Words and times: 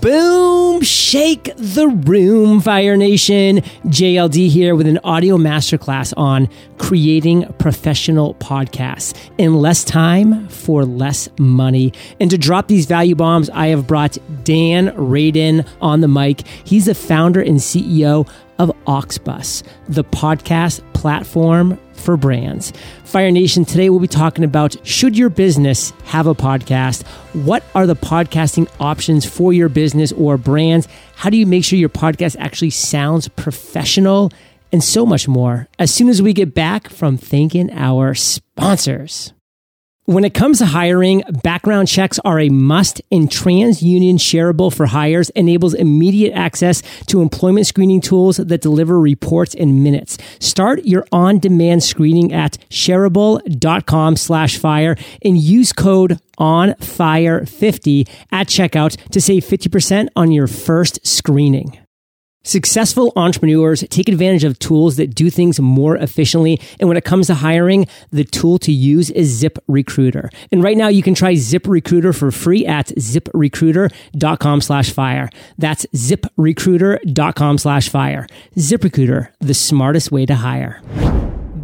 Boom! 0.00 0.80
Shake 0.82 1.52
the 1.56 1.88
room, 1.88 2.60
Fire 2.60 2.96
Nation. 2.96 3.58
JLD 3.86 4.48
here 4.48 4.76
with 4.76 4.86
an 4.86 4.98
audio 5.02 5.36
masterclass 5.36 6.14
on 6.16 6.48
creating 6.78 7.52
professional 7.58 8.34
podcasts 8.34 9.18
in 9.36 9.54
less 9.54 9.82
time 9.82 10.48
for 10.48 10.84
less 10.84 11.28
money. 11.38 11.92
And 12.20 12.30
to 12.30 12.38
drop 12.38 12.68
these 12.68 12.86
value 12.86 13.16
bombs, 13.16 13.50
I 13.50 13.68
have 13.68 13.86
brought 13.86 14.16
Dan 14.44 14.88
Radin 14.92 15.66
on 15.80 16.00
the 16.00 16.08
mic. 16.08 16.46
He's 16.64 16.86
the 16.86 16.94
founder 16.94 17.40
and 17.40 17.58
CEO 17.58 18.28
of 18.58 18.70
Auxbus, 18.86 19.64
the 19.88 20.04
podcast 20.04 20.80
platform 20.92 21.78
for 21.98 22.16
brands. 22.16 22.72
Fire 23.04 23.30
Nation, 23.30 23.64
today 23.64 23.90
we'll 23.90 24.00
be 24.00 24.08
talking 24.08 24.44
about 24.44 24.76
should 24.86 25.16
your 25.16 25.30
business 25.30 25.92
have 26.04 26.26
a 26.26 26.34
podcast? 26.34 27.06
What 27.44 27.62
are 27.74 27.86
the 27.86 27.96
podcasting 27.96 28.68
options 28.80 29.24
for 29.24 29.52
your 29.52 29.68
business 29.68 30.12
or 30.12 30.36
brands? 30.36 30.88
How 31.16 31.30
do 31.30 31.36
you 31.36 31.46
make 31.46 31.64
sure 31.64 31.78
your 31.78 31.88
podcast 31.88 32.36
actually 32.38 32.70
sounds 32.70 33.28
professional? 33.28 34.30
And 34.70 34.84
so 34.84 35.06
much 35.06 35.26
more 35.26 35.66
as 35.78 35.92
soon 35.92 36.10
as 36.10 36.20
we 36.20 36.34
get 36.34 36.54
back 36.54 36.90
from 36.90 37.16
thanking 37.16 37.70
our 37.72 38.14
sponsors. 38.14 39.32
When 40.08 40.24
it 40.24 40.32
comes 40.32 40.56
to 40.56 40.64
hiring, 40.64 41.22
background 41.42 41.86
checks 41.86 42.18
are 42.20 42.40
a 42.40 42.48
must 42.48 43.02
and 43.12 43.28
TransUnion 43.28 44.14
Shareable 44.14 44.74
for 44.74 44.86
Hires 44.86 45.28
enables 45.28 45.74
immediate 45.74 46.32
access 46.32 46.80
to 47.08 47.20
employment 47.20 47.66
screening 47.66 48.00
tools 48.00 48.38
that 48.38 48.62
deliver 48.62 48.98
reports 48.98 49.52
in 49.52 49.82
minutes. 49.82 50.16
Start 50.40 50.86
your 50.86 51.04
on-demand 51.12 51.82
screening 51.82 52.32
at 52.32 52.56
shareable.com 52.70 54.16
slash 54.16 54.56
fire 54.56 54.96
and 55.22 55.36
use 55.36 55.74
code 55.74 56.18
ONFIRE50 56.40 58.08
at 58.32 58.46
checkout 58.46 58.96
to 59.10 59.20
save 59.20 59.44
50% 59.44 60.08
on 60.16 60.32
your 60.32 60.46
first 60.46 61.06
screening. 61.06 61.78
Successful 62.48 63.12
entrepreneurs 63.14 63.84
take 63.90 64.08
advantage 64.08 64.42
of 64.42 64.58
tools 64.58 64.96
that 64.96 65.14
do 65.14 65.28
things 65.28 65.60
more 65.60 65.98
efficiently. 65.98 66.58
And 66.80 66.88
when 66.88 66.96
it 66.96 67.04
comes 67.04 67.26
to 67.26 67.34
hiring, 67.34 67.86
the 68.10 68.24
tool 68.24 68.58
to 68.60 68.72
use 68.72 69.10
is 69.10 69.28
Zip 69.28 69.58
Recruiter. 69.68 70.30
And 70.50 70.62
right 70.62 70.78
now 70.78 70.88
you 70.88 71.02
can 71.02 71.12
try 71.12 71.34
ZipRecruiter 71.34 72.16
for 72.16 72.30
free 72.30 72.64
at 72.64 72.86
ziprecruiter.com 72.86 74.62
slash 74.62 74.90
fire. 74.90 75.28
That's 75.58 75.84
ziprecruiter.com 75.94 77.58
slash 77.58 77.90
fire. 77.90 78.26
ZipRecruiter, 78.56 79.28
the 79.40 79.52
smartest 79.52 80.10
way 80.10 80.24
to 80.24 80.36
hire. 80.36 80.80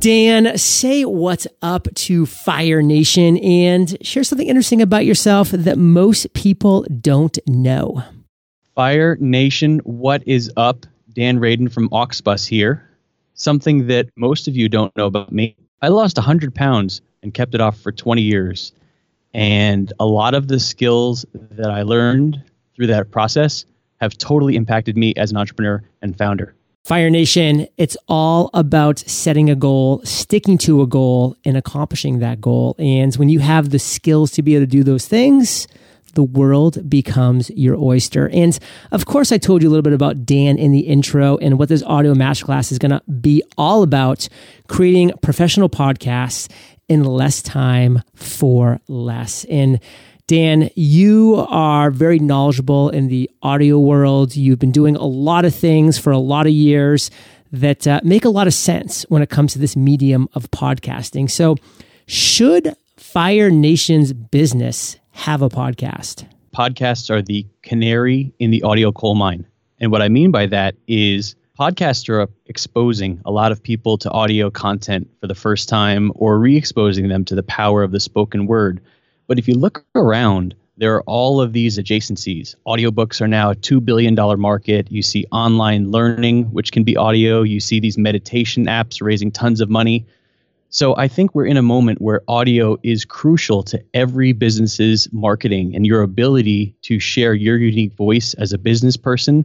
Dan, 0.00 0.58
say 0.58 1.06
what's 1.06 1.46
up 1.62 1.88
to 1.94 2.26
Fire 2.26 2.82
Nation 2.82 3.38
and 3.38 3.96
share 4.06 4.22
something 4.22 4.46
interesting 4.46 4.82
about 4.82 5.06
yourself 5.06 5.48
that 5.50 5.78
most 5.78 6.34
people 6.34 6.84
don't 7.00 7.38
know. 7.46 8.04
Fire 8.74 9.16
Nation, 9.20 9.78
what 9.84 10.26
is 10.26 10.50
up? 10.56 10.84
Dan 11.12 11.38
Radin 11.38 11.72
from 11.72 11.88
Auxbus 11.90 12.44
here. 12.44 12.84
Something 13.34 13.86
that 13.86 14.08
most 14.16 14.48
of 14.48 14.56
you 14.56 14.68
don't 14.68 14.94
know 14.96 15.06
about 15.06 15.30
me. 15.30 15.56
I 15.80 15.88
lost 15.88 16.16
100 16.16 16.52
pounds 16.52 17.00
and 17.22 17.32
kept 17.32 17.54
it 17.54 17.60
off 17.60 17.78
for 17.78 17.92
20 17.92 18.20
years. 18.20 18.72
And 19.32 19.92
a 20.00 20.06
lot 20.06 20.34
of 20.34 20.48
the 20.48 20.58
skills 20.58 21.24
that 21.52 21.70
I 21.70 21.82
learned 21.82 22.42
through 22.74 22.88
that 22.88 23.12
process 23.12 23.64
have 24.00 24.18
totally 24.18 24.56
impacted 24.56 24.96
me 24.96 25.14
as 25.16 25.30
an 25.30 25.36
entrepreneur 25.36 25.80
and 26.02 26.18
founder. 26.18 26.56
Fire 26.82 27.10
Nation, 27.10 27.68
it's 27.76 27.96
all 28.08 28.50
about 28.54 28.98
setting 28.98 29.50
a 29.50 29.54
goal, 29.54 30.00
sticking 30.02 30.58
to 30.58 30.82
a 30.82 30.86
goal, 30.86 31.36
and 31.44 31.56
accomplishing 31.56 32.18
that 32.18 32.40
goal. 32.40 32.74
And 32.80 33.14
when 33.14 33.28
you 33.28 33.38
have 33.38 33.70
the 33.70 33.78
skills 33.78 34.32
to 34.32 34.42
be 34.42 34.56
able 34.56 34.66
to 34.66 34.70
do 34.70 34.82
those 34.82 35.06
things, 35.06 35.68
the 36.14 36.22
world 36.22 36.88
becomes 36.88 37.50
your 37.50 37.76
oyster. 37.76 38.28
And 38.30 38.58
of 38.92 39.06
course, 39.06 39.32
I 39.32 39.38
told 39.38 39.62
you 39.62 39.68
a 39.68 39.70
little 39.70 39.82
bit 39.82 39.92
about 39.92 40.24
Dan 40.24 40.58
in 40.58 40.72
the 40.72 40.80
intro 40.80 41.36
and 41.38 41.58
what 41.58 41.68
this 41.68 41.82
audio 41.82 42.14
masterclass 42.14 42.72
is 42.72 42.78
going 42.78 42.90
to 42.90 43.02
be 43.10 43.42
all 43.56 43.82
about 43.82 44.28
creating 44.68 45.12
professional 45.22 45.68
podcasts 45.68 46.50
in 46.88 47.04
less 47.04 47.42
time 47.42 48.02
for 48.14 48.80
less. 48.88 49.44
And 49.44 49.80
Dan, 50.26 50.70
you 50.74 51.44
are 51.48 51.90
very 51.90 52.18
knowledgeable 52.18 52.88
in 52.88 53.08
the 53.08 53.30
audio 53.42 53.78
world. 53.78 54.34
You've 54.34 54.58
been 54.58 54.72
doing 54.72 54.96
a 54.96 55.04
lot 55.04 55.44
of 55.44 55.54
things 55.54 55.98
for 55.98 56.12
a 56.12 56.18
lot 56.18 56.46
of 56.46 56.52
years 56.52 57.10
that 57.52 57.86
uh, 57.86 58.00
make 58.02 58.24
a 58.24 58.30
lot 58.30 58.46
of 58.46 58.54
sense 58.54 59.04
when 59.04 59.22
it 59.22 59.28
comes 59.28 59.52
to 59.52 59.58
this 59.58 59.76
medium 59.76 60.28
of 60.34 60.50
podcasting. 60.50 61.30
So, 61.30 61.56
should 62.06 62.74
Fire 62.96 63.50
Nation's 63.50 64.12
business 64.12 64.96
have 65.14 65.42
a 65.42 65.48
podcast? 65.48 66.26
Podcasts 66.54 67.08
are 67.08 67.22
the 67.22 67.46
canary 67.62 68.32
in 68.40 68.50
the 68.50 68.62
audio 68.62 68.92
coal 68.92 69.14
mine. 69.14 69.46
And 69.78 69.90
what 69.90 70.02
I 70.02 70.08
mean 70.08 70.30
by 70.30 70.46
that 70.46 70.74
is 70.86 71.34
podcasts 71.58 72.08
are 72.08 72.28
exposing 72.46 73.22
a 73.24 73.30
lot 73.30 73.52
of 73.52 73.62
people 73.62 73.96
to 73.98 74.10
audio 74.10 74.50
content 74.50 75.08
for 75.20 75.26
the 75.26 75.34
first 75.34 75.68
time 75.68 76.12
or 76.16 76.38
re 76.38 76.56
exposing 76.56 77.08
them 77.08 77.24
to 77.26 77.34
the 77.34 77.44
power 77.44 77.82
of 77.82 77.92
the 77.92 78.00
spoken 78.00 78.46
word. 78.46 78.80
But 79.26 79.38
if 79.38 79.48
you 79.48 79.54
look 79.54 79.86
around, 79.94 80.54
there 80.76 80.94
are 80.96 81.02
all 81.02 81.40
of 81.40 81.52
these 81.52 81.78
adjacencies. 81.78 82.56
Audiobooks 82.66 83.20
are 83.20 83.28
now 83.28 83.52
a 83.52 83.54
$2 83.54 83.82
billion 83.82 84.14
market. 84.38 84.90
You 84.90 85.02
see 85.02 85.26
online 85.30 85.90
learning, 85.92 86.46
which 86.46 86.72
can 86.72 86.82
be 86.82 86.96
audio. 86.96 87.42
You 87.42 87.60
see 87.60 87.78
these 87.78 87.96
meditation 87.96 88.66
apps 88.66 89.00
raising 89.00 89.30
tons 89.30 89.60
of 89.60 89.70
money. 89.70 90.04
So 90.74 90.96
I 90.96 91.06
think 91.06 91.36
we're 91.36 91.46
in 91.46 91.56
a 91.56 91.62
moment 91.62 92.02
where 92.02 92.22
audio 92.26 92.76
is 92.82 93.04
crucial 93.04 93.62
to 93.62 93.80
every 93.94 94.32
business's 94.32 95.06
marketing 95.12 95.76
and 95.76 95.86
your 95.86 96.02
ability 96.02 96.74
to 96.82 96.98
share 96.98 97.32
your 97.32 97.56
unique 97.56 97.94
voice 97.94 98.34
as 98.34 98.52
a 98.52 98.58
business 98.58 98.96
person. 98.96 99.44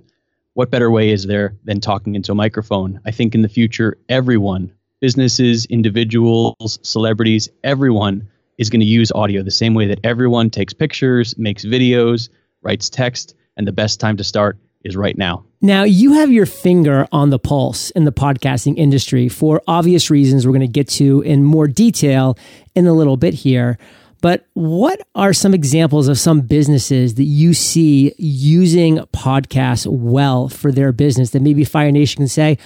What 0.55 0.71
better 0.71 0.89
way 0.89 1.11
is 1.11 1.27
there 1.27 1.55
than 1.65 1.81
talking 1.81 2.15
into 2.15 2.31
a 2.31 2.35
microphone? 2.35 2.99
I 3.05 3.11
think 3.11 3.35
in 3.35 3.43
the 3.43 3.47
future, 3.47 3.99
everyone, 4.09 4.73
businesses, 5.01 5.65
individuals, 5.65 6.79
celebrities, 6.81 7.47
everyone 7.63 8.27
is 8.57 8.71
going 8.71 8.81
to 8.81 8.87
use 8.87 9.11
audio 9.11 9.43
the 9.43 9.51
same 9.51 9.75
way 9.75 9.85
that 9.85 9.99
everyone 10.03 10.49
takes 10.49 10.73
pictures, 10.73 11.37
makes 11.37 11.63
videos, 11.63 12.29
writes 12.63 12.89
text, 12.89 13.35
and 13.55 13.67
the 13.67 13.71
best 13.71 13.99
time 13.99 14.17
to 14.17 14.23
start 14.23 14.57
is 14.83 14.95
right 14.95 15.17
now. 15.17 15.45
Now, 15.61 15.83
you 15.83 16.13
have 16.13 16.31
your 16.31 16.45
finger 16.45 17.07
on 17.11 17.31
the 17.31 17.39
pulse 17.39 17.89
in 17.91 18.05
the 18.05 18.13
podcasting 18.13 18.77
industry 18.77 19.27
for 19.27 19.61
obvious 19.67 20.09
reasons 20.09 20.45
we're 20.45 20.53
going 20.53 20.61
to 20.61 20.67
get 20.67 20.87
to 20.89 21.21
in 21.21 21.43
more 21.43 21.67
detail 21.67 22.37
in 22.75 22.87
a 22.87 22.93
little 22.93 23.17
bit 23.17 23.33
here. 23.33 23.77
But 24.21 24.45
what 24.53 25.01
are 25.15 25.33
some 25.33 25.53
examples 25.53 26.07
of 26.07 26.19
some 26.19 26.41
businesses 26.41 27.15
that 27.15 27.23
you 27.23 27.53
see 27.53 28.13
using 28.17 28.97
podcasts 29.13 29.85
well 29.87 30.49
for 30.49 30.71
their 30.71 30.91
business 30.91 31.31
that 31.31 31.41
maybe 31.41 31.63
Fire 31.63 31.91
Nation 31.91 32.19
can 32.19 32.27
say, 32.27 32.57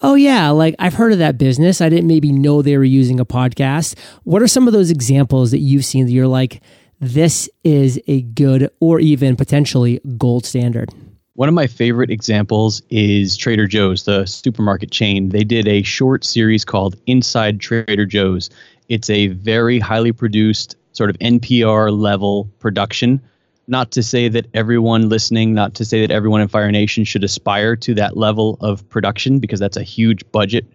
oh, 0.00 0.14
yeah, 0.14 0.50
like 0.50 0.74
I've 0.78 0.94
heard 0.94 1.12
of 1.12 1.18
that 1.18 1.38
business. 1.38 1.80
I 1.80 1.88
didn't 1.88 2.08
maybe 2.08 2.32
know 2.32 2.60
they 2.60 2.76
were 2.76 2.84
using 2.84 3.20
a 3.20 3.26
podcast. 3.26 3.98
What 4.24 4.42
are 4.42 4.48
some 4.48 4.66
of 4.66 4.72
those 4.72 4.90
examples 4.90 5.50
that 5.52 5.58
you've 5.58 5.84
seen 5.84 6.06
that 6.06 6.12
you're 6.12 6.26
like, 6.26 6.62
this 6.98 7.48
is 7.62 8.00
a 8.06 8.22
good 8.22 8.70
or 8.80 9.00
even 9.00 9.36
potentially 9.36 10.00
gold 10.16 10.44
standard? 10.44 10.90
One 11.34 11.48
of 11.48 11.54
my 11.54 11.66
favorite 11.66 12.10
examples 12.10 12.82
is 12.90 13.38
Trader 13.38 13.66
Joe's, 13.66 14.04
the 14.04 14.26
supermarket 14.26 14.90
chain. 14.90 15.30
They 15.30 15.44
did 15.44 15.66
a 15.66 15.82
short 15.82 16.24
series 16.24 16.62
called 16.62 16.94
Inside 17.06 17.58
Trader 17.58 18.04
Joe's. 18.04 18.50
It's 18.90 19.08
a 19.08 19.28
very 19.28 19.78
highly 19.78 20.12
produced, 20.12 20.76
sort 20.92 21.08
of 21.08 21.18
NPR 21.20 21.90
level 21.90 22.50
production. 22.58 23.18
Not 23.66 23.92
to 23.92 24.02
say 24.02 24.28
that 24.28 24.46
everyone 24.52 25.08
listening, 25.08 25.54
not 25.54 25.72
to 25.76 25.86
say 25.86 26.02
that 26.02 26.12
everyone 26.12 26.42
in 26.42 26.48
Fire 26.48 26.70
Nation 26.70 27.02
should 27.04 27.24
aspire 27.24 27.76
to 27.76 27.94
that 27.94 28.18
level 28.18 28.58
of 28.60 28.86
production 28.90 29.38
because 29.38 29.58
that's 29.58 29.78
a 29.78 29.82
huge 29.82 30.30
budget 30.32 30.66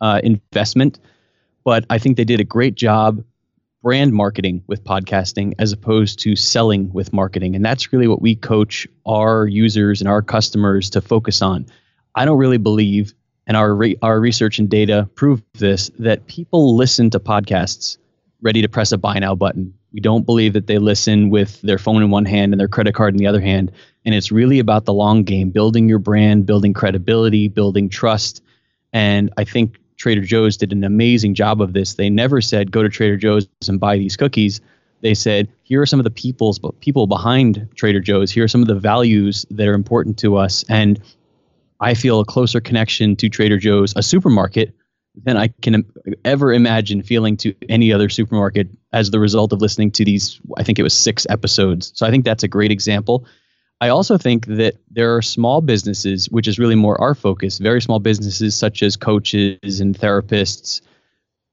uh, 0.00 0.20
investment. 0.22 1.00
But 1.64 1.84
I 1.90 1.98
think 1.98 2.16
they 2.16 2.24
did 2.24 2.38
a 2.38 2.44
great 2.44 2.76
job 2.76 3.24
brand 3.82 4.12
marketing 4.12 4.62
with 4.66 4.82
podcasting 4.84 5.54
as 5.58 5.72
opposed 5.72 6.18
to 6.20 6.34
selling 6.34 6.92
with 6.92 7.12
marketing. 7.12 7.54
And 7.54 7.64
that's 7.64 7.92
really 7.92 8.08
what 8.08 8.20
we 8.20 8.34
coach 8.34 8.88
our 9.06 9.46
users 9.46 10.00
and 10.00 10.08
our 10.08 10.22
customers 10.22 10.90
to 10.90 11.00
focus 11.00 11.42
on. 11.42 11.66
I 12.14 12.24
don't 12.24 12.38
really 12.38 12.58
believe, 12.58 13.14
and 13.46 13.56
our, 13.56 13.74
re- 13.74 13.96
our 14.02 14.18
research 14.18 14.58
and 14.58 14.68
data 14.68 15.08
prove 15.14 15.42
this, 15.54 15.90
that 15.98 16.26
people 16.26 16.76
listen 16.76 17.10
to 17.10 17.20
podcasts 17.20 17.98
ready 18.42 18.62
to 18.62 18.68
press 18.68 18.92
a 18.92 18.98
buy 18.98 19.18
now 19.18 19.34
button. 19.34 19.74
We 19.92 20.00
don't 20.00 20.26
believe 20.26 20.52
that 20.52 20.66
they 20.66 20.78
listen 20.78 21.30
with 21.30 21.60
their 21.62 21.78
phone 21.78 22.02
in 22.02 22.10
one 22.10 22.24
hand 22.24 22.52
and 22.52 22.60
their 22.60 22.68
credit 22.68 22.94
card 22.94 23.14
in 23.14 23.18
the 23.18 23.26
other 23.26 23.40
hand. 23.40 23.72
And 24.04 24.14
it's 24.14 24.32
really 24.32 24.58
about 24.58 24.84
the 24.84 24.92
long 24.92 25.22
game, 25.22 25.50
building 25.50 25.88
your 25.88 25.98
brand, 25.98 26.46
building 26.46 26.74
credibility, 26.74 27.48
building 27.48 27.88
trust. 27.88 28.42
And 28.92 29.32
I 29.36 29.44
think 29.44 29.78
Trader 29.98 30.22
Joe's 30.22 30.56
did 30.56 30.72
an 30.72 30.84
amazing 30.84 31.34
job 31.34 31.60
of 31.60 31.72
this. 31.72 31.94
They 31.94 32.08
never 32.08 32.40
said 32.40 32.72
go 32.72 32.82
to 32.82 32.88
Trader 32.88 33.16
Joe's 33.16 33.46
and 33.68 33.78
buy 33.78 33.98
these 33.98 34.16
cookies. 34.16 34.60
They 35.00 35.14
said 35.14 35.48
here 35.64 35.82
are 35.82 35.86
some 35.86 36.00
of 36.00 36.04
the 36.04 36.10
people's 36.10 36.60
people 36.80 37.06
behind 37.06 37.68
Trader 37.76 38.00
Joe's. 38.00 38.30
Here 38.30 38.44
are 38.44 38.48
some 38.48 38.62
of 38.62 38.68
the 38.68 38.74
values 38.74 39.44
that 39.50 39.68
are 39.68 39.74
important 39.74 40.18
to 40.20 40.36
us, 40.36 40.64
and 40.68 41.00
I 41.80 41.94
feel 41.94 42.20
a 42.20 42.24
closer 42.24 42.60
connection 42.60 43.14
to 43.16 43.28
Trader 43.28 43.58
Joe's, 43.58 43.92
a 43.94 44.02
supermarket, 44.02 44.74
than 45.24 45.36
I 45.36 45.48
can 45.62 45.84
ever 46.24 46.52
imagine 46.52 47.02
feeling 47.02 47.36
to 47.38 47.54
any 47.68 47.92
other 47.92 48.08
supermarket 48.08 48.68
as 48.92 49.10
the 49.10 49.20
result 49.20 49.52
of 49.52 49.60
listening 49.60 49.90
to 49.92 50.04
these. 50.04 50.40
I 50.56 50.62
think 50.62 50.78
it 50.78 50.84
was 50.84 50.94
six 50.94 51.26
episodes. 51.28 51.92
So 51.94 52.06
I 52.06 52.10
think 52.10 52.24
that's 52.24 52.42
a 52.42 52.48
great 52.48 52.70
example. 52.70 53.26
I 53.80 53.88
also 53.90 54.18
think 54.18 54.46
that 54.46 54.76
there 54.90 55.14
are 55.14 55.22
small 55.22 55.60
businesses, 55.60 56.26
which 56.30 56.48
is 56.48 56.58
really 56.58 56.74
more 56.74 57.00
our 57.00 57.14
focus, 57.14 57.58
very 57.58 57.80
small 57.80 58.00
businesses 58.00 58.54
such 58.54 58.82
as 58.82 58.96
coaches 58.96 59.80
and 59.80 59.96
therapists, 59.96 60.80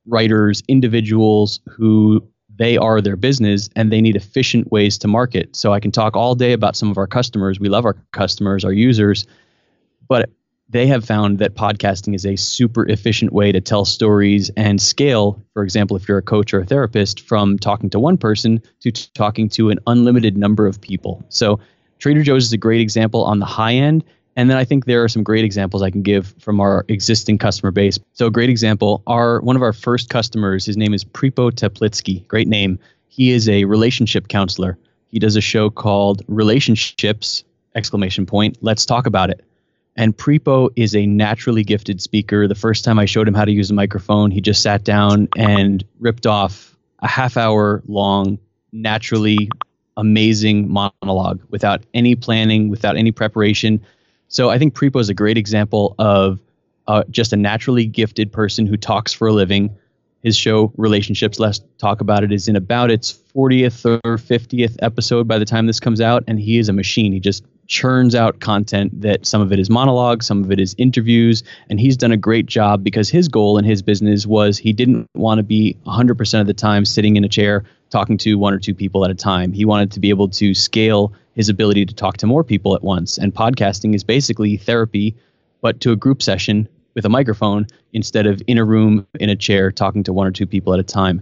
writers, 0.08 0.64
individuals 0.68 1.60
who 1.70 2.28
they 2.58 2.78
are 2.78 3.02
their 3.02 3.16
business 3.16 3.70
and 3.76 3.92
they 3.92 4.02
need 4.02 4.16
efficient 4.16 4.72
ways 4.72 4.98
to 5.00 5.08
market. 5.08 5.56
So 5.56 5.74
I 5.74 5.80
can 5.80 5.92
talk 5.92 6.16
all 6.16 6.36
day 6.36 6.54
about 6.54 6.76
some 6.76 6.90
of 6.90 6.98
our 6.98 7.08
customers. 7.08 7.60
We 7.60 7.70
love 7.70 7.86
our 7.86 7.98
customers, 8.12 8.66
our 8.66 8.74
users, 8.74 9.28
but 10.08 10.30
they 10.70 10.88
have 10.88 11.06
found 11.06 11.38
that 11.40 11.54
podcasting 11.54 12.16
is 12.16 12.26
a 12.26 12.36
super 12.36 12.88
efficient 12.88 13.34
way 13.34 13.52
to 13.52 13.62
tell 13.62 13.86
stories 13.86 14.50
and 14.58 14.82
scale. 14.82 15.40
For 15.54 15.64
example, 15.64 15.96
if 15.96 16.08
you're 16.08 16.18
a 16.18 16.24
coach 16.24 16.54
or 16.54 16.62
a 16.62 16.66
therapist, 16.66 17.20
from 17.20 17.60
talking 17.60 17.90
to 17.92 18.00
one 18.00 18.18
person 18.18 18.62
to 18.80 18.92
talking 18.92 19.48
to 19.50 19.70
an 19.70 19.80
unlimited 19.86 20.38
number 20.38 20.66
of 20.66 20.82
people. 20.82 21.24
So 21.30 21.60
Trader 22.06 22.22
Joe's 22.22 22.46
is 22.46 22.54
a 22.54 22.58
great 22.58 22.82
example 22.82 23.24
on 23.24 23.40
the 23.40 23.48
high 23.48 23.74
end. 23.74 24.04
And 24.36 24.48
then 24.48 24.58
I 24.58 24.64
think 24.64 24.86
there 24.86 25.04
are 25.04 25.08
some 25.08 25.24
great 25.24 25.44
examples 25.44 25.82
I 25.82 25.90
can 25.90 26.04
give 26.04 26.36
from 26.38 26.62
our 26.62 26.86
existing 26.88 27.40
customer 27.40 27.72
base. 27.72 27.98
So 28.14 28.28
a 28.28 28.30
great 28.30 28.52
example, 28.52 29.02
our 29.08 29.42
one 29.42 29.56
of 29.56 29.64
our 29.64 29.74
first 29.74 30.08
customers, 30.08 30.68
his 30.68 30.78
name 30.78 30.94
is 30.94 31.04
Pripo 31.04 31.50
Teplitsky. 31.50 32.28
Great 32.28 32.48
name. 32.48 32.78
He 33.08 33.32
is 33.32 33.50
a 33.50 33.66
relationship 33.66 34.28
counselor. 34.28 34.78
He 35.08 35.18
does 35.18 35.36
a 35.36 35.42
show 35.42 35.72
called 35.72 36.22
Relationships 36.28 37.44
exclamation 37.74 38.28
point. 38.28 38.60
Let's 38.62 38.86
talk 38.86 39.08
about 39.08 39.32
it. 39.32 39.44
And 39.96 40.16
Pripo 40.16 40.70
is 40.76 40.96
a 40.96 41.08
naturally 41.08 41.64
gifted 41.64 42.04
speaker. 42.04 42.48
The 42.48 42.54
first 42.54 42.86
time 42.86 43.00
I 43.00 43.06
showed 43.06 43.28
him 43.28 43.34
how 43.34 43.46
to 43.46 43.52
use 43.52 43.72
a 43.72 43.74
microphone, 43.74 44.30
he 44.30 44.42
just 44.42 44.62
sat 44.62 44.84
down 44.84 45.28
and 45.36 45.84
ripped 46.00 46.28
off 46.28 46.78
a 47.00 47.08
half 47.08 47.36
hour 47.36 47.82
long, 47.88 48.38
naturally 48.72 49.50
amazing 49.98 50.72
monologue 50.72 51.42
without 51.50 51.84
any 51.94 52.16
planning, 52.16 52.70
without 52.70 52.98
any 52.98 53.12
preparation. 53.12 53.84
So 54.28 54.50
I 54.50 54.58
think 54.58 54.74
Prepo 54.74 55.00
is 55.00 55.10
a 55.10 55.14
great 55.14 55.38
example 55.38 55.96
of 56.00 56.40
uh, 56.88 57.04
just 57.10 57.34
a 57.34 57.38
naturally 57.38 57.86
gifted 57.86 58.32
person 58.32 58.66
who 58.66 58.78
talks 58.78 59.14
for 59.14 59.28
a 59.28 59.34
living. 59.34 59.76
His 60.22 60.36
show, 60.36 60.74
Relationships, 60.76 61.40
Let's 61.40 61.62
Talk 61.78 62.02
About 62.02 62.24
It, 62.24 62.32
is 62.32 62.48
in 62.48 62.56
about 62.56 62.90
its 62.90 63.14
40th 63.36 64.00
or 64.04 64.18
50th 64.18 64.76
episode 64.82 65.28
by 65.28 65.38
the 65.38 65.46
time 65.46 65.68
this 65.68 65.80
comes 65.80 66.02
out, 66.02 66.24
and 66.28 66.40
he 66.40 66.58
is 66.58 66.68
a 66.68 66.74
machine. 66.74 67.12
He 67.14 67.20
just 67.20 67.46
churns 67.68 68.16
out 68.16 68.40
content 68.40 69.02
that 69.02 69.26
some 69.26 69.42
of 69.42 69.52
it 69.52 69.60
is 69.60 69.70
monologue, 69.70 70.24
some 70.24 70.44
of 70.44 70.52
it 70.52 70.60
is 70.60 70.76
interviews, 70.78 71.44
and 71.70 71.80
he's 71.80 71.96
done 71.96 72.12
a 72.12 72.18
great 72.18 72.46
job 72.46 72.84
because 72.84 73.10
his 73.10 73.28
goal 73.28 73.58
in 73.58 73.66
his 73.66 73.82
business 73.82 74.26
was 74.26 74.58
he 74.58 74.74
didn't 74.74 75.08
want 75.16 75.38
to 75.40 75.44
be 75.44 75.78
100% 75.86 76.42
of 76.42 76.48
the 76.48 76.54
time 76.54 76.86
sitting 76.86 77.16
in 77.16 77.24
a 77.24 77.30
chair 77.30 77.64
talking 77.96 78.18
to 78.18 78.38
one 78.38 78.54
or 78.54 78.60
two 78.60 78.76
people 78.76 79.06
at 79.06 79.10
a 79.10 79.16
time. 79.16 79.54
He 79.54 79.64
wanted 79.64 79.90
to 79.94 80.02
be 80.02 80.10
able 80.10 80.28
to 80.28 80.54
scale 80.54 81.14
his 81.34 81.48
ability 81.48 81.86
to 81.86 81.96
talk 81.96 82.18
to 82.18 82.28
more 82.28 82.44
people 82.44 82.76
at 82.76 82.84
once. 82.84 83.18
And 83.18 83.34
podcasting 83.34 83.96
is 83.96 84.04
basically 84.04 84.58
therapy, 84.58 85.16
but 85.62 85.80
to 85.80 85.94
a 85.94 85.96
group 85.96 86.22
session 86.22 86.68
with 86.94 87.06
a 87.06 87.10
microphone 87.10 87.68
instead 87.94 88.26
of 88.26 88.42
in 88.48 88.58
a 88.58 88.66
room 88.66 89.08
in 89.22 89.30
a 89.30 89.36
chair 89.38 89.72
talking 89.72 90.04
to 90.04 90.12
one 90.12 90.28
or 90.28 90.32
two 90.32 90.46
people 90.46 90.74
at 90.74 90.80
a 90.82 90.84
time. 90.84 91.22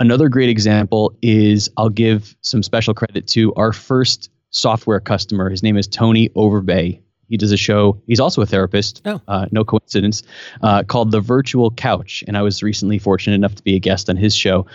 Another 0.00 0.28
great 0.28 0.48
example 0.48 1.16
is 1.22 1.70
I'll 1.76 1.88
give 1.88 2.34
some 2.40 2.64
special 2.64 2.92
credit 2.92 3.28
to 3.28 3.54
our 3.54 3.72
first 3.72 4.30
software 4.50 4.98
customer. 4.98 5.48
His 5.48 5.62
name 5.62 5.76
is 5.76 5.86
Tony 5.86 6.30
Overbay. 6.30 7.00
He 7.28 7.36
does 7.36 7.52
a 7.52 7.56
show. 7.56 8.02
He's 8.08 8.18
also 8.18 8.42
a 8.42 8.46
therapist. 8.46 9.02
Oh. 9.04 9.20
Uh, 9.28 9.46
no 9.52 9.64
coincidence. 9.64 10.24
Uh, 10.62 10.82
called 10.82 11.12
The 11.12 11.20
Virtual 11.20 11.70
Couch, 11.70 12.24
and 12.26 12.36
I 12.36 12.42
was 12.42 12.60
recently 12.60 12.98
fortunate 12.98 13.36
enough 13.36 13.54
to 13.54 13.62
be 13.62 13.76
a 13.76 13.78
guest 13.78 14.10
on 14.10 14.16
his 14.16 14.34
show. 14.34 14.66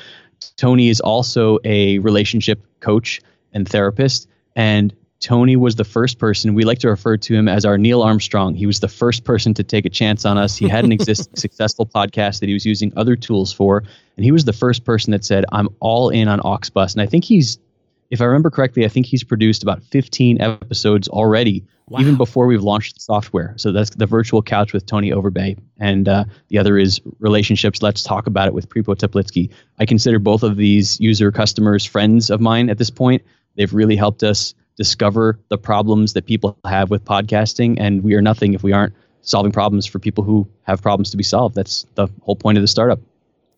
Tony 0.57 0.89
is 0.89 0.99
also 0.99 1.59
a 1.63 1.99
relationship 1.99 2.65
coach 2.79 3.21
and 3.53 3.67
therapist, 3.67 4.27
and 4.55 4.93
Tony 5.19 5.55
was 5.55 5.75
the 5.75 5.83
first 5.83 6.19
person. 6.19 6.53
We 6.53 6.65
like 6.65 6.79
to 6.79 6.89
refer 6.89 7.17
to 7.17 7.33
him 7.33 7.47
as 7.47 7.65
our 7.65 7.77
Neil 7.77 8.01
Armstrong. 8.01 8.53
He 8.53 8.65
was 8.65 8.79
the 8.79 8.87
first 8.87 9.23
person 9.23 9.53
to 9.55 9.63
take 9.63 9.85
a 9.85 9.89
chance 9.89 10.25
on 10.25 10.37
us. 10.37 10.55
He 10.55 10.67
had 10.67 10.85
an 10.85 10.91
existing 10.91 11.35
successful 11.35 11.85
podcast 11.85 12.41
that 12.41 12.47
he 12.47 12.53
was 12.53 12.65
using 12.65 12.93
other 12.95 13.15
tools 13.15 13.51
for, 13.51 13.83
and 14.17 14.23
he 14.25 14.31
was 14.31 14.45
the 14.45 14.53
first 14.53 14.83
person 14.83 15.11
that 15.11 15.25
said, 15.25 15.45
"I'm 15.51 15.69
all 15.79 16.09
in 16.09 16.27
on 16.27 16.39
Auxbus." 16.41 16.93
And 16.93 17.01
I 17.01 17.05
think 17.05 17.23
he's 17.23 17.57
if 18.11 18.21
I 18.21 18.25
remember 18.25 18.49
correctly, 18.49 18.85
I 18.85 18.87
think 18.87 19.05
he's 19.05 19.23
produced 19.23 19.63
about 19.63 19.83
15 19.83 20.39
episodes 20.41 21.07
already, 21.07 21.63
wow. 21.89 21.99
even 21.99 22.15
before 22.15 22.47
we've 22.47 22.63
launched 22.63 22.95
the 22.95 23.01
software. 23.01 23.53
So 23.57 23.71
that's 23.71 23.91
the 23.91 24.05
virtual 24.05 24.41
couch 24.41 24.73
with 24.73 24.85
Tony 24.85 25.11
Overbay. 25.11 25.57
And 25.79 26.07
uh, 26.07 26.25
the 26.47 26.57
other 26.57 26.77
is 26.77 27.01
relationships. 27.19 27.81
Let's 27.81 28.03
talk 28.03 28.27
about 28.27 28.47
it 28.47 28.53
with 28.53 28.69
Pripo 28.69 28.95
Teplitsky. 28.95 29.51
I 29.79 29.85
consider 29.85 30.19
both 30.19 30.43
of 30.43 30.57
these 30.57 30.99
user 30.99 31.31
customers 31.31 31.85
friends 31.85 32.29
of 32.29 32.41
mine 32.41 32.69
at 32.69 32.77
this 32.77 32.89
point. 32.89 33.21
They've 33.55 33.73
really 33.73 33.95
helped 33.95 34.23
us 34.23 34.53
discover 34.77 35.39
the 35.49 35.57
problems 35.57 36.13
that 36.13 36.25
people 36.25 36.57
have 36.65 36.89
with 36.89 37.05
podcasting. 37.05 37.77
And 37.79 38.03
we 38.03 38.13
are 38.15 38.21
nothing 38.21 38.53
if 38.53 38.63
we 38.63 38.73
aren't 38.73 38.93
solving 39.21 39.51
problems 39.51 39.85
for 39.85 39.99
people 39.99 40.23
who 40.23 40.47
have 40.63 40.81
problems 40.81 41.11
to 41.11 41.17
be 41.17 41.23
solved. 41.23 41.55
That's 41.55 41.85
the 41.95 42.07
whole 42.21 42.35
point 42.35 42.57
of 42.57 42.61
the 42.61 42.67
startup. 42.67 42.99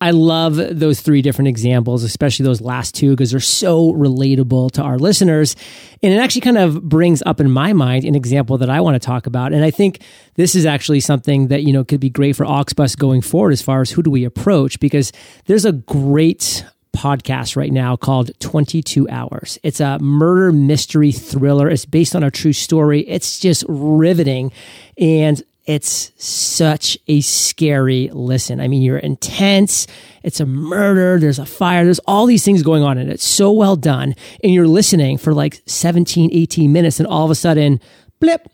I 0.00 0.12
love 0.12 0.56
those 0.56 1.00
three 1.00 1.22
different 1.22 1.48
examples, 1.48 2.04
especially 2.04 2.44
those 2.44 2.60
last 2.60 2.94
two, 2.94 3.10
because 3.10 3.32
they're 3.32 3.40
so 3.40 3.92
relatable 3.94 4.70
to 4.72 4.82
our 4.82 4.98
listeners. 4.98 5.56
And 6.02 6.12
it 6.12 6.18
actually 6.18 6.42
kind 6.42 6.58
of 6.58 6.82
brings 6.82 7.22
up 7.26 7.40
in 7.40 7.50
my 7.50 7.72
mind 7.72 8.04
an 8.04 8.14
example 8.14 8.58
that 8.58 8.70
I 8.70 8.80
want 8.80 8.94
to 8.94 9.04
talk 9.04 9.26
about. 9.26 9.52
And 9.52 9.64
I 9.64 9.72
think 9.72 10.00
this 10.36 10.54
is 10.54 10.66
actually 10.66 11.00
something 11.00 11.48
that, 11.48 11.64
you 11.64 11.72
know, 11.72 11.82
could 11.84 12.00
be 12.00 12.10
great 12.10 12.36
for 12.36 12.44
Auxbus 12.44 12.96
going 12.96 13.22
forward 13.22 13.52
as 13.52 13.62
far 13.62 13.80
as 13.80 13.90
who 13.90 14.02
do 14.02 14.10
we 14.10 14.24
approach, 14.24 14.78
because 14.78 15.10
there's 15.46 15.64
a 15.64 15.72
great 15.72 16.64
podcast 16.96 17.56
right 17.56 17.72
now 17.72 17.96
called 17.96 18.30
22 18.40 19.08
Hours. 19.08 19.58
It's 19.62 19.80
a 19.80 19.98
murder 19.98 20.52
mystery 20.52 21.12
thriller. 21.12 21.68
It's 21.68 21.84
based 21.84 22.16
on 22.16 22.22
a 22.22 22.30
true 22.30 22.52
story. 22.52 23.00
It's 23.00 23.38
just 23.38 23.64
riveting. 23.68 24.52
And 24.96 25.42
it's 25.68 26.12
such 26.16 26.96
a 27.08 27.20
scary 27.20 28.08
listen. 28.14 28.58
I 28.58 28.68
mean, 28.68 28.80
you're 28.80 28.96
intense. 28.96 29.86
It's 30.22 30.40
a 30.40 30.46
murder. 30.46 31.18
There's 31.18 31.38
a 31.38 31.44
fire. 31.44 31.84
There's 31.84 31.98
all 32.06 32.24
these 32.24 32.42
things 32.42 32.62
going 32.62 32.82
on 32.82 32.96
and 32.96 33.10
it's 33.10 33.26
so 33.26 33.52
well 33.52 33.76
done. 33.76 34.14
And 34.42 34.54
you're 34.54 34.66
listening 34.66 35.18
for 35.18 35.34
like 35.34 35.60
17, 35.66 36.30
18 36.32 36.72
minutes 36.72 36.98
and 37.00 37.06
all 37.06 37.26
of 37.26 37.30
a 37.30 37.34
sudden, 37.34 37.82
blip, 38.18 38.48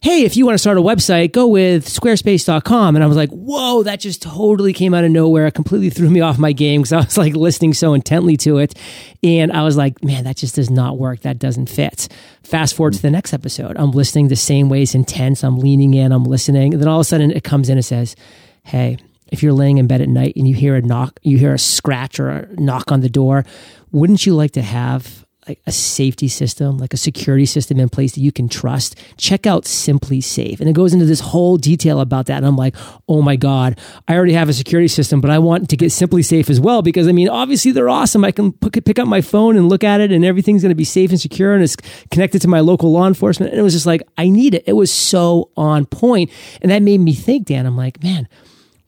hey, 0.00 0.22
if 0.22 0.36
you 0.36 0.46
want 0.46 0.54
to 0.54 0.58
start 0.58 0.78
a 0.78 0.80
website, 0.80 1.32
go 1.32 1.46
with 1.48 1.86
squarespace.com. 1.86 2.94
And 2.94 3.02
I 3.02 3.06
was 3.08 3.16
like, 3.16 3.30
whoa, 3.30 3.82
that 3.82 3.98
just 3.98 4.22
totally 4.22 4.72
came 4.72 4.94
out 4.94 5.04
of 5.04 5.10
nowhere. 5.10 5.46
It 5.48 5.54
completely 5.54 5.90
threw 5.90 6.08
me 6.08 6.20
off 6.20 6.38
my 6.38 6.52
game 6.52 6.82
because 6.82 6.92
I 6.92 6.98
was 6.98 7.18
like 7.18 7.34
listening 7.34 7.74
so 7.74 7.94
intently 7.94 8.36
to 8.38 8.58
it. 8.58 8.74
And 9.22 9.52
I 9.52 9.64
was 9.64 9.76
like, 9.76 10.02
man, 10.04 10.24
that 10.24 10.36
just 10.36 10.54
does 10.54 10.70
not 10.70 10.98
work. 10.98 11.20
That 11.20 11.38
doesn't 11.38 11.68
fit. 11.68 12.08
Fast 12.44 12.76
forward 12.76 12.94
to 12.94 13.02
the 13.02 13.10
next 13.10 13.32
episode. 13.32 13.76
I'm 13.76 13.90
listening 13.90 14.28
the 14.28 14.36
same 14.36 14.68
ways, 14.68 14.94
intense. 14.94 15.42
I'm 15.42 15.58
leaning 15.58 15.94
in, 15.94 16.12
I'm 16.12 16.24
listening. 16.24 16.74
And 16.74 16.80
then 16.80 16.88
all 16.88 16.98
of 16.98 17.02
a 17.02 17.04
sudden 17.04 17.32
it 17.32 17.42
comes 17.42 17.68
in 17.68 17.76
and 17.76 17.84
says, 17.84 18.14
hey, 18.62 18.98
if 19.32 19.42
you're 19.42 19.52
laying 19.52 19.78
in 19.78 19.86
bed 19.86 20.00
at 20.00 20.08
night 20.08 20.34
and 20.36 20.48
you 20.48 20.54
hear 20.54 20.76
a 20.76 20.80
knock, 20.80 21.18
you 21.22 21.38
hear 21.38 21.54
a 21.54 21.58
scratch 21.58 22.20
or 22.20 22.30
a 22.30 22.54
knock 22.54 22.92
on 22.92 23.00
the 23.00 23.08
door, 23.08 23.44
wouldn't 23.90 24.24
you 24.24 24.34
like 24.34 24.52
to 24.52 24.62
have 24.62 25.26
like 25.48 25.60
a 25.66 25.72
safety 25.72 26.28
system, 26.28 26.78
like 26.78 26.92
a 26.92 26.96
security 26.96 27.46
system 27.46 27.80
in 27.80 27.88
place 27.88 28.12
that 28.12 28.20
you 28.20 28.30
can 28.30 28.48
trust, 28.48 28.96
check 29.16 29.46
out 29.46 29.64
SimpliSafe. 29.64 30.60
And 30.60 30.68
it 30.68 30.74
goes 30.74 30.92
into 30.92 31.06
this 31.06 31.20
whole 31.20 31.56
detail 31.56 32.00
about 32.00 32.26
that. 32.26 32.36
And 32.36 32.46
I'm 32.46 32.56
like, 32.56 32.76
oh 33.08 33.22
my 33.22 33.36
God, 33.36 33.78
I 34.06 34.14
already 34.14 34.34
have 34.34 34.48
a 34.48 34.52
security 34.52 34.88
system, 34.88 35.20
but 35.20 35.30
I 35.30 35.38
want 35.38 35.70
to 35.70 35.76
get 35.76 35.86
SimpliSafe 35.86 36.50
as 36.50 36.60
well 36.60 36.82
because 36.82 37.08
I 37.08 37.12
mean, 37.12 37.28
obviously 37.28 37.72
they're 37.72 37.88
awesome. 37.88 38.24
I 38.24 38.32
can 38.32 38.52
pick 38.52 38.98
up 38.98 39.08
my 39.08 39.20
phone 39.20 39.56
and 39.56 39.68
look 39.68 39.84
at 39.84 40.00
it 40.00 40.12
and 40.12 40.24
everything's 40.24 40.62
going 40.62 40.70
to 40.70 40.76
be 40.76 40.84
safe 40.84 41.10
and 41.10 41.20
secure 41.20 41.54
and 41.54 41.62
it's 41.62 41.76
connected 42.10 42.42
to 42.42 42.48
my 42.48 42.60
local 42.60 42.92
law 42.92 43.06
enforcement. 43.06 43.52
And 43.52 43.60
it 43.60 43.62
was 43.62 43.72
just 43.72 43.86
like, 43.86 44.02
I 44.16 44.28
need 44.28 44.54
it. 44.54 44.64
It 44.66 44.74
was 44.74 44.92
so 44.92 45.50
on 45.56 45.86
point. 45.86 46.30
And 46.60 46.70
that 46.70 46.82
made 46.82 46.98
me 46.98 47.14
think, 47.14 47.46
Dan, 47.46 47.66
I'm 47.66 47.76
like, 47.76 48.02
man, 48.02 48.28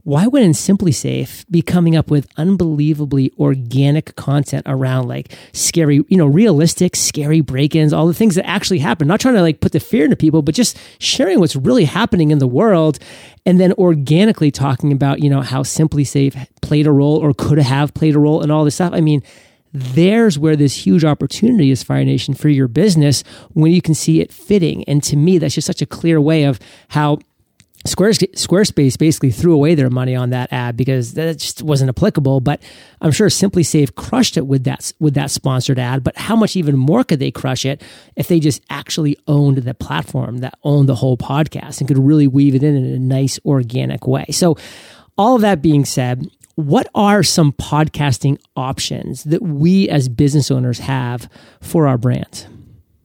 why 0.03 0.27
wouldn't 0.27 0.55
SimpliSafe 0.55 1.45
be 1.51 1.63
coming 1.63 1.95
up 1.95 2.11
with 2.11 2.27
unbelievably 2.37 3.33
organic 3.39 4.17
content 4.17 4.65
around 4.67 5.09
like 5.09 5.33
scary, 5.53 6.03
you 6.09 6.17
know, 6.17 6.27
realistic, 6.27 6.97
scary 6.97 7.41
break-ins, 7.41 7.93
all 7.93 8.07
the 8.07 8.15
things 8.15 8.35
that 8.35 8.47
actually 8.47 8.79
happen? 8.79 9.09
Not 9.09 9.21
trying 9.21 9.35
to 9.35 9.43
like 9.43 9.61
put 9.61 9.73
the 9.73 9.81
fear 9.81 10.05
into 10.05 10.17
people, 10.17 10.43
but 10.43 10.55
just 10.55 10.79
sharing 10.99 11.39
what's 11.39 11.57
really 11.57 11.85
happening 11.85 12.31
in 12.31 12.39
the 12.39 12.47
world, 12.47 12.99
and 13.45 13.61
then 13.61 13.73
organically 13.75 14.51
talking 14.51 14.93
about 14.93 15.21
you 15.21 15.29
know 15.29 15.43
how 15.43 15.63
Simply 15.63 16.05
Safe 16.05 16.37
played 16.63 16.87
a 16.87 16.93
role 16.93 17.17
or 17.17 17.35
could 17.35 17.59
have 17.59 17.93
played 17.93 18.15
a 18.17 18.19
role 18.19 18.43
in 18.43 18.51
all 18.51 18.65
this 18.65 18.77
stuff. 18.77 18.93
I 18.95 19.01
mean. 19.01 19.23
There's 19.73 20.37
where 20.37 20.57
this 20.57 20.85
huge 20.85 21.05
opportunity 21.05 21.71
is, 21.71 21.85
Fire 21.85 22.05
Nation, 22.05 22.35
for 22.35 22.49
your 22.49 22.67
business 22.67 23.23
when 23.53 23.71
you 23.71 23.81
can 23.81 23.95
see 23.95 24.21
it 24.21 24.33
fitting. 24.33 24.83
And 24.89 25.01
to 25.05 25.15
me, 25.17 25.39
that's 25.39 25.55
just 25.55 25.69
such 25.69 25.81
a 25.81 25.87
clear 25.87 26.21
way 26.21 26.43
of 26.43 26.59
how 26.89 27.21
Squarespace 27.87 28.99
basically 28.99 29.31
threw 29.31 29.55
away 29.55 29.75
their 29.75 29.89
money 29.89 30.15
on 30.15 30.31
that 30.31 30.53
ad 30.53 30.77
because 30.77 31.15
that 31.15 31.39
just 31.39 31.63
wasn't 31.63 31.89
applicable. 31.89 32.41
But 32.41 32.63
I'm 33.01 33.11
sure 33.11 33.29
SimpliSafe 33.29 33.95
crushed 33.95 34.37
it 34.37 34.47
with 34.47 34.65
that 34.65 34.93
with 35.01 35.15
that 35.15 35.31
sponsored 35.31 35.79
ad. 35.79 36.05
But 36.05 36.17
how 36.19 36.37
much 36.37 36.57
even 36.57 36.77
more 36.77 37.05
could 37.05 37.21
they 37.21 37.31
crush 37.31 37.65
it 37.65 37.83
if 38.17 38.29
they 38.29 38.39
just 38.39 38.63
actually 38.69 39.17
owned 39.27 39.59
the 39.59 39.73
platform 39.73 40.39
that 40.39 40.59
owned 40.63 40.91
the 40.91 40.95
whole 40.95 41.17
podcast 41.17 41.81
and 41.81 41.89
could 41.89 41.99
really 41.99 42.27
weave 42.27 42.55
it 42.55 42.63
in 42.63 42.77
in 42.77 42.85
a 42.85 42.99
nice 42.99 43.39
organic 43.47 44.07
way? 44.07 44.27
So, 44.31 44.59
all 45.17 45.37
of 45.37 45.43
that 45.43 45.63
being 45.63 45.87
said, 45.87 46.27
what 46.57 46.87
are 46.95 47.23
some 47.23 47.53
podcasting 47.53 48.39
options 48.57 49.25
that 49.25 49.43
we 49.43 49.89
as 49.89 50.11
business 50.11 50.51
owners 50.51 50.81
have 50.81 51.31
for 51.63 51.87
our 51.87 51.97
brand? 51.97 52.47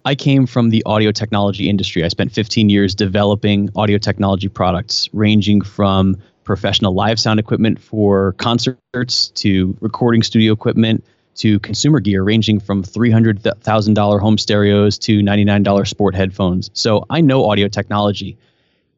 I 0.08 0.14
came 0.14 0.46
from 0.46 0.70
the 0.70 0.84
audio 0.86 1.12
technology 1.12 1.68
industry. 1.68 2.04
I 2.04 2.10
spent 2.10 2.32
15 2.32 2.70
years 2.70 2.94
developing 2.94 3.72
audio 3.76 3.98
technology 3.98 4.48
products, 4.48 5.10
ranging 5.14 5.62
from 5.62 6.16
professional 6.44 6.94
live 6.94 7.20
sound 7.20 7.40
equipment 7.40 7.82
for 7.82 8.34
concerts 8.34 9.30
to 9.30 9.76
recording 9.82 10.22
studio 10.22 10.54
equipment 10.54 11.04
to 11.38 11.60
consumer 11.60 12.00
gear, 12.00 12.22
ranging 12.22 12.60
from 12.60 12.84
$300,000 12.84 14.20
home 14.22 14.38
stereos 14.38 15.00
to 15.00 15.22
$99 15.22 15.88
sport 15.88 16.14
headphones. 16.14 16.70
So 16.74 17.04
I 17.10 17.22
know 17.22 17.50
audio 17.50 17.68
technology. 17.68 18.38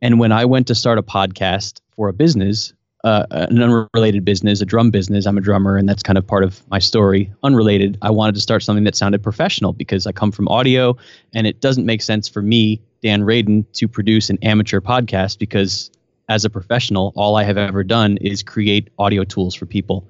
And 0.01 0.19
when 0.19 0.33
I 0.33 0.43
went 0.43 0.67
to 0.67 0.75
start 0.75 0.97
a 0.97 1.03
podcast 1.03 1.79
for 1.95 2.09
a 2.09 2.13
business, 2.13 2.73
uh, 3.07 3.25
an 3.31 3.61
unrelated 3.61 4.25
business, 4.25 4.59
a 4.59 4.65
drum 4.65 4.91
business. 4.91 5.25
I'm 5.25 5.37
a 5.37 5.41
drummer, 5.41 5.77
and 5.77 5.87
that's 5.87 6.03
kind 6.03 6.17
of 6.17 6.27
part 6.27 6.43
of 6.43 6.61
my 6.69 6.79
story. 6.79 7.31
Unrelated, 7.41 7.97
I 8.01 8.11
wanted 8.11 8.35
to 8.35 8.41
start 8.41 8.63
something 8.63 8.83
that 8.83 8.95
sounded 8.95 9.23
professional 9.23 9.71
because 9.71 10.05
I 10.05 10.11
come 10.11 10.31
from 10.31 10.47
audio, 10.49 10.97
and 11.33 11.47
it 11.47 11.61
doesn't 11.61 11.85
make 11.85 12.01
sense 12.01 12.27
for 12.27 12.41
me, 12.41 12.81
Dan 13.01 13.21
Radin, 13.21 13.65
to 13.73 13.87
produce 13.87 14.29
an 14.29 14.37
amateur 14.41 14.81
podcast 14.81 15.39
because 15.39 15.89
as 16.27 16.43
a 16.43 16.49
professional, 16.49 17.13
all 17.15 17.37
I 17.37 17.43
have 17.43 17.57
ever 17.57 17.83
done 17.83 18.17
is 18.17 18.43
create 18.43 18.89
audio 18.99 19.23
tools 19.23 19.55
for 19.55 19.65
people. 19.65 20.09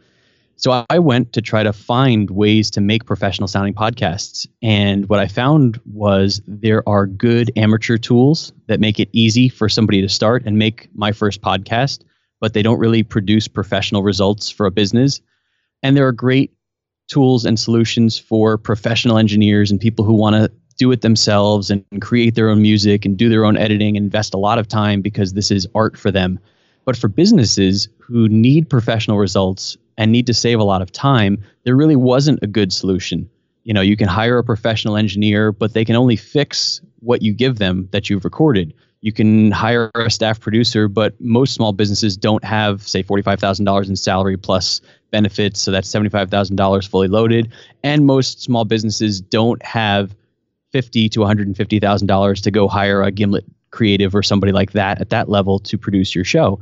So 0.56 0.84
I 0.90 0.98
went 0.98 1.34
to 1.34 1.42
try 1.44 1.62
to 1.62 1.72
find 1.72 2.32
ways 2.32 2.72
to 2.72 2.82
make 2.82 3.06
professional 3.06 3.48
sounding 3.48 3.76
podcasts. 3.76 4.48
And 4.64 5.08
what 5.08 5.20
I 5.20 5.28
found 5.28 5.80
was 5.86 6.42
there 6.48 6.82
are 6.90 7.06
good 7.06 7.52
amateur 7.56 7.98
tools 7.98 8.54
that 8.66 8.80
make 8.80 9.00
it 9.00 9.10
easy 9.12 9.50
for 9.50 9.70
somebody 9.70 10.02
to 10.02 10.10
start 10.10 10.48
and 10.48 10.58
make 10.58 10.90
my 10.96 11.12
first 11.12 11.42
podcast 11.42 12.02
but 12.40 12.54
they 12.54 12.62
don't 12.62 12.80
really 12.80 13.04
produce 13.04 13.48
professional 13.48 14.04
results 14.04 14.50
for 14.50 14.66
a 14.66 14.72
business. 14.72 15.22
And 15.84 15.96
there 15.96 16.08
are 16.08 16.12
great 16.12 16.54
tools 17.08 17.46
and 17.46 17.60
solutions 17.60 18.18
for 18.18 18.58
professional 18.58 19.18
engineers 19.18 19.72
and 19.72 19.80
people 19.80 20.06
who 20.06 20.14
want 20.14 20.36
to 20.36 20.52
do 20.78 20.92
it 20.92 21.02
themselves 21.02 21.72
and 21.72 21.84
create 22.02 22.36
their 22.36 22.50
own 22.50 22.62
music 22.62 23.06
and 23.06 23.18
do 23.18 23.30
their 23.30 23.46
own 23.46 23.58
editing, 23.58 23.96
invest 23.96 24.34
a 24.34 24.38
lot 24.38 24.60
of 24.60 24.68
time 24.68 25.02
because 25.02 25.34
this 25.34 25.50
is 25.50 25.68
art 25.74 25.98
for 25.98 26.12
them. 26.12 26.40
But 26.86 26.96
for 26.96 27.08
businesses 27.08 27.90
who 28.00 28.30
need 28.30 28.70
professional 28.70 29.18
results 29.18 29.76
and 29.98 30.12
need 30.12 30.28
to 30.28 30.34
save 30.34 30.60
a 30.60 30.64
lot 30.64 30.82
of 30.82 30.92
time, 30.92 31.44
there 31.64 31.76
really 31.76 31.96
wasn't 31.96 32.44
a 32.44 32.48
good 32.48 32.72
solution. 32.72 33.30
You 33.64 33.74
know, 33.74 33.82
you 33.82 33.98
can 33.98 34.08
hire 34.08 34.38
a 34.38 34.44
professional 34.44 34.96
engineer, 34.96 35.52
but 35.52 35.74
they 35.74 35.84
can 35.84 35.96
only 35.96 36.16
fix 36.16 36.80
what 37.00 37.22
you 37.22 37.34
give 37.34 37.58
them 37.58 37.90
that 37.92 38.10
you've 38.10 38.24
recorded 38.24 38.74
you 39.02 39.12
can 39.12 39.52
hire 39.52 39.92
a 39.96 40.10
staff 40.10 40.40
producer, 40.40 40.88
but 40.88 41.20
most 41.22 41.54
small 41.54 41.72
businesses 41.72 42.18
don't 42.18 42.44
have, 42.44 42.82
say, 42.88 43.04
$45,000 43.04 43.90
in 43.90 43.96
salary 43.96 44.38
plus 44.38 44.82
benefits. 45.12 45.62
So 45.62 45.72
that's 45.72 45.90
$75,000 45.90 46.88
fully 46.88 47.08
loaded. 47.08 47.52
And 47.84 48.06
most 48.06 48.42
small 48.42 48.66
businesses 48.66 49.22
don't 49.22 49.64
have 49.64 50.16
fifty 50.72 51.08
to 51.10 51.22
$150,000 51.22 52.44
to 52.44 52.52
go 52.52 52.68
hire 52.68 53.02
a 53.02 53.12
Gimlet 53.12 53.46
creative 53.72 54.16
or 54.16 54.24
somebody 54.24 54.52
like 54.52 54.72
that 54.72 55.00
at 55.02 55.10
that 55.10 55.30
level 55.30 55.60
to 55.60 55.78
produce 55.78 56.14
your 56.14 56.26
show. 56.26 56.60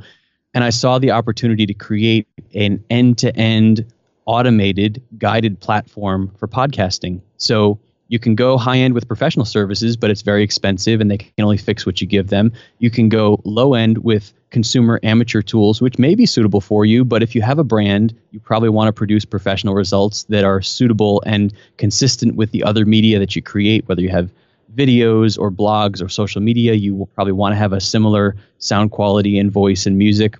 And 0.54 0.64
I 0.64 0.70
saw 0.70 0.98
the 0.98 1.10
opportunity 1.10 1.66
to 1.66 1.74
create 1.74 2.26
an 2.54 2.82
end 2.88 3.18
to 3.18 3.34
end 3.36 3.84
automated 4.26 5.02
guided 5.18 5.60
platform 5.60 6.32
for 6.38 6.48
podcasting. 6.48 7.20
So 7.36 7.78
you 8.08 8.18
can 8.18 8.34
go 8.34 8.56
high 8.56 8.78
end 8.78 8.94
with 8.94 9.08
professional 9.08 9.44
services, 9.44 9.96
but 9.96 10.10
it's 10.10 10.22
very 10.22 10.42
expensive 10.42 11.00
and 11.00 11.10
they 11.10 11.18
can 11.18 11.32
only 11.40 11.56
fix 11.56 11.84
what 11.84 12.00
you 12.00 12.06
give 12.06 12.28
them. 12.28 12.52
You 12.78 12.90
can 12.90 13.08
go 13.08 13.40
low 13.44 13.74
end 13.74 13.98
with 13.98 14.32
consumer 14.50 15.00
amateur 15.02 15.42
tools, 15.42 15.82
which 15.82 15.98
may 15.98 16.14
be 16.14 16.24
suitable 16.24 16.60
for 16.60 16.84
you, 16.84 17.04
but 17.04 17.22
if 17.22 17.34
you 17.34 17.42
have 17.42 17.58
a 17.58 17.64
brand, 17.64 18.14
you 18.30 18.38
probably 18.38 18.68
want 18.68 18.88
to 18.88 18.92
produce 18.92 19.24
professional 19.24 19.74
results 19.74 20.24
that 20.24 20.44
are 20.44 20.62
suitable 20.62 21.22
and 21.26 21.52
consistent 21.78 22.36
with 22.36 22.52
the 22.52 22.62
other 22.62 22.86
media 22.86 23.18
that 23.18 23.34
you 23.34 23.42
create, 23.42 23.88
whether 23.88 24.02
you 24.02 24.10
have 24.10 24.30
videos 24.74 25.38
or 25.38 25.50
blogs 25.50 26.02
or 26.02 26.08
social 26.08 26.40
media, 26.40 26.74
you 26.74 26.94
will 26.94 27.06
probably 27.06 27.32
want 27.32 27.52
to 27.52 27.56
have 27.56 27.72
a 27.72 27.80
similar 27.80 28.36
sound 28.58 28.92
quality 28.92 29.38
and 29.38 29.50
voice 29.50 29.86
and 29.86 29.98
music. 29.98 30.36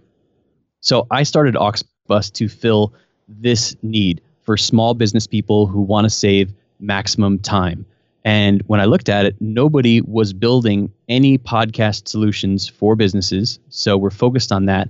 So 0.80 1.06
I 1.10 1.24
started 1.24 1.54
Auxbus 1.54 2.32
to 2.34 2.48
fill 2.48 2.92
this 3.28 3.74
need 3.82 4.20
for 4.42 4.56
small 4.56 4.94
business 4.94 5.26
people 5.26 5.66
who 5.66 5.80
want 5.80 6.04
to 6.04 6.10
save 6.10 6.52
maximum 6.80 7.38
time. 7.38 7.86
And 8.24 8.60
when 8.66 8.80
I 8.80 8.86
looked 8.86 9.08
at 9.08 9.24
it, 9.24 9.36
nobody 9.40 10.00
was 10.00 10.32
building 10.32 10.92
any 11.08 11.38
podcast 11.38 12.08
solutions 12.08 12.66
for 12.68 12.96
businesses. 12.96 13.60
So 13.68 13.96
we're 13.96 14.10
focused 14.10 14.50
on 14.50 14.66
that. 14.66 14.88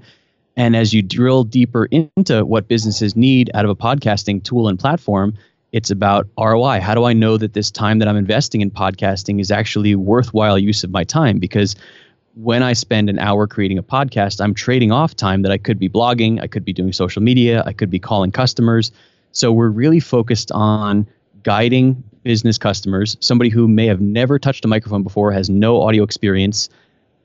And 0.57 0.75
as 0.75 0.95
you 0.95 1.03
drill 1.03 1.45
deeper 1.45 1.87
into 1.87 2.47
what 2.47 2.67
businesses 2.67 3.15
need 3.15 3.51
out 3.53 3.67
of 3.67 3.71
a 3.71 3.77
podcasting 3.77 4.43
tool 4.43 4.69
and 4.69 4.79
platform, 4.79 5.35
it's 5.73 5.91
about 5.91 6.27
ROI. 6.39 6.81
How 6.81 6.95
do 6.95 7.05
I 7.05 7.13
know 7.13 7.37
that 7.37 7.53
this 7.53 7.71
time 7.71 7.99
that 7.99 8.09
I'm 8.09 8.17
investing 8.17 8.63
in 8.63 8.71
podcasting 8.71 9.39
is 9.39 9.51
actually 9.51 9.95
worthwhile 9.95 10.59
use 10.59 10.83
of 10.83 10.91
my 10.91 11.05
time? 11.05 11.39
Because 11.39 11.77
when 12.37 12.63
I 12.63 12.73
spend 12.73 13.11
an 13.11 13.19
hour 13.19 13.47
creating 13.47 13.77
a 13.77 13.83
podcast, 13.83 14.41
I'm 14.41 14.55
trading 14.55 14.93
off 14.93 15.15
time 15.15 15.43
that 15.43 15.53
I 15.53 15.59
could 15.59 15.79
be 15.79 15.91
blogging, 15.91 16.41
I 16.41 16.47
could 16.47 16.65
be 16.65 16.73
doing 16.73 16.95
social 16.95 17.23
media, 17.23 17.63
I 17.67 17.75
could 17.75 17.91
be 17.91 17.99
calling 17.99 18.33
customers. 18.33 18.93
So 19.33 19.53
we're 19.53 19.69
really 19.69 20.01
focused 20.01 20.51
on 20.53 21.07
guiding 21.47 22.03
business 22.25 22.59
customers, 22.59 23.17
somebody 23.21 23.49
who 23.49 23.69
may 23.69 23.87
have 23.87 24.01
never 24.01 24.37
touched 24.37 24.65
a 24.65 24.69
microphone 24.69 25.05
before, 25.05 25.31
has 25.31 25.49
no 25.49 25.81
audio 25.81 26.03
experience, 26.03 26.69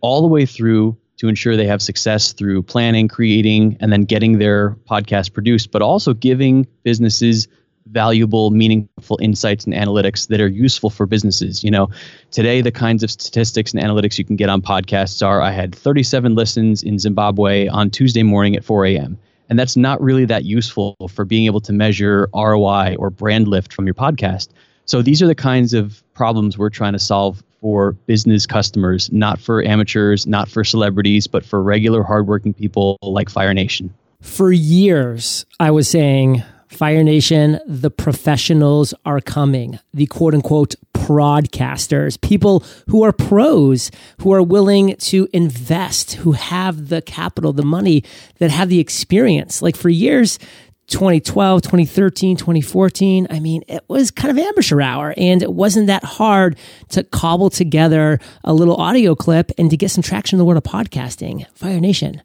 all 0.01 0.21
the 0.21 0.27
way 0.27 0.45
through 0.45 0.95
to 1.17 1.27
ensure 1.27 1.57
they 1.57 1.65
have 1.65 1.81
success 1.81 2.31
through 2.31 2.61
planning, 2.61 3.07
creating, 3.07 3.75
and 3.79 3.91
then 3.91 4.03
getting 4.03 4.37
their 4.37 4.77
podcast 4.87 5.33
produced, 5.33 5.71
but 5.71 5.81
also 5.81 6.13
giving 6.13 6.67
businesses 6.83 7.47
valuable, 7.87 8.51
meaningful 8.51 9.17
insights 9.19 9.65
and 9.65 9.73
analytics 9.73 10.27
that 10.27 10.39
are 10.39 10.47
useful 10.47 10.91
for 10.91 11.07
businesses. 11.07 11.63
You 11.63 11.71
know, 11.71 11.89
today 12.29 12.61
the 12.61 12.71
kinds 12.71 13.01
of 13.01 13.09
statistics 13.09 13.73
and 13.73 13.81
analytics 13.81 14.19
you 14.19 14.23
can 14.23 14.35
get 14.35 14.49
on 14.49 14.61
podcasts 14.61 15.25
are 15.25 15.41
I 15.41 15.49
had 15.49 15.73
37 15.73 16.35
listens 16.35 16.83
in 16.83 16.99
Zimbabwe 16.99 17.67
on 17.69 17.89
Tuesday 17.89 18.21
morning 18.21 18.55
at 18.55 18.63
4 18.63 18.85
a.m. 18.85 19.17
And 19.51 19.59
that's 19.59 19.75
not 19.75 20.01
really 20.01 20.23
that 20.25 20.45
useful 20.45 20.95
for 21.09 21.25
being 21.25 21.45
able 21.45 21.59
to 21.59 21.73
measure 21.73 22.29
ROI 22.33 22.95
or 22.97 23.09
brand 23.09 23.49
lift 23.49 23.73
from 23.73 23.85
your 23.85 23.93
podcast. 23.93 24.47
So 24.85 25.01
these 25.01 25.21
are 25.21 25.27
the 25.27 25.35
kinds 25.35 25.73
of 25.73 26.01
problems 26.13 26.57
we're 26.57 26.69
trying 26.69 26.93
to 26.93 26.99
solve 26.99 27.43
for 27.59 27.91
business 27.91 28.45
customers, 28.47 29.11
not 29.11 29.41
for 29.41 29.61
amateurs, 29.61 30.25
not 30.25 30.47
for 30.47 30.63
celebrities, 30.63 31.27
but 31.27 31.45
for 31.45 31.61
regular 31.61 32.01
hardworking 32.01 32.53
people 32.53 32.97
like 33.01 33.29
Fire 33.29 33.53
Nation. 33.53 33.93
For 34.21 34.53
years, 34.53 35.45
I 35.59 35.69
was 35.71 35.89
saying, 35.89 36.43
Fire 36.71 37.03
Nation, 37.03 37.59
the 37.67 37.91
professionals 37.91 38.93
are 39.05 39.19
coming. 39.19 39.77
The 39.93 40.05
quote 40.05 40.33
unquote 40.33 40.75
broadcasters, 40.93 42.19
people 42.21 42.63
who 42.87 43.03
are 43.03 43.11
pros, 43.11 43.91
who 44.21 44.33
are 44.33 44.41
willing 44.41 44.95
to 44.95 45.27
invest, 45.33 46.13
who 46.13 46.31
have 46.31 46.87
the 46.87 47.01
capital, 47.01 47.51
the 47.51 47.65
money, 47.65 48.03
that 48.39 48.51
have 48.51 48.69
the 48.69 48.79
experience. 48.79 49.61
Like 49.61 49.75
for 49.75 49.89
years, 49.89 50.39
2012, 50.87 51.61
2013, 51.61 52.37
2014, 52.37 53.27
I 53.29 53.39
mean, 53.39 53.63
it 53.67 53.83
was 53.87 54.09
kind 54.09 54.31
of 54.31 54.43
amateur 54.43 54.81
hour 54.81 55.13
and 55.17 55.43
it 55.43 55.51
wasn't 55.51 55.87
that 55.87 56.03
hard 56.03 56.57
to 56.89 57.03
cobble 57.03 57.49
together 57.49 58.19
a 58.43 58.53
little 58.53 58.75
audio 58.75 59.13
clip 59.13 59.51
and 59.57 59.69
to 59.71 59.77
get 59.77 59.91
some 59.91 60.01
traction 60.01 60.37
in 60.37 60.39
the 60.39 60.45
world 60.45 60.57
of 60.57 60.63
podcasting. 60.63 61.45
Fire 61.53 61.79
Nation 61.79 62.21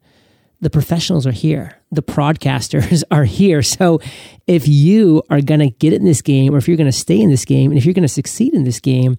the 0.61 0.71
professionals 0.71 1.27
are 1.27 1.33
here. 1.33 1.79
The 1.93 2.03
broadcasters 2.03 3.03
are 3.11 3.25
here. 3.25 3.63
So 3.63 4.01
if 4.47 4.67
you 4.67 5.23
are 5.31 5.41
going 5.41 5.61
to 5.61 5.71
get 5.71 5.93
in 5.93 6.05
this 6.05 6.23
game 6.23 6.55
or 6.55 6.59
if 6.59 6.69
you're 6.69 6.77
going 6.77 6.91
to 6.91 6.93
stay 6.93 7.21
in 7.21 7.31
this 7.31 7.45
game 7.45 7.71
and 7.71 7.79
if 7.79 7.85
you're 7.85 7.95
going 7.95 8.03
to 8.03 8.09
succeed 8.09 8.55
in 8.55 8.65
this 8.65 8.81
game, 8.81 9.19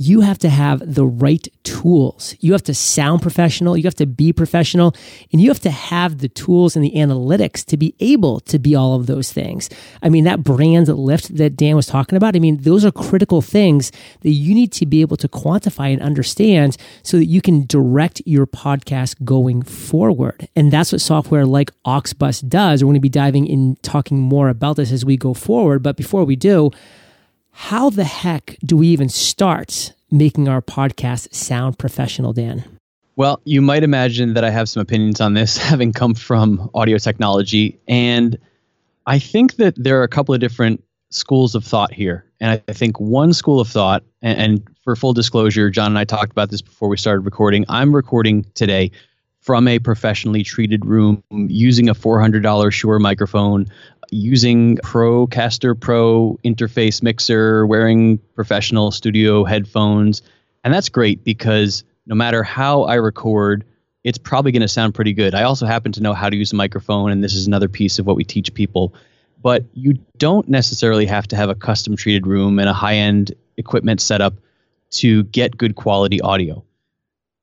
you 0.00 0.20
have 0.20 0.38
to 0.38 0.48
have 0.48 0.94
the 0.94 1.04
right 1.04 1.48
tools. 1.64 2.36
You 2.38 2.52
have 2.52 2.62
to 2.64 2.74
sound 2.74 3.20
professional. 3.20 3.76
You 3.76 3.82
have 3.82 3.96
to 3.96 4.06
be 4.06 4.32
professional 4.32 4.94
and 5.32 5.40
you 5.40 5.48
have 5.48 5.60
to 5.60 5.72
have 5.72 6.18
the 6.18 6.28
tools 6.28 6.76
and 6.76 6.84
the 6.84 6.92
analytics 6.92 7.64
to 7.66 7.76
be 7.76 7.96
able 7.98 8.38
to 8.40 8.60
be 8.60 8.76
all 8.76 8.94
of 8.94 9.06
those 9.06 9.32
things. 9.32 9.68
I 10.00 10.08
mean, 10.08 10.22
that 10.22 10.44
brand 10.44 10.86
lift 10.86 11.36
that 11.36 11.56
Dan 11.56 11.74
was 11.74 11.86
talking 11.86 12.16
about, 12.16 12.36
I 12.36 12.38
mean, 12.38 12.58
those 12.58 12.84
are 12.84 12.92
critical 12.92 13.42
things 13.42 13.90
that 14.20 14.30
you 14.30 14.54
need 14.54 14.70
to 14.72 14.86
be 14.86 15.00
able 15.00 15.16
to 15.16 15.28
quantify 15.28 15.92
and 15.92 16.00
understand 16.00 16.76
so 17.02 17.16
that 17.16 17.26
you 17.26 17.42
can 17.42 17.66
direct 17.66 18.22
your 18.24 18.46
podcast 18.46 19.24
going 19.24 19.62
forward. 19.62 20.48
And 20.54 20.72
that's 20.72 20.92
what 20.92 21.00
software 21.00 21.44
like 21.44 21.72
Auxbus 21.84 22.48
does. 22.48 22.84
We're 22.84 22.88
going 22.88 22.94
to 22.94 23.00
be 23.00 23.08
diving 23.08 23.48
in 23.48 23.76
talking 23.82 24.20
more 24.20 24.48
about 24.48 24.76
this 24.76 24.92
as 24.92 25.04
we 25.04 25.16
go 25.16 25.34
forward. 25.34 25.82
But 25.82 25.96
before 25.96 26.24
we 26.24 26.36
do, 26.36 26.70
how 27.58 27.90
the 27.90 28.04
heck 28.04 28.56
do 28.64 28.76
we 28.76 28.86
even 28.86 29.08
start 29.08 29.92
making 30.12 30.46
our 30.48 30.62
podcast 30.62 31.34
sound 31.34 31.76
professional, 31.76 32.32
Dan? 32.32 32.62
Well, 33.16 33.40
you 33.44 33.60
might 33.60 33.82
imagine 33.82 34.34
that 34.34 34.44
I 34.44 34.50
have 34.50 34.68
some 34.68 34.80
opinions 34.80 35.20
on 35.20 35.34
this, 35.34 35.56
having 35.70 35.92
come 35.92 36.14
from 36.14 36.70
audio 36.72 36.98
technology. 36.98 37.76
And 37.88 38.38
I 39.06 39.18
think 39.18 39.56
that 39.56 39.74
there 39.76 39.98
are 39.98 40.04
a 40.04 40.08
couple 40.08 40.32
of 40.32 40.40
different 40.40 40.84
schools 41.10 41.56
of 41.56 41.64
thought 41.64 41.92
here. 41.92 42.24
And 42.40 42.62
I 42.68 42.72
think 42.72 43.00
one 43.00 43.32
school 43.32 43.58
of 43.58 43.66
thought, 43.66 44.04
and, 44.22 44.38
and, 44.38 44.68
for 44.84 44.94
full 44.94 45.12
disclosure, 45.12 45.68
John 45.68 45.90
and 45.90 45.98
I 45.98 46.04
talked 46.04 46.30
about 46.30 46.50
this 46.50 46.62
before 46.62 46.88
we 46.88 46.96
started 46.96 47.22
recording. 47.22 47.66
I'm 47.68 47.94
recording 47.94 48.46
today 48.54 48.92
from 49.40 49.66
a 49.66 49.80
professionally 49.80 50.44
treated 50.44 50.86
room 50.86 51.24
using 51.30 51.88
a 51.88 51.94
$400 51.94 52.72
Shure 52.72 52.98
microphone 53.00 53.66
using 54.10 54.76
RODECaster 54.78 55.78
Pro 55.78 56.38
interface 56.44 57.02
mixer, 57.02 57.66
wearing 57.66 58.18
professional 58.34 58.90
studio 58.90 59.44
headphones. 59.44 60.22
And 60.64 60.72
that's 60.72 60.88
great 60.88 61.24
because 61.24 61.84
no 62.06 62.14
matter 62.14 62.42
how 62.42 62.82
I 62.82 62.94
record, 62.94 63.64
it's 64.04 64.18
probably 64.18 64.52
going 64.52 64.62
to 64.62 64.68
sound 64.68 64.94
pretty 64.94 65.12
good. 65.12 65.34
I 65.34 65.42
also 65.42 65.66
happen 65.66 65.92
to 65.92 66.02
know 66.02 66.14
how 66.14 66.30
to 66.30 66.36
use 66.36 66.52
a 66.52 66.56
microphone, 66.56 67.10
and 67.10 67.22
this 67.22 67.34
is 67.34 67.46
another 67.46 67.68
piece 67.68 67.98
of 67.98 68.06
what 68.06 68.16
we 68.16 68.24
teach 68.24 68.54
people. 68.54 68.94
But 69.40 69.64
you 69.72 69.98
don't 70.16 70.48
necessarily 70.48 71.06
have 71.06 71.28
to 71.28 71.36
have 71.36 71.50
a 71.50 71.54
custom 71.54 71.96
treated 71.96 72.26
room 72.26 72.58
and 72.58 72.68
a 72.68 72.72
high 72.72 72.96
end 72.96 73.34
equipment 73.56 74.00
setup 74.00 74.34
to 74.90 75.24
get 75.24 75.56
good 75.56 75.76
quality 75.76 76.20
audio. 76.20 76.64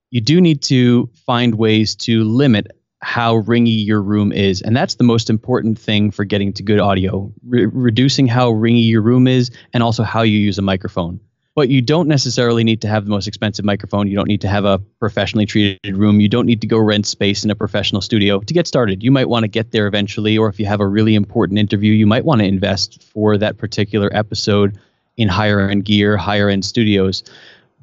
You 0.10 0.22
do 0.22 0.42
need 0.42 0.62
to 0.64 1.10
find 1.26 1.56
ways 1.56 1.96
to 1.98 2.24
limit 2.24 2.72
how 3.02 3.42
ringy 3.42 3.86
your 3.86 4.02
room 4.02 4.32
is. 4.32 4.62
And 4.62 4.76
that's 4.76 4.96
the 4.96 5.04
most 5.04 5.30
important 5.30 5.78
thing 5.78 6.12
for 6.12 6.24
getting 6.24 6.54
to 6.54 6.64
good 6.64 6.80
audio, 6.80 7.32
Re- 7.46 7.66
reducing 7.66 8.28
how 8.28 8.52
ringy 8.52 8.88
your 8.88 9.02
room 9.02 9.28
is 9.28 9.52
and 9.74 9.84
also 9.84 10.04
how 10.04 10.22
you 10.22 10.38
use 10.38 10.58
a 10.58 10.62
microphone. 10.62 11.20
But 11.56 11.70
you 11.70 11.82
don't 11.82 12.10
necessarily 12.10 12.66
need 12.66 12.82
to 12.82 12.90
have 12.90 13.06
the 13.06 13.10
most 13.10 13.28
expensive 13.28 13.64
microphone. 13.64 14.08
You 14.08 14.16
don't 14.16 14.28
need 14.28 14.42
to 14.42 14.50
have 14.50 14.66
a 14.66 14.80
professionally 15.00 15.46
treated 15.46 15.96
room. 15.96 16.20
You 16.20 16.28
don't 16.28 16.46
need 16.46 16.60
to 16.62 16.68
go 16.68 16.78
rent 16.78 17.06
space 17.06 17.46
in 17.46 17.52
a 17.52 17.56
professional 17.56 18.02
studio 18.02 18.42
to 18.42 18.54
get 18.54 18.68
started. 18.68 19.04
You 19.04 19.12
might 19.12 19.30
want 19.30 19.44
to 19.44 19.48
get 19.48 19.72
there 19.72 19.88
eventually, 19.88 20.38
or 20.38 20.50
if 20.50 20.60
you 20.60 20.66
have 20.66 20.82
a 20.82 20.88
really 20.88 21.16
important 21.16 21.58
interview, 21.58 21.94
you 21.94 22.06
might 22.06 22.26
want 22.26 22.40
to 22.40 22.46
invest 22.46 23.04
for 23.04 23.38
that 23.38 23.58
particular 23.58 24.10
episode 24.14 24.78
in 25.16 25.30
higher 25.30 25.70
end 25.70 25.86
gear, 25.86 26.18
higher 26.18 26.50
end 26.50 26.66
studios. 26.66 27.24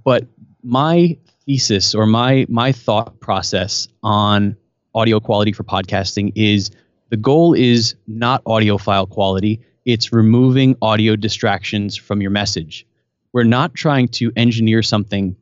But 0.04 0.26
my 0.62 1.16
thesis 1.47 1.95
or 1.95 2.07
my 2.07 2.47
my 2.49 2.73
thought 2.73 3.21
process 3.21 3.88
on 4.02 4.57
audio 4.94 5.20
quality 5.20 5.52
for 5.52 5.64
podcasting 5.64 6.32
is 6.34 6.70
the 7.08 7.16
goal 7.16 7.54
is 7.54 7.94
not 8.06 8.42
audio 8.46 8.78
file 8.78 9.06
quality, 9.06 9.61
it's 9.84 10.12
removing 10.12 10.76
audio 10.82 11.16
distractions 11.16 11.96
from 11.96 12.20
your 12.20 12.30
message. 12.30 12.87
We're 13.32 13.44
not 13.44 13.75
trying 13.75 14.08
to 14.08 14.32
engineer 14.37 14.82
something 14.82 15.37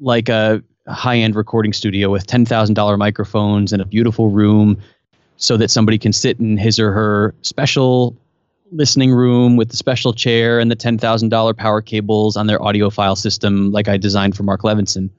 like 0.00 0.28
a 0.28 0.62
high 0.88 1.18
end 1.18 1.34
recording 1.34 1.72
studio 1.72 2.10
with 2.10 2.26
$10,000 2.26 2.98
microphones 2.98 3.72
and 3.72 3.80
a 3.80 3.86
beautiful 3.86 4.28
room 4.28 4.80
so 5.36 5.56
that 5.56 5.70
somebody 5.70 5.98
can 5.98 6.12
sit 6.12 6.38
in 6.38 6.56
his 6.56 6.78
or 6.78 6.92
her 6.92 7.34
special 7.42 8.16
listening 8.70 9.12
room 9.12 9.56
with 9.56 9.70
the 9.70 9.76
special 9.76 10.12
chair 10.12 10.58
and 10.58 10.70
the 10.70 10.76
$10,000 10.76 11.56
power 11.56 11.82
cables 11.82 12.36
on 12.36 12.46
their 12.46 12.58
audiophile 12.58 13.16
system, 13.16 13.70
like 13.70 13.88
I 13.88 13.96
designed 13.96 14.36
for 14.36 14.44
Mark 14.44 14.62
Levinson 14.62 15.10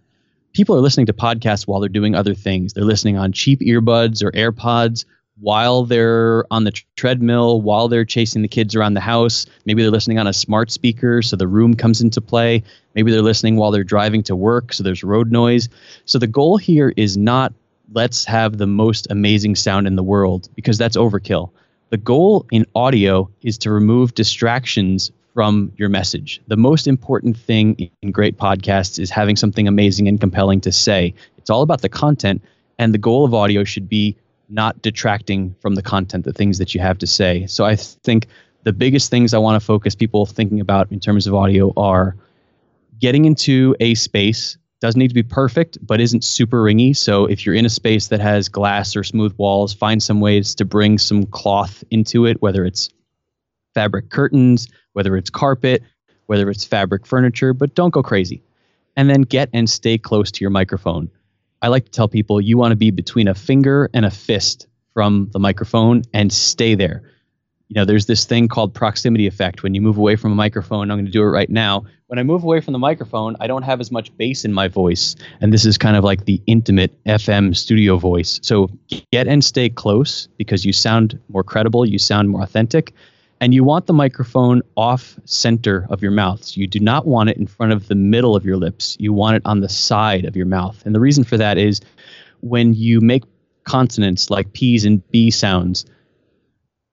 people 0.53 0.75
are 0.75 0.81
listening 0.81 1.07
to 1.07 1.13
podcasts 1.13 1.67
while 1.67 1.79
they're 1.79 1.89
doing 1.89 2.15
other 2.15 2.35
things. 2.35 2.73
They're 2.73 2.83
listening 2.83 3.17
on 3.17 3.31
cheap 3.31 3.59
earbuds 3.61 4.23
or 4.23 4.31
AirPods 4.31 5.05
while 5.39 5.83
they're 5.83 6.45
on 6.51 6.63
the 6.63 6.71
treadmill, 6.95 7.61
while 7.61 7.87
they're 7.87 8.05
chasing 8.05 8.43
the 8.43 8.47
kids 8.47 8.75
around 8.75 8.93
the 8.93 9.01
house. 9.01 9.47
Maybe 9.65 9.81
they're 9.81 9.91
listening 9.91 10.19
on 10.19 10.27
a 10.27 10.33
smart 10.33 10.71
speaker, 10.71 11.21
so 11.21 11.35
the 11.35 11.47
room 11.47 11.73
comes 11.73 12.01
into 12.01 12.21
play. 12.21 12.63
Maybe 12.93 13.11
they're 13.11 13.23
listening 13.23 13.57
while 13.57 13.71
they're 13.71 13.83
driving 13.83 14.21
to 14.23 14.35
work, 14.35 14.73
so 14.73 14.83
there's 14.83 15.03
road 15.03 15.31
noise. 15.31 15.69
So 16.05 16.19
the 16.19 16.27
goal 16.27 16.57
here 16.57 16.93
is 16.95 17.17
not 17.17 17.53
let's 17.91 18.25
have 18.25 18.57
the 18.57 18.67
most 18.67 19.07
amazing 19.09 19.55
sound 19.55 19.87
in 19.87 19.95
the 19.95 20.03
world 20.03 20.49
because 20.55 20.77
that's 20.77 20.97
overkill. 20.97 21.51
The 21.89 21.97
goal 21.97 22.45
in 22.51 22.65
audio 22.75 23.29
is 23.41 23.57
to 23.59 23.71
remove 23.71 24.15
distractions 24.15 25.11
from 25.33 25.71
your 25.77 25.89
message. 25.89 26.41
The 26.47 26.57
most 26.57 26.87
important 26.87 27.37
thing 27.37 27.89
in 28.01 28.11
great 28.11 28.37
podcasts 28.37 28.99
is 28.99 29.09
having 29.09 29.35
something 29.35 29.67
amazing 29.67 30.07
and 30.07 30.19
compelling 30.19 30.61
to 30.61 30.71
say. 30.71 31.13
It's 31.37 31.49
all 31.49 31.61
about 31.61 31.81
the 31.81 31.89
content, 31.89 32.41
and 32.77 32.93
the 32.93 32.97
goal 32.97 33.25
of 33.25 33.33
audio 33.33 33.63
should 33.63 33.89
be 33.89 34.15
not 34.49 34.81
detracting 34.81 35.55
from 35.59 35.75
the 35.75 35.81
content, 35.81 36.25
the 36.25 36.33
things 36.33 36.57
that 36.59 36.75
you 36.75 36.81
have 36.81 36.97
to 36.99 37.07
say. 37.07 37.47
So 37.47 37.65
I 37.65 37.75
think 37.75 38.27
the 38.63 38.73
biggest 38.73 39.09
things 39.09 39.33
I 39.33 39.37
want 39.39 39.59
to 39.59 39.65
focus 39.65 39.95
people 39.95 40.25
thinking 40.25 40.59
about 40.59 40.91
in 40.91 40.99
terms 40.99 41.27
of 41.27 41.33
audio 41.33 41.73
are 41.75 42.15
getting 42.99 43.25
into 43.25 43.75
a 43.79 43.95
space 43.95 44.57
doesn't 44.79 44.99
need 44.99 45.07
to 45.07 45.13
be 45.13 45.23
perfect 45.23 45.77
but 45.81 46.01
isn't 46.01 46.25
super 46.25 46.61
ringy 46.61 46.95
so 46.95 47.25
if 47.25 47.45
you're 47.45 47.55
in 47.55 47.65
a 47.65 47.69
space 47.69 48.07
that 48.07 48.19
has 48.19 48.49
glass 48.49 48.97
or 48.97 49.03
smooth 49.03 49.33
walls 49.37 49.73
find 49.73 50.03
some 50.03 50.19
ways 50.19 50.53
to 50.55 50.65
bring 50.65 50.97
some 50.97 51.25
cloth 51.27 51.85
into 51.89 52.25
it 52.25 52.41
whether 52.41 52.65
it's 52.65 52.89
fabric 53.73 54.09
curtains 54.09 54.67
whether 54.93 55.17
it's 55.17 55.29
carpet, 55.29 55.83
whether 56.27 56.49
it's 56.49 56.63
fabric 56.63 57.05
furniture, 57.05 57.53
but 57.53 57.75
don't 57.75 57.91
go 57.91 58.01
crazy. 58.01 58.41
And 58.95 59.09
then 59.09 59.23
get 59.23 59.49
and 59.53 59.69
stay 59.69 59.97
close 59.97 60.31
to 60.31 60.41
your 60.41 60.51
microphone. 60.51 61.09
I 61.61 61.67
like 61.67 61.85
to 61.85 61.91
tell 61.91 62.07
people 62.07 62.39
you 62.39 62.57
want 62.57 62.71
to 62.71 62.75
be 62.75 62.91
between 62.91 63.27
a 63.27 63.33
finger 63.33 63.89
and 63.93 64.05
a 64.05 64.11
fist 64.11 64.67
from 64.93 65.29
the 65.33 65.39
microphone 65.39 66.03
and 66.13 66.31
stay 66.31 66.75
there. 66.75 67.01
You 67.69 67.75
know, 67.75 67.85
there's 67.85 68.05
this 68.05 68.25
thing 68.25 68.47
called 68.47 68.75
proximity 68.75 69.25
effect. 69.25 69.63
When 69.63 69.73
you 69.73 69.81
move 69.81 69.97
away 69.97 70.15
from 70.15 70.31
a 70.31 70.35
microphone, 70.35 70.91
I'm 70.91 70.97
going 70.97 71.05
to 71.05 71.11
do 71.11 71.23
it 71.23 71.27
right 71.27 71.49
now. 71.49 71.85
When 72.05 72.19
I 72.19 72.23
move 72.23 72.43
away 72.43 72.61
from 72.61 72.73
the 72.73 72.79
microphone, 72.79 73.35
I 73.39 73.47
don't 73.47 73.63
have 73.63 73.81
as 73.81 73.89
much 73.89 74.15
bass 74.15 74.45
in 74.45 74.53
my 74.53 74.67
voice. 74.67 75.15
And 75.41 75.51
this 75.51 75.65
is 75.65 75.79
kind 75.79 75.97
of 75.97 76.03
like 76.03 76.25
the 76.25 76.39
intimate 76.45 77.03
FM 77.05 77.55
studio 77.55 77.97
voice. 77.97 78.39
So 78.43 78.69
get 79.11 79.27
and 79.27 79.43
stay 79.43 79.69
close 79.69 80.27
because 80.37 80.65
you 80.65 80.73
sound 80.73 81.19
more 81.29 81.43
credible, 81.43 81.87
you 81.87 81.97
sound 81.97 82.29
more 82.29 82.43
authentic 82.43 82.93
and 83.43 83.53
you 83.53 83.61
want 83.61 83.87
the 83.87 83.93
microphone 83.93 84.61
off 84.77 85.19
center 85.25 85.85
of 85.89 86.01
your 86.01 86.13
mouth. 86.13 86.41
So 86.45 86.61
you 86.61 86.65
do 86.65 86.79
not 86.79 87.05
want 87.05 87.29
it 87.29 87.35
in 87.35 87.45
front 87.45 87.73
of 87.73 87.89
the 87.89 87.95
middle 87.95 88.37
of 88.37 88.45
your 88.45 88.55
lips. 88.55 88.95
You 89.01 89.11
want 89.11 89.35
it 89.35 89.41
on 89.43 89.59
the 89.59 89.67
side 89.67 90.23
of 90.23 90.37
your 90.37 90.45
mouth. 90.45 90.81
And 90.85 90.95
the 90.95 91.01
reason 91.01 91.25
for 91.25 91.35
that 91.35 91.57
is 91.57 91.81
when 92.39 92.73
you 92.73 93.01
make 93.01 93.25
consonants 93.65 94.29
like 94.29 94.53
P's 94.53 94.85
and 94.85 95.05
B 95.11 95.29
sounds, 95.29 95.85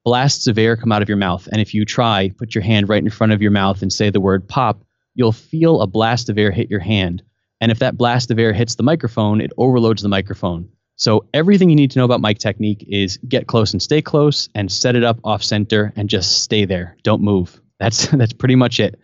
blasts 0.05 0.49
of 0.49 0.59
air 0.59 0.77
come 0.77 0.91
out 0.91 1.03
of 1.03 1.09
your 1.09 1.19
mouth. 1.19 1.49
And 1.53 1.61
if 1.61 1.73
you 1.73 1.85
try, 1.85 2.33
put 2.37 2.53
your 2.53 2.65
hand 2.65 2.89
right 2.89 3.01
in 3.01 3.11
front 3.11 3.33
of 3.33 3.41
your 3.41 3.53
mouth 3.53 3.81
and 3.81 3.93
say 3.93 4.11
the 4.11 4.21
word 4.21 4.49
pop, 4.49 4.83
you'll 5.15 5.31
feel 5.31 5.81
a 5.81 5.87
blast 5.87 6.31
of 6.31 6.37
air 6.37 6.51
hit 6.51 6.69
your 6.69 6.81
hand. 6.81 7.23
And 7.61 7.71
if 7.71 7.79
that 7.79 7.97
blast 7.97 8.33
of 8.33 8.41
air 8.41 8.53
hits 8.53 8.75
the 8.75 8.83
microphone, 8.83 9.41
it 9.41 9.53
overloads 9.57 10.03
the 10.03 10.09
microphone. 10.09 10.69
So 11.01 11.25
everything 11.33 11.71
you 11.71 11.77
need 11.77 11.93
to 11.93 11.99
know 11.99 12.05
about 12.05 12.21
mic 12.21 12.39
technique 12.39 12.85
is 12.87 13.17
get 13.27 13.47
close 13.47 13.73
and 13.73 13.81
stay 13.81 14.03
close 14.03 14.51
and 14.55 14.71
set 14.71 14.97
it 14.97 15.03
up 15.03 15.19
off 15.25 15.43
center 15.43 15.95
and 15.97 16.11
just 16.11 16.43
stay 16.43 16.67
there. 16.67 16.95
Don't 17.03 17.23
move. 17.23 17.59
That's 17.79 18.07
that's 18.13 18.35
pretty 18.35 18.55
much 18.55 18.81
it. 18.81 19.01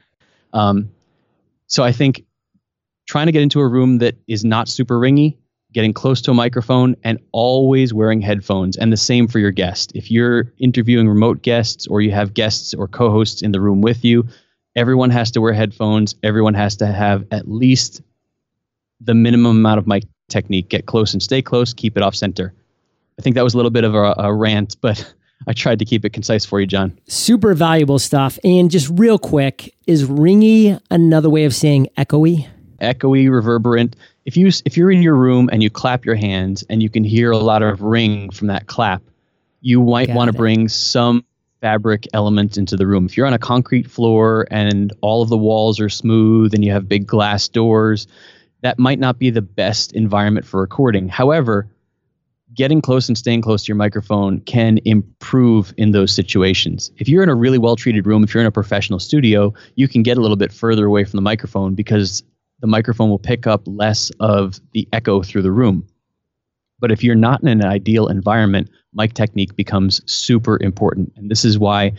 Um, 0.53 0.91
so 1.69 1.83
I 1.83 1.93
think 1.93 2.27
trying 3.09 3.27
to 3.27 3.33
get 3.33 3.41
into 3.41 3.61
a 3.61 3.67
room 3.67 3.97
that 3.99 4.15
is 4.29 4.45
not 4.45 4.69
super 4.69 5.01
ringy, 5.01 5.39
getting 5.73 5.95
close 5.95 6.21
to 6.23 6.33
a 6.33 6.35
microphone, 6.35 6.97
and 7.03 7.19
always 7.33 7.95
wearing 7.95 8.21
headphones. 8.21 8.77
And 8.77 8.93
the 8.93 8.99
same 8.99 9.27
for 9.27 9.39
your 9.39 9.51
guest. 9.51 9.93
If 9.95 10.11
you're 10.11 10.53
interviewing 10.59 11.09
remote 11.09 11.41
guests 11.41 11.87
or 11.87 12.03
you 12.03 12.11
have 12.11 12.35
guests 12.35 12.75
or 12.75 12.89
co-hosts 12.89 13.41
in 13.41 13.53
the 13.53 13.61
room 13.63 13.81
with 13.81 14.05
you, 14.05 14.27
everyone 14.77 15.09
has 15.09 15.31
to 15.31 15.41
wear 15.41 15.55
headphones. 15.55 16.15
Everyone 16.23 16.53
has 16.53 16.77
to 16.77 16.87
have 16.87 17.25
at 17.31 17.49
least 17.49 18.03
the 19.01 19.15
minimum 19.15 19.57
amount 19.57 19.79
of 19.79 19.87
mic 19.87 20.05
technique 20.29 20.69
get 20.69 20.87
close 20.87 21.13
and 21.13 21.23
stay 21.23 21.43
close, 21.43 21.73
keep 21.73 21.97
it 21.97 22.03
off 22.03 22.15
center. 22.15 22.53
I 23.19 23.23
think 23.23 23.35
that 23.37 23.45
was 23.45 23.55
a 23.55 23.57
little 23.57 23.71
bit 23.71 23.85
of 23.85 23.95
a, 23.95 24.15
a 24.19 24.35
rant, 24.35 24.77
but 24.81 25.13
I 25.47 25.53
tried 25.53 25.79
to 25.79 25.85
keep 25.85 26.05
it 26.05 26.11
concise 26.11 26.45
for 26.45 26.61
you, 26.61 26.67
John. 26.67 26.99
Super 27.09 27.55
valuable 27.55 27.99
stuff. 27.99 28.39
And 28.45 28.71
just 28.71 28.89
real 28.93 29.19
quick, 29.19 29.75
is 29.87 30.05
ringy 30.05 30.81
another 30.91 31.31
way 31.31 31.45
of 31.45 31.55
saying 31.55 31.89
echoey? 31.97 32.49
Echoey, 32.81 33.31
reverberant. 33.31 33.97
If 34.25 34.37
you 34.37 34.51
if 34.65 34.77
you're 34.77 34.91
in 34.91 35.03
your 35.03 35.15
room 35.15 35.49
and 35.53 35.63
you 35.63 35.71
clap 35.71 36.05
your 36.05 36.17
hands 36.17 36.65
and 36.69 36.83
you 36.83 36.91
can 36.91 37.05
hear 37.05 37.31
a 37.31 37.39
lot 37.39 37.63
of 37.63 37.81
ring 37.81 38.31
from 38.31 38.49
that 38.49 38.67
clap, 38.67 39.03
you 39.61 39.83
might 39.83 40.11
want 40.11 40.31
to 40.31 40.37
bring 40.37 40.69
some 40.69 41.25
fabric 41.61 42.07
element 42.13 42.59
into 42.59 42.77
the 42.77 42.87
room. 42.87 43.07
If 43.07 43.17
you're 43.17 43.27
on 43.27 43.33
a 43.33 43.39
concrete 43.39 43.91
floor 43.91 44.47
and 44.51 44.93
all 45.01 45.23
of 45.23 45.29
the 45.29 45.39
walls 45.39 45.81
are 45.81 45.89
smooth 45.89 46.55
and 46.55 46.65
you 46.65 46.73
have 46.73 46.89
big 46.89 47.07
glass 47.07 47.49
doors, 47.49 48.07
that 48.67 48.81
might 48.81 48.99
not 48.99 49.21
be 49.21 49.31
the 49.31 49.41
best 49.41 49.93
environment 49.93 50.45
for 50.45 50.61
recording. 50.61 51.09
However, 51.09 51.69
getting 52.53 52.81
close 52.81 53.07
and 53.07 53.17
staying 53.17 53.41
close 53.41 53.63
to 53.63 53.69
your 53.69 53.77
microphone 53.77 54.41
can 54.41 54.81
improve 54.85 55.73
in 55.77 55.93
those 55.93 56.11
situations. 56.11 56.91
If 56.97 57.09
you're 57.09 57.23
in 57.23 57.29
a 57.29 57.35
really 57.37 57.59
well 57.59 57.77
treated 57.77 58.09
room, 58.09 58.25
if 58.25 58.35
you're 58.35 58.41
in 58.41 58.47
a 58.49 58.51
professional 58.51 58.99
studio, 58.99 59.55
you 59.77 59.87
can 59.87 60.03
get 60.03 60.19
a 60.19 60.21
little 60.21 60.37
bit 60.37 60.53
further 60.53 60.85
away 60.85 61.05
from 61.05 61.17
the 61.17 61.23
microphone 61.23 61.77
because 61.77 62.25
the 62.59 62.67
microphone 62.67 63.09
will 63.09 63.21
pick 63.21 63.47
up 63.47 63.63
less 63.67 64.11
of 64.19 64.59
the 64.73 64.89
echo 64.93 65.23
through 65.23 65.43
the 65.43 65.53
room. 65.53 65.87
But 66.81 66.91
if 66.91 67.05
you're 67.05 67.15
not 67.15 67.43
in 67.43 67.49
an 67.49 67.65
ideal 67.65 68.09
environment, 68.09 68.69
mic 68.93 69.15
technique 69.15 69.55
becomes 69.55 70.01
super 70.13 70.61
important. 70.61 71.13
And 71.15 71.31
this 71.31 71.45
is 71.45 71.57
why 71.57 71.93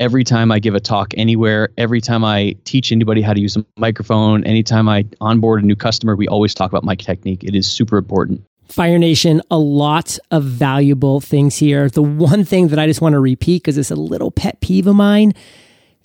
every 0.00 0.24
time 0.24 0.52
I 0.52 0.58
give 0.58 0.74
a 0.74 0.80
talk 0.80 1.12
anywhere, 1.16 1.70
every 1.76 2.00
time 2.00 2.24
I 2.24 2.54
teach 2.64 2.92
anybody 2.92 3.22
how 3.22 3.32
to 3.32 3.40
use 3.40 3.56
a 3.56 3.64
microphone, 3.76 4.44
anytime 4.44 4.88
I 4.88 5.04
onboard 5.20 5.62
a 5.62 5.66
new 5.66 5.76
customer, 5.76 6.16
we 6.16 6.28
always 6.28 6.54
talk 6.54 6.70
about 6.70 6.84
mic 6.84 7.00
technique. 7.00 7.42
It 7.44 7.54
is 7.54 7.66
super 7.66 7.96
important. 7.96 8.42
Fire 8.68 8.98
Nation, 8.98 9.40
a 9.50 9.58
lot 9.58 10.18
of 10.30 10.44
valuable 10.44 11.20
things 11.20 11.56
here. 11.56 11.88
The 11.88 12.02
one 12.02 12.44
thing 12.44 12.68
that 12.68 12.78
I 12.78 12.86
just 12.86 13.00
want 13.00 13.14
to 13.14 13.20
repeat 13.20 13.62
because 13.62 13.78
it's 13.78 13.90
a 13.90 13.96
little 13.96 14.30
pet 14.30 14.60
peeve 14.60 14.86
of 14.86 14.94
mine 14.94 15.32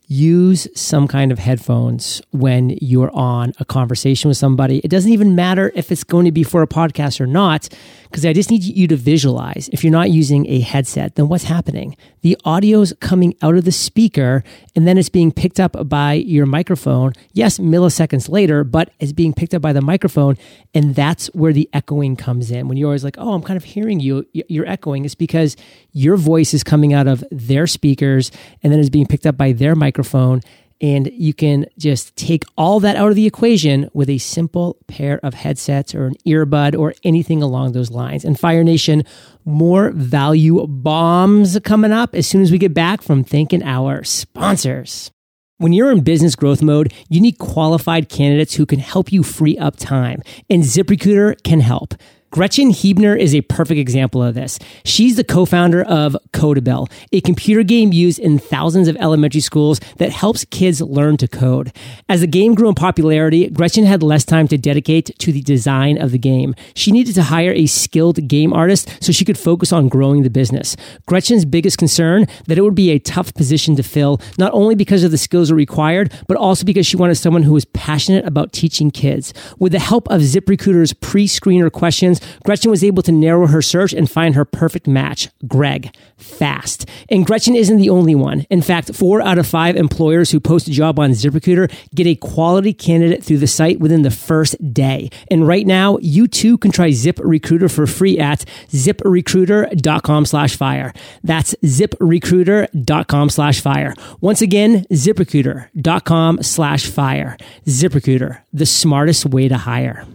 use 0.08 0.68
some 0.76 1.08
kind 1.08 1.32
of 1.32 1.40
headphones 1.40 2.22
when 2.32 2.78
you're 2.82 3.12
on 3.16 3.54
a 3.60 3.66
conversation 3.66 4.28
with 4.28 4.38
somebody. 4.38 4.80
It 4.80 4.90
doesn't 4.90 5.12
even 5.12 5.36
matter 5.36 5.72
if 5.76 5.92
it's 5.92 6.04
going 6.04 6.26
to 6.26 6.32
be 6.32 6.44
for 6.44 6.62
a 6.62 6.68
podcast 6.68 7.20
or 7.22 7.26
not, 7.26 7.70
because 8.14 8.28
I 8.28 8.34
just 8.34 8.52
need 8.52 8.64
you 8.64 8.88
to 8.90 8.96
visualize. 8.96 9.72
If 9.74 9.84
you're 9.84 9.92
not 9.92 10.12
using 10.12 10.48
a 10.48 10.60
headset, 10.60 11.16
then 11.16 11.30
what's 11.30 11.46
happening? 11.46 11.98
The 12.22 12.38
audio's 12.46 12.94
coming 13.00 13.36
out 13.42 13.56
of 13.56 13.66
the 13.66 13.72
speaker 13.72 14.44
and 14.76 14.88
then 14.88 15.00
it's 15.00 15.10
being 15.10 15.32
picked 15.32 15.60
up 15.60 15.90
by 15.90 16.14
your 16.14 16.46
microphone. 16.46 17.14
Yes, 17.32 17.58
milliseconds 17.58 18.30
later, 18.30 18.64
but 18.64 18.92
it's 19.00 19.14
being 19.14 19.34
picked 19.34 19.56
up 19.56 19.64
by 19.64 19.74
the 19.74 19.82
microphone. 19.82 20.38
And 20.76 20.94
that's 20.94 21.26
where 21.34 21.54
the 21.54 21.68
echoing 21.74 22.16
comes 22.16 22.52
in. 22.52 22.68
When 22.68 22.78
you're 22.78 22.90
always 22.90 23.04
like, 23.04 23.18
oh, 23.18 23.34
I'm 23.34 23.42
kind 23.42 23.58
of 23.58 23.64
hearing 23.64 24.00
you, 24.00 24.28
you're 24.32 24.68
echoing. 24.68 25.06
It's 25.06 25.16
because 25.16 25.58
your 25.92 26.16
voice 26.16 26.54
is 26.54 26.64
coming 26.64 26.94
out 26.94 27.08
of 27.08 27.24
their 27.32 27.66
speakers 27.66 28.32
and 28.62 28.72
then 28.72 28.80
it's 28.80 28.92
being 28.92 29.08
picked 29.08 29.26
up 29.26 29.38
by 29.38 29.54
their 29.54 29.74
microphone. 29.74 30.42
And 30.82 31.10
you 31.14 31.34
can 31.34 31.66
just 31.78 32.16
take 32.16 32.44
all 32.58 32.80
that 32.82 32.96
out 32.96 33.10
of 33.10 33.16
the 33.16 33.26
equation 33.26 33.90
with 33.94 34.10
a 34.10 34.18
simple 34.18 34.78
pair 34.88 35.20
of 35.24 35.34
headsets 35.34 35.96
or 35.96 36.06
an 36.08 36.16
earbud 36.26 36.78
or 36.78 36.94
anything 37.04 37.42
along 37.42 37.72
those 37.72 37.92
lines. 37.92 38.26
And 38.26 38.40
Fire 38.40 38.64
Nation, 38.64 39.04
more 39.46 39.92
value 39.92 40.66
bombs 40.68 41.58
coming 41.64 41.92
up 41.92 42.14
as 42.16 42.28
soon 42.28 42.42
as 42.42 42.52
we 42.52 42.58
get 42.58 42.74
back 42.74 43.02
from 43.02 43.24
thanking 43.24 43.64
our 43.64 44.04
sponsors. 44.04 45.12
When 45.58 45.72
you're 45.72 45.92
in 45.92 46.02
business 46.02 46.36
growth 46.36 46.62
mode, 46.62 46.94
you 47.08 47.22
need 47.22 47.38
qualified 47.38 48.10
candidates 48.10 48.56
who 48.56 48.66
can 48.66 48.80
help 48.80 49.14
you 49.14 49.24
free 49.24 49.58
up 49.58 49.78
time, 49.78 50.22
and 50.50 50.64
ZipRecruiter 50.64 51.42
can 51.44 51.62
help. 51.62 51.94
Gretchen 52.34 52.72
Huebner 52.72 53.16
is 53.16 53.36
a 53.36 53.42
perfect 53.42 53.78
example 53.78 54.24
of 54.24 54.34
this. 54.34 54.58
She's 54.84 55.18
the 55.18 55.24
co-founder 55.24 55.84
of 55.84 56.18
Codable, 56.32 56.92
a 57.12 57.22
computer 57.22 57.62
game 57.62 57.94
used 57.94 58.18
in 58.18 58.40
thousands 58.40 58.88
of 58.88 58.98
elementary 58.98 59.40
schools 59.40 59.80
that 59.98 60.10
helps 60.10 60.44
kids 60.46 60.82
learn 60.82 61.16
to 61.18 61.28
code. 61.28 61.72
As 62.10 62.22
the 62.22 62.28
game 62.28 62.56
grew 62.56 62.70
in 62.70 62.74
popularity, 62.74 63.52
Gretchen 63.52 63.86
had 63.86 64.02
less 64.02 64.26
time 64.26 64.48
to 64.48 64.58
dedicate 64.58 65.12
to 65.20 65.32
the 65.32 65.44
design 65.44 66.02
of 66.02 66.10
the 66.12 66.18
game. 66.18 66.56
She 66.74 66.92
needed 66.92 67.14
to 67.14 67.22
hire 67.22 67.52
a 67.52 67.68
skilled 67.68 68.28
game 68.28 68.52
artist 68.52 68.90
so 69.00 69.12
she 69.12 69.26
could 69.26 69.38
focus 69.38 69.72
on 69.72 69.88
growing 69.88 70.24
the 70.24 70.32
business. 70.32 70.76
Gretchen's 71.06 71.46
biggest 71.46 71.78
concern 71.78 72.26
that 72.48 72.58
it 72.58 72.62
would 72.62 72.74
be 72.74 72.90
a 72.90 72.98
tough 72.98 73.36
position 73.36 73.76
to 73.76 73.84
fill, 73.84 74.20
not 74.40 74.52
only 74.54 74.74
because 74.74 75.04
of 75.04 75.12
the 75.12 75.20
skills 75.20 75.52
required, 75.52 76.12
but 76.28 76.38
also 76.38 76.66
because 76.66 76.88
she 76.88 76.98
wanted 76.98 77.14
someone 77.14 77.44
who 77.44 77.54
was 77.54 77.66
passionate 77.66 78.26
about 78.26 78.54
teaching 78.54 78.90
kids. 78.90 79.36
With 79.60 79.72
the 79.72 79.78
help 79.78 80.10
of 80.10 80.22
ZipRecruiter's 80.22 80.94
pre-screener 80.94 81.72
questions, 81.72 82.22
Gretchen 82.46 82.72
was 82.72 82.84
able 82.84 83.04
to 83.04 83.12
narrow 83.12 83.48
her 83.48 83.62
search 83.62 83.94
and 83.94 84.10
find 84.10 84.36
her 84.36 84.46
perfect 84.46 84.88
match, 84.88 85.30
Greg, 85.48 85.96
fast. 86.18 86.88
And 87.10 87.26
Gretchen 87.26 87.56
isn't 87.56 87.78
the 87.78 87.90
only 87.90 88.16
one. 88.16 88.46
In 88.50 88.62
fact, 88.62 88.94
four 88.96 89.22
out 89.22 89.38
of 89.38 89.48
five 89.48 89.76
employers 89.76 90.32
who 90.32 90.40
post 90.40 90.68
a 90.68 90.72
job 90.72 91.00
on 91.00 91.12
ZipRecruiter 91.12 91.72
get 91.94 92.08
a 92.08 92.16
quality 92.16 92.74
candidate 92.74 93.24
through 93.24 93.38
the 93.38 93.48
site 93.48 93.80
within 93.80 94.02
the 94.02 94.12
first 94.12 94.74
day. 94.74 95.10
And 95.30 95.48
right 95.48 95.66
now, 95.66 95.98
you 96.02 96.28
too 96.28 96.58
can 96.58 96.72
try 96.72 96.90
ZipRecruiter 96.90 97.72
for 97.72 97.88
free 97.88 98.20
at 98.20 98.46
ziprecruiter.com 98.70 100.26
slash 100.26 100.56
fire. 100.56 100.94
That's 101.24 101.56
ziprecruiter.com 101.64 103.30
slash 103.30 103.62
fire. 103.62 103.94
Once 104.22 104.42
again, 104.42 104.86
ziprecruiter.com 104.86 106.44
slash 106.44 106.86
fire. 106.88 107.38
ZipRecruiter, 107.66 108.42
the 108.52 108.66
smartest 108.66 109.26
way 109.26 109.48
to 109.48 109.58
hire. 109.58 110.06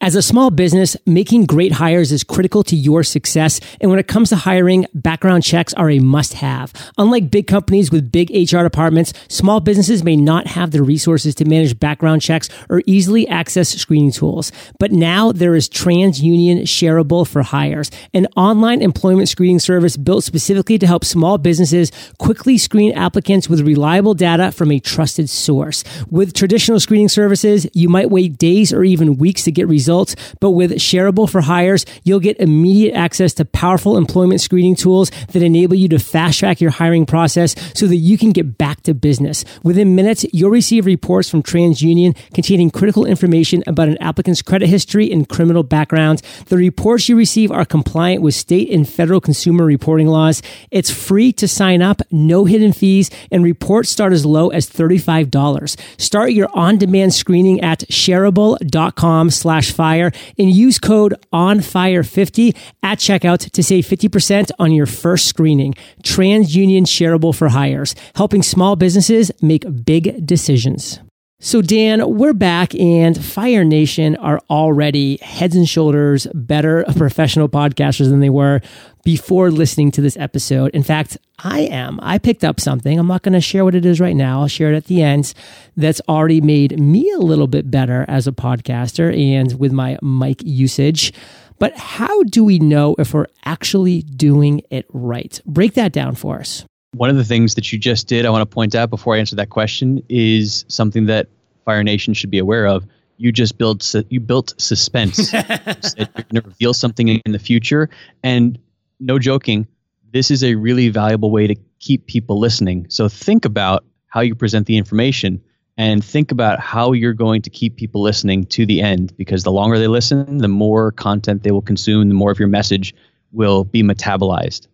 As 0.00 0.14
a 0.14 0.22
small 0.22 0.52
business, 0.52 0.96
making 1.06 1.46
great 1.46 1.72
hires 1.72 2.12
is 2.12 2.22
critical 2.22 2.62
to 2.62 2.76
your 2.76 3.02
success. 3.02 3.60
And 3.80 3.90
when 3.90 3.98
it 3.98 4.06
comes 4.06 4.28
to 4.28 4.36
hiring, 4.36 4.86
background 4.94 5.42
checks 5.42 5.74
are 5.74 5.90
a 5.90 5.98
must 5.98 6.34
have. 6.34 6.72
Unlike 6.98 7.32
big 7.32 7.48
companies 7.48 7.90
with 7.90 8.12
big 8.12 8.30
HR 8.30 8.62
departments, 8.62 9.12
small 9.28 9.58
businesses 9.58 10.04
may 10.04 10.14
not 10.14 10.46
have 10.46 10.70
the 10.70 10.84
resources 10.84 11.34
to 11.34 11.44
manage 11.44 11.80
background 11.80 12.22
checks 12.22 12.48
or 12.70 12.80
easily 12.86 13.26
access 13.26 13.70
screening 13.70 14.12
tools. 14.12 14.52
But 14.78 14.92
now 14.92 15.32
there 15.32 15.56
is 15.56 15.68
TransUnion 15.68 16.62
Shareable 16.62 17.26
for 17.26 17.42
Hires, 17.42 17.90
an 18.14 18.28
online 18.36 18.82
employment 18.82 19.28
screening 19.28 19.58
service 19.58 19.96
built 19.96 20.22
specifically 20.22 20.78
to 20.78 20.86
help 20.86 21.04
small 21.04 21.38
businesses 21.38 21.90
quickly 22.18 22.56
screen 22.56 22.92
applicants 22.92 23.48
with 23.48 23.66
reliable 23.66 24.14
data 24.14 24.52
from 24.52 24.70
a 24.70 24.78
trusted 24.78 25.28
source. 25.28 25.82
With 26.08 26.34
traditional 26.34 26.78
screening 26.78 27.08
services, 27.08 27.66
you 27.74 27.88
might 27.88 28.10
wait 28.10 28.38
days 28.38 28.72
or 28.72 28.84
even 28.84 29.18
weeks 29.18 29.42
to 29.42 29.50
get 29.50 29.66
results 29.66 29.87
results. 29.88 30.16
But 30.40 30.50
with 30.50 30.72
Shareable 30.72 31.30
for 31.30 31.40
Hires, 31.40 31.86
you'll 32.04 32.20
get 32.20 32.38
immediate 32.38 32.94
access 32.94 33.32
to 33.34 33.44
powerful 33.46 33.96
employment 33.96 34.40
screening 34.42 34.76
tools 34.76 35.10
that 35.32 35.42
enable 35.42 35.76
you 35.76 35.88
to 35.88 35.98
fast 35.98 36.38
track 36.38 36.60
your 36.60 36.70
hiring 36.70 37.06
process 37.06 37.54
so 37.74 37.86
that 37.86 37.96
you 37.96 38.18
can 38.18 38.32
get 38.32 38.58
back 38.58 38.82
to 38.82 38.92
business. 38.92 39.44
Within 39.62 39.94
minutes, 39.94 40.26
you'll 40.32 40.50
receive 40.50 40.84
reports 40.84 41.30
from 41.30 41.42
TransUnion 41.42 42.16
containing 42.34 42.70
critical 42.70 43.06
information 43.06 43.62
about 43.66 43.88
an 43.88 43.96
applicant's 43.98 44.42
credit 44.42 44.68
history 44.68 45.10
and 45.10 45.26
criminal 45.26 45.62
background. 45.62 46.20
The 46.48 46.56
reports 46.58 47.08
you 47.08 47.16
receive 47.16 47.50
are 47.50 47.64
compliant 47.64 48.22
with 48.22 48.34
state 48.34 48.70
and 48.70 48.86
federal 48.86 49.20
consumer 49.22 49.64
reporting 49.64 50.08
laws. 50.08 50.42
It's 50.70 50.90
free 50.90 51.32
to 51.32 51.48
sign 51.48 51.80
up, 51.80 52.02
no 52.10 52.44
hidden 52.44 52.74
fees, 52.74 53.10
and 53.30 53.42
reports 53.42 53.88
start 53.88 54.12
as 54.12 54.26
low 54.26 54.50
as 54.50 54.68
$35. 54.68 55.80
Start 55.98 56.32
your 56.32 56.48
on-demand 56.52 57.14
screening 57.14 57.60
at 57.62 57.80
shareable.com 57.88 59.30
slash 59.30 59.77
Fire 59.78 60.10
and 60.36 60.50
use 60.50 60.80
code 60.80 61.14
ONFIRE50 61.32 62.56
at 62.82 62.98
checkout 62.98 63.48
to 63.52 63.62
save 63.62 63.86
50% 63.86 64.50
on 64.58 64.72
your 64.72 64.86
first 64.86 65.26
screening. 65.26 65.74
TransUnion 66.02 66.82
Shareable 66.82 67.32
for 67.32 67.50
Hires, 67.50 67.94
helping 68.16 68.42
small 68.42 68.74
businesses 68.74 69.30
make 69.40 69.64
big 69.84 70.26
decisions. 70.26 70.98
So, 71.40 71.62
Dan, 71.62 72.18
we're 72.18 72.32
back, 72.32 72.74
and 72.74 73.24
Fire 73.24 73.62
Nation 73.62 74.16
are 74.16 74.40
already 74.50 75.18
heads 75.18 75.54
and 75.54 75.68
shoulders 75.68 76.26
better 76.34 76.84
professional 76.96 77.48
podcasters 77.48 78.10
than 78.10 78.18
they 78.18 78.28
were 78.28 78.60
before 79.04 79.52
listening 79.52 79.92
to 79.92 80.00
this 80.00 80.16
episode. 80.16 80.72
In 80.74 80.82
fact, 80.82 81.16
I 81.38 81.60
am. 81.60 82.00
I 82.02 82.18
picked 82.18 82.42
up 82.42 82.58
something. 82.58 82.98
I'm 82.98 83.06
not 83.06 83.22
going 83.22 83.34
to 83.34 83.40
share 83.40 83.64
what 83.64 83.76
it 83.76 83.86
is 83.86 84.00
right 84.00 84.16
now. 84.16 84.40
I'll 84.40 84.48
share 84.48 84.72
it 84.72 84.76
at 84.76 84.86
the 84.86 85.00
end. 85.00 85.32
That's 85.76 86.00
already 86.08 86.40
made 86.40 86.76
me 86.80 87.08
a 87.12 87.20
little 87.20 87.46
bit 87.46 87.70
better 87.70 88.04
as 88.08 88.26
a 88.26 88.32
podcaster 88.32 89.16
and 89.16 89.56
with 89.60 89.70
my 89.70 89.96
mic 90.02 90.42
usage. 90.42 91.12
But 91.60 91.76
how 91.76 92.24
do 92.24 92.42
we 92.42 92.58
know 92.58 92.96
if 92.98 93.14
we're 93.14 93.26
actually 93.44 94.02
doing 94.02 94.62
it 94.70 94.86
right? 94.92 95.40
Break 95.46 95.74
that 95.74 95.92
down 95.92 96.16
for 96.16 96.40
us. 96.40 96.64
One 96.92 97.10
of 97.10 97.16
the 97.16 97.24
things 97.24 97.54
that 97.54 97.72
you 97.72 97.78
just 97.78 98.08
did, 98.08 98.24
I 98.24 98.30
want 98.30 98.48
to 98.48 98.54
point 98.54 98.74
out 98.74 98.90
before 98.90 99.14
I 99.14 99.18
answer 99.18 99.36
that 99.36 99.50
question, 99.50 100.02
is 100.08 100.64
something 100.68 101.06
that 101.06 101.28
Fire 101.64 101.82
Nation 101.82 102.14
should 102.14 102.30
be 102.30 102.38
aware 102.38 102.66
of. 102.66 102.86
You 103.18 103.32
just 103.32 103.58
built 103.58 103.94
you 104.08 104.20
built 104.20 104.54
suspense. 104.58 105.18
you 105.32 105.40
said 105.42 106.08
you're 106.14 106.24
going 106.30 106.42
to 106.42 106.42
reveal 106.42 106.72
something 106.72 107.08
in 107.08 107.32
the 107.32 107.38
future, 107.38 107.90
and 108.22 108.58
no 109.00 109.18
joking, 109.18 109.66
this 110.12 110.30
is 110.30 110.42
a 110.42 110.54
really 110.54 110.88
valuable 110.88 111.30
way 111.30 111.46
to 111.46 111.54
keep 111.78 112.06
people 112.06 112.38
listening. 112.38 112.86
So 112.88 113.08
think 113.08 113.44
about 113.44 113.84
how 114.06 114.20
you 114.20 114.34
present 114.34 114.66
the 114.66 114.76
information 114.76 115.42
and 115.76 116.04
think 116.04 116.32
about 116.32 116.58
how 116.58 116.92
you're 116.92 117.12
going 117.12 117.42
to 117.42 117.50
keep 117.50 117.76
people 117.76 118.02
listening 118.02 118.44
to 118.46 118.66
the 118.66 118.80
end 118.80 119.16
because 119.16 119.44
the 119.44 119.52
longer 119.52 119.78
they 119.78 119.86
listen, 119.86 120.38
the 120.38 120.48
more 120.48 120.92
content 120.92 121.42
they 121.42 121.52
will 121.52 121.62
consume, 121.62 122.08
the 122.08 122.14
more 122.14 122.30
of 122.30 122.38
your 122.38 122.48
message 122.48 122.94
will 123.32 123.64
be 123.64 123.82
metabolized. 123.82 124.66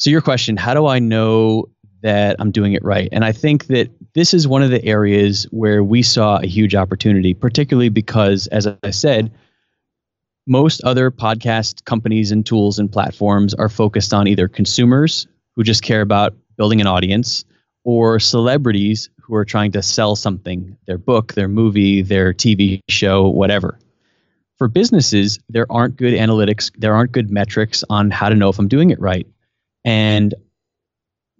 So, 0.00 0.08
your 0.08 0.22
question 0.22 0.56
how 0.56 0.72
do 0.72 0.86
I 0.86 0.98
know 0.98 1.68
that 2.02 2.36
I'm 2.38 2.50
doing 2.50 2.72
it 2.72 2.82
right? 2.82 3.10
And 3.12 3.22
I 3.22 3.32
think 3.32 3.66
that 3.66 3.90
this 4.14 4.32
is 4.32 4.48
one 4.48 4.62
of 4.62 4.70
the 4.70 4.82
areas 4.82 5.44
where 5.50 5.84
we 5.84 6.02
saw 6.02 6.38
a 6.38 6.46
huge 6.46 6.74
opportunity, 6.74 7.34
particularly 7.34 7.90
because, 7.90 8.46
as 8.46 8.66
I 8.82 8.90
said, 8.90 9.30
most 10.46 10.82
other 10.84 11.10
podcast 11.10 11.84
companies 11.84 12.32
and 12.32 12.46
tools 12.46 12.78
and 12.78 12.90
platforms 12.90 13.52
are 13.52 13.68
focused 13.68 14.14
on 14.14 14.26
either 14.26 14.48
consumers 14.48 15.28
who 15.54 15.62
just 15.62 15.82
care 15.82 16.00
about 16.00 16.34
building 16.56 16.80
an 16.80 16.86
audience 16.86 17.44
or 17.84 18.18
celebrities 18.18 19.10
who 19.20 19.34
are 19.34 19.44
trying 19.44 19.70
to 19.72 19.82
sell 19.82 20.16
something 20.16 20.78
their 20.86 20.96
book, 20.96 21.34
their 21.34 21.46
movie, 21.46 22.00
their 22.00 22.32
TV 22.32 22.80
show, 22.88 23.28
whatever. 23.28 23.78
For 24.56 24.66
businesses, 24.66 25.38
there 25.50 25.70
aren't 25.70 25.96
good 25.96 26.14
analytics, 26.14 26.72
there 26.78 26.94
aren't 26.94 27.12
good 27.12 27.30
metrics 27.30 27.84
on 27.90 28.10
how 28.10 28.30
to 28.30 28.34
know 28.34 28.48
if 28.48 28.58
I'm 28.58 28.68
doing 28.68 28.88
it 28.88 28.98
right. 28.98 29.26
And 29.84 30.34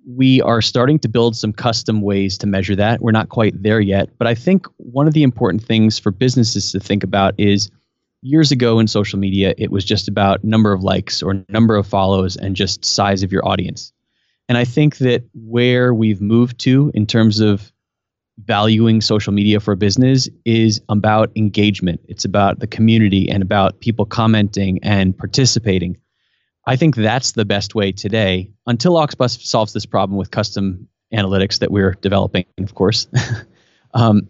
we 0.07 0.40
are 0.42 0.62
starting 0.62 0.98
to 1.00 1.09
build 1.09 1.37
some 1.37 1.53
custom 1.53 2.00
ways 2.00 2.38
to 2.38 2.46
measure 2.46 2.74
that. 2.76 3.00
We're 3.00 3.12
not 3.12 3.29
quite 3.29 3.62
there 3.62 3.81
yet, 3.81 4.09
but 4.18 4.26
I 4.26 4.35
think 4.35 4.66
one 4.79 5.07
of 5.07 5.12
the 5.12 5.22
important 5.22 5.62
things 5.62 5.98
for 5.98 6.11
businesses 6.11 6.72
to 6.72 6.81
think 6.81 7.05
about 7.05 7.35
is 7.38 7.70
years 8.22 8.50
ago 8.50 8.79
in 8.79 8.87
social 8.87 9.18
media, 9.18 9.55
it 9.59 9.70
was 9.70 9.85
just 9.85 10.09
about 10.09 10.44
number 10.44 10.72
of 10.72 10.83
likes 10.83 11.22
or 11.22 11.44
number 11.48 11.76
of 11.76 11.87
follows 11.87 12.37
and 12.37 12.57
just 12.57 12.85
size 12.85 13.22
of 13.22 13.33
your 13.33 13.46
audience. 13.46 13.92
And 14.48 14.59
I 14.59 14.64
think 14.64 14.98
that 14.98 15.22
where 15.35 15.94
we've 15.94 16.20
moved 16.20 16.59
to 16.61 16.90
in 16.94 17.07
terms 17.07 17.40
of 17.40 17.72
valuing 18.44 19.00
social 19.00 19.33
media 19.33 19.61
for 19.61 19.76
business 19.76 20.29
is 20.44 20.81
about 20.88 21.31
engagement. 21.37 22.00
It's 22.09 22.24
about 22.24 22.59
the 22.59 22.66
community 22.66 23.31
and 23.31 23.42
about 23.42 23.81
people 23.81 24.07
commenting 24.07 24.81
and 24.83 25.16
participating. 25.16 25.98
I 26.71 26.77
think 26.77 26.95
that's 26.95 27.33
the 27.33 27.45
best 27.45 27.75
way 27.75 27.91
today 27.91 28.53
until 28.65 28.93
Auxbus 28.93 29.45
solves 29.45 29.73
this 29.73 29.87
problem 29.87 30.17
with 30.17 30.31
custom 30.31 30.87
analytics 31.13 31.59
that 31.59 31.73
we're 31.73 31.95
developing, 31.95 32.45
of 32.61 32.77
course. 32.77 33.09
um, 33.95 34.29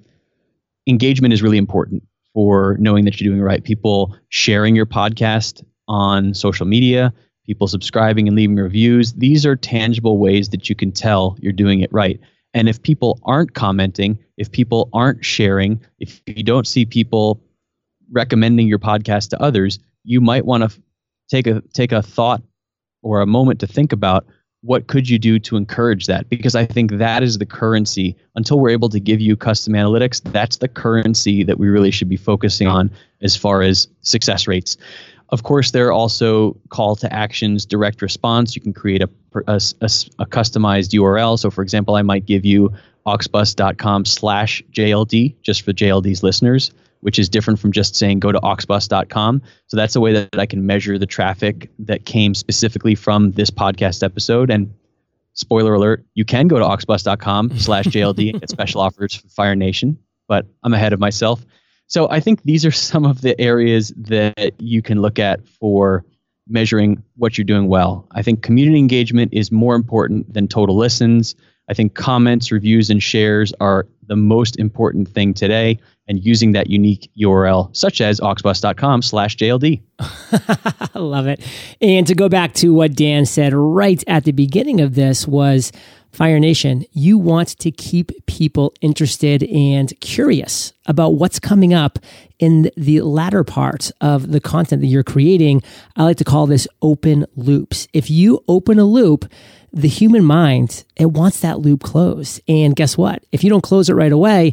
engagement 0.87 1.35
is 1.35 1.43
really 1.43 1.59
important 1.59 2.03
for 2.33 2.79
knowing 2.81 3.05
that 3.05 3.21
you're 3.21 3.31
doing 3.31 3.43
it 3.43 3.45
right. 3.45 3.63
People 3.63 4.17
sharing 4.31 4.75
your 4.75 4.87
podcast 4.87 5.63
on 5.87 6.33
social 6.33 6.65
media, 6.65 7.13
people 7.45 7.69
subscribing 7.69 8.27
and 8.27 8.35
leaving 8.35 8.57
reviews. 8.57 9.13
These 9.13 9.45
are 9.45 9.55
tangible 9.55 10.17
ways 10.17 10.49
that 10.49 10.71
you 10.71 10.75
can 10.75 10.93
tell 10.93 11.37
you're 11.43 11.53
doing 11.53 11.81
it 11.81 11.93
right. 11.93 12.19
And 12.55 12.71
if 12.71 12.83
people 12.83 13.21
aren't 13.25 13.53
commenting, 13.53 14.19
if 14.39 14.51
people 14.51 14.89
aren't 14.95 15.27
sharing, 15.27 15.79
if 15.99 16.23
you 16.25 16.43
don't 16.43 16.67
see 16.67 16.87
people 16.87 17.43
recommending 18.11 18.67
your 18.67 18.79
podcast 18.79 19.29
to 19.29 19.43
others, 19.43 19.79
you 20.05 20.23
might 20.23 20.47
want 20.47 20.63
to 20.63 20.81
take 21.31 21.47
a 21.47 21.63
take 21.73 21.93
a 21.93 22.03
thought 22.03 22.43
or 23.03 23.21
a 23.21 23.27
moment 23.27 23.61
to 23.61 23.67
think 23.67 23.93
about 23.93 24.27
what 24.63 24.89
could 24.89 25.09
you 25.09 25.19
do 25.19 25.39
to 25.39 25.57
encourage 25.57 26.07
that? 26.07 26.29
Because 26.29 26.55
i 26.55 26.67
think 26.67 26.93
that 26.93 27.23
is 27.23 27.39
the 27.39 27.47
currency. 27.47 28.17
Until 28.35 28.59
we're 28.59 28.71
able 28.71 28.91
to 28.91 29.01
give 29.01 29.21
you 29.21 29.37
custom 29.37 29.73
analytics 29.75 30.21
that's 30.33 30.59
the 30.59 30.69
currency 30.69 31.45
that 31.45 31.59
we 31.59 31.69
really 31.69 31.91
should 31.91 32.09
be 32.09 32.17
focusing 32.17 32.67
on 32.67 32.91
as 33.23 33.37
far 33.37 33.63
as 33.63 33.89
success 34.03 34.47
rates. 34.47 34.77
Of 35.31 35.45
course 35.45 35.71
there 35.71 35.87
are 35.87 35.93
also 35.93 36.57
call 36.69 36.97
to 36.97 37.11
actions 37.13 37.65
direct 37.65 38.03
response. 38.03 38.57
You 38.57 38.63
can 38.63 38.73
create 38.73 39.03
a, 39.03 39.09
a, 39.47 39.61
a, 39.81 39.91
a 40.19 40.27
customized 40.27 40.93
url 40.99 41.39
so 41.39 41.51
for 41.51 41.63
example 41.63 41.95
i 41.95 42.03
might 42.03 42.27
give 42.27 42.45
you 42.45 42.73
auxbus.com 43.07 44.05
slash 44.05 44.63
jld 44.73 45.35
just 45.41 45.63
for 45.63 45.73
jld's 45.73 46.23
listeners 46.23 46.73
which 47.01 47.19
is 47.19 47.29
different 47.29 47.59
from 47.59 47.73
just 47.73 47.97
saying 47.97 48.21
go 48.21 48.33
to 48.33 48.39
auxbus.com. 48.41 49.43
So 49.67 49.77
that's 49.77 49.97
a 49.97 50.01
way 50.01 50.13
that 50.13 50.39
I 50.39 50.47
can 50.47 50.67
measure 50.67 50.99
the 50.99 51.07
traffic 51.07 51.71
that 51.81 52.05
came 52.05 52.35
specifically 52.35 52.95
from 52.95 53.33
this 53.33 53.51
podcast 53.51 54.03
episode. 54.03 54.51
And 54.51 54.73
spoiler 55.35 55.75
alert, 55.75 56.05
you 56.15 56.25
can 56.25 56.49
go 56.49 56.59
to 56.59 56.65
auxbus.com 56.65 57.51
slash 57.59 57.87
JLD 57.87 58.31
and 58.33 58.41
get 58.41 58.51
special 58.51 58.81
offers 58.81 59.15
for 59.15 59.29
Fire 59.29 59.57
Nation, 59.57 59.99
but 60.29 60.47
I'm 60.63 60.75
ahead 60.75 60.93
of 60.93 61.01
myself. 61.01 61.45
So 61.87 62.09
I 62.09 62.21
think 62.21 62.43
these 62.43 62.65
are 62.65 62.71
some 62.71 63.05
of 63.05 63.21
the 63.21 63.39
areas 63.41 63.93
that 63.97 64.53
you 64.61 64.81
can 64.81 65.03
look 65.03 65.19
at 65.19 65.47
for 65.49 66.05
measuring 66.49 67.03
what 67.17 67.37
you're 67.39 67.45
doing 67.45 67.69
well. 67.69 68.07
I 68.13 68.23
think 68.23 68.43
community 68.43 68.79
engagement 68.79 69.33
is 69.33 69.51
more 69.51 69.75
important 69.75 70.33
than 70.33 70.49
total 70.49 70.77
listens. 70.77 71.35
I 71.69 71.75
think 71.75 71.95
comments, 71.95 72.51
reviews, 72.51 72.91
and 72.91 73.03
shares 73.03 73.53
are 73.61 73.87
the 74.07 74.17
most 74.17 74.59
important 74.59 75.09
thing 75.09 75.33
today 75.33 75.79
and 76.11 76.25
using 76.25 76.53
that 76.53 76.69
unique 76.69 77.09
URL, 77.17 77.75
such 77.75 78.01
as 78.01 78.19
auxbus.com 78.19 79.01
slash 79.01 79.37
JLD. 79.37 79.81
I 80.01 80.89
love 80.99 81.29
it. 81.29 81.41
And 81.81 82.05
to 82.09 82.17
go 82.17 82.29
back 82.29 82.53
to 82.55 82.75
what 82.75 82.95
Dan 82.95 83.25
said 83.25 83.55
right 83.55 84.03
at 84.09 84.25
the 84.25 84.33
beginning 84.33 84.81
of 84.81 84.97
this 84.97 85.29
was 85.29 85.71
Fire 86.11 86.41
Nation, 86.41 86.85
you 86.91 87.17
want 87.17 87.57
to 87.61 87.71
keep 87.71 88.11
people 88.27 88.75
interested 88.81 89.45
and 89.45 89.93
curious 90.01 90.73
about 90.87 91.11
what's 91.11 91.39
coming 91.39 91.73
up 91.73 92.01
in 92.41 92.73
the 92.77 93.03
latter 93.03 93.45
part 93.45 93.93
of 94.01 94.33
the 94.33 94.41
content 94.41 94.81
that 94.81 94.89
you're 94.89 95.05
creating. 95.05 95.63
I 95.95 96.03
like 96.03 96.17
to 96.17 96.25
call 96.25 96.49
this 96.49 96.67
open 96.83 97.25
loops. 97.37 97.87
If 97.93 98.11
you 98.11 98.43
open 98.49 98.81
a 98.81 98.85
loop, 98.85 99.31
the 99.73 99.89
human 99.89 100.25
mind, 100.25 100.85
it 100.97 101.13
wants 101.13 101.41
that 101.41 101.61
loop 101.61 101.85
closed. 101.85 102.41
And 102.49 102.75
guess 102.75 102.99
what? 102.99 103.25
If 103.31 103.45
you 103.45 103.51
don't 103.51 103.63
close 103.63 103.89
it 103.89 103.95
right 103.95 104.11
away, 104.11 104.53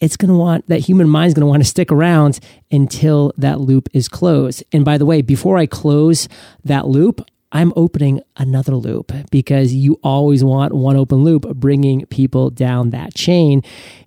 it's 0.00 0.16
going 0.16 0.30
to 0.30 0.36
want 0.36 0.66
that 0.68 0.80
human 0.80 1.08
mind 1.08 1.28
is 1.28 1.34
going 1.34 1.42
to 1.42 1.46
want 1.46 1.62
to 1.62 1.68
stick 1.68 1.90
around 1.90 2.40
until 2.70 3.32
that 3.36 3.60
loop 3.60 3.88
is 3.92 4.08
closed. 4.08 4.62
And 4.72 4.84
by 4.84 4.98
the 4.98 5.06
way, 5.06 5.22
before 5.22 5.58
I 5.58 5.66
close 5.66 6.28
that 6.64 6.86
loop, 6.86 7.20
I'm 7.50 7.72
opening 7.76 8.20
another 8.36 8.74
loop 8.74 9.10
because 9.30 9.72
you 9.72 9.98
always 10.02 10.44
want 10.44 10.74
one 10.74 10.96
open 10.96 11.24
loop 11.24 11.46
bringing 11.54 12.04
people 12.06 12.50
down 12.50 12.90
that 12.90 13.14
chain. 13.14 13.62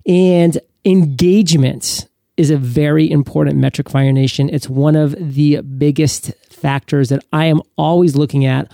And 0.06 0.58
engagement 0.84 2.06
is 2.36 2.50
a 2.50 2.56
very 2.56 3.10
important 3.10 3.56
metric, 3.56 3.90
Fire 3.90 4.12
Nation. 4.12 4.48
It's 4.48 4.68
one 4.68 4.96
of 4.96 5.14
the 5.18 5.60
biggest 5.60 6.32
factors 6.48 7.08
that 7.08 7.24
I 7.32 7.46
am 7.46 7.60
always 7.76 8.16
looking 8.16 8.46
at 8.46 8.72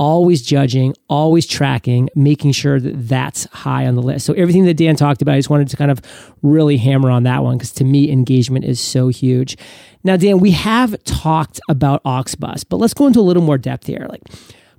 always 0.00 0.40
judging, 0.40 0.94
always 1.10 1.46
tracking, 1.46 2.08
making 2.14 2.52
sure 2.52 2.80
that 2.80 3.06
that's 3.06 3.44
high 3.52 3.86
on 3.86 3.94
the 3.94 4.02
list. 4.02 4.24
So 4.24 4.32
everything 4.32 4.64
that 4.64 4.78
Dan 4.78 4.96
talked 4.96 5.20
about, 5.20 5.34
I 5.34 5.38
just 5.38 5.50
wanted 5.50 5.68
to 5.68 5.76
kind 5.76 5.90
of 5.90 6.00
really 6.40 6.78
hammer 6.78 7.10
on 7.10 7.24
that 7.24 7.44
one 7.44 7.58
because 7.58 7.70
to 7.72 7.84
me, 7.84 8.10
engagement 8.10 8.64
is 8.64 8.80
so 8.80 9.08
huge. 9.08 9.58
Now, 10.02 10.16
Dan, 10.16 10.40
we 10.40 10.52
have 10.52 11.04
talked 11.04 11.60
about 11.68 12.02
Auxbus, 12.04 12.64
but 12.66 12.78
let's 12.78 12.94
go 12.94 13.06
into 13.06 13.20
a 13.20 13.22
little 13.22 13.42
more 13.42 13.58
depth 13.58 13.86
here. 13.86 14.06
Like, 14.08 14.22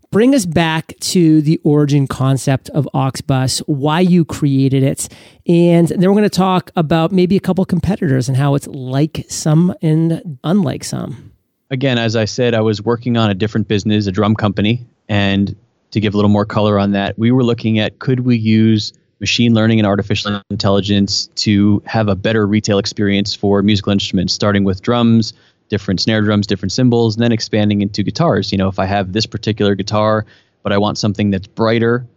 bring 0.09 0.33
us 0.33 0.47
back 0.47 0.95
to 1.01 1.43
the 1.43 1.61
origin 1.63 2.07
concept 2.07 2.69
of 2.69 2.89
Auxbus, 2.95 3.59
why 3.67 3.99
you 3.99 4.25
created 4.25 4.81
it, 4.81 5.07
and 5.47 5.87
then 5.87 6.01
we're 6.01 6.15
going 6.15 6.23
to 6.23 6.29
talk 6.29 6.71
about 6.75 7.11
maybe 7.11 7.37
a 7.37 7.39
couple 7.39 7.63
competitors 7.65 8.27
and 8.27 8.35
how 8.35 8.55
it's 8.55 8.65
like 8.65 9.23
some 9.29 9.75
and 9.83 10.39
unlike 10.43 10.83
some. 10.83 11.31
Again, 11.69 11.99
as 11.99 12.15
I 12.15 12.25
said, 12.25 12.55
I 12.55 12.61
was 12.61 12.81
working 12.81 13.17
on 13.17 13.29
a 13.29 13.35
different 13.35 13.67
business, 13.67 14.07
a 14.07 14.11
drum 14.11 14.35
company, 14.35 14.85
and 15.11 15.57
to 15.91 15.99
give 15.99 16.13
a 16.13 16.17
little 16.17 16.29
more 16.29 16.45
color 16.45 16.79
on 16.79 16.91
that, 16.91 17.19
we 17.19 17.31
were 17.31 17.43
looking 17.43 17.79
at 17.79 17.99
could 17.99 18.21
we 18.21 18.37
use 18.37 18.93
machine 19.19 19.53
learning 19.53 19.77
and 19.77 19.85
artificial 19.85 20.41
intelligence 20.49 21.27
to 21.35 21.83
have 21.85 22.07
a 22.07 22.15
better 22.15 22.47
retail 22.47 22.79
experience 22.79 23.35
for 23.35 23.61
musical 23.61 23.91
instruments, 23.91 24.33
starting 24.33 24.63
with 24.63 24.81
drums, 24.81 25.33
different 25.67 25.99
snare 25.99 26.21
drums, 26.21 26.47
different 26.47 26.71
cymbals, 26.71 27.15
and 27.15 27.23
then 27.23 27.33
expanding 27.33 27.81
into 27.81 28.03
guitars. 28.03 28.53
You 28.53 28.57
know, 28.57 28.69
if 28.69 28.79
I 28.79 28.85
have 28.85 29.11
this 29.11 29.25
particular 29.25 29.75
guitar, 29.75 30.25
but 30.63 30.71
I 30.71 30.77
want 30.77 30.97
something 30.97 31.29
that's 31.29 31.45
brighter, 31.45 32.07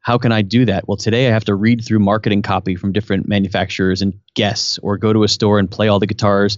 how 0.00 0.16
can 0.16 0.32
I 0.32 0.40
do 0.40 0.64
that? 0.64 0.88
Well, 0.88 0.96
today 0.96 1.28
I 1.28 1.30
have 1.30 1.44
to 1.44 1.54
read 1.54 1.84
through 1.84 1.98
marketing 1.98 2.40
copy 2.40 2.74
from 2.74 2.92
different 2.92 3.28
manufacturers 3.28 4.00
and 4.00 4.18
guess, 4.34 4.78
or 4.82 4.96
go 4.96 5.12
to 5.12 5.24
a 5.24 5.28
store 5.28 5.58
and 5.58 5.70
play 5.70 5.88
all 5.88 5.98
the 5.98 6.06
guitars 6.06 6.56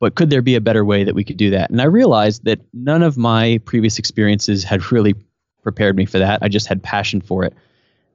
but 0.00 0.14
could 0.14 0.30
there 0.30 0.42
be 0.42 0.54
a 0.54 0.60
better 0.60 0.84
way 0.84 1.04
that 1.04 1.14
we 1.14 1.24
could 1.24 1.36
do 1.36 1.50
that? 1.50 1.70
And 1.70 1.80
I 1.80 1.86
realized 1.86 2.44
that 2.44 2.60
none 2.72 3.02
of 3.02 3.16
my 3.16 3.60
previous 3.64 3.98
experiences 3.98 4.64
had 4.64 4.92
really 4.92 5.14
prepared 5.62 5.96
me 5.96 6.06
for 6.06 6.18
that. 6.18 6.40
I 6.42 6.48
just 6.48 6.66
had 6.66 6.82
passion 6.82 7.20
for 7.20 7.44
it. 7.44 7.54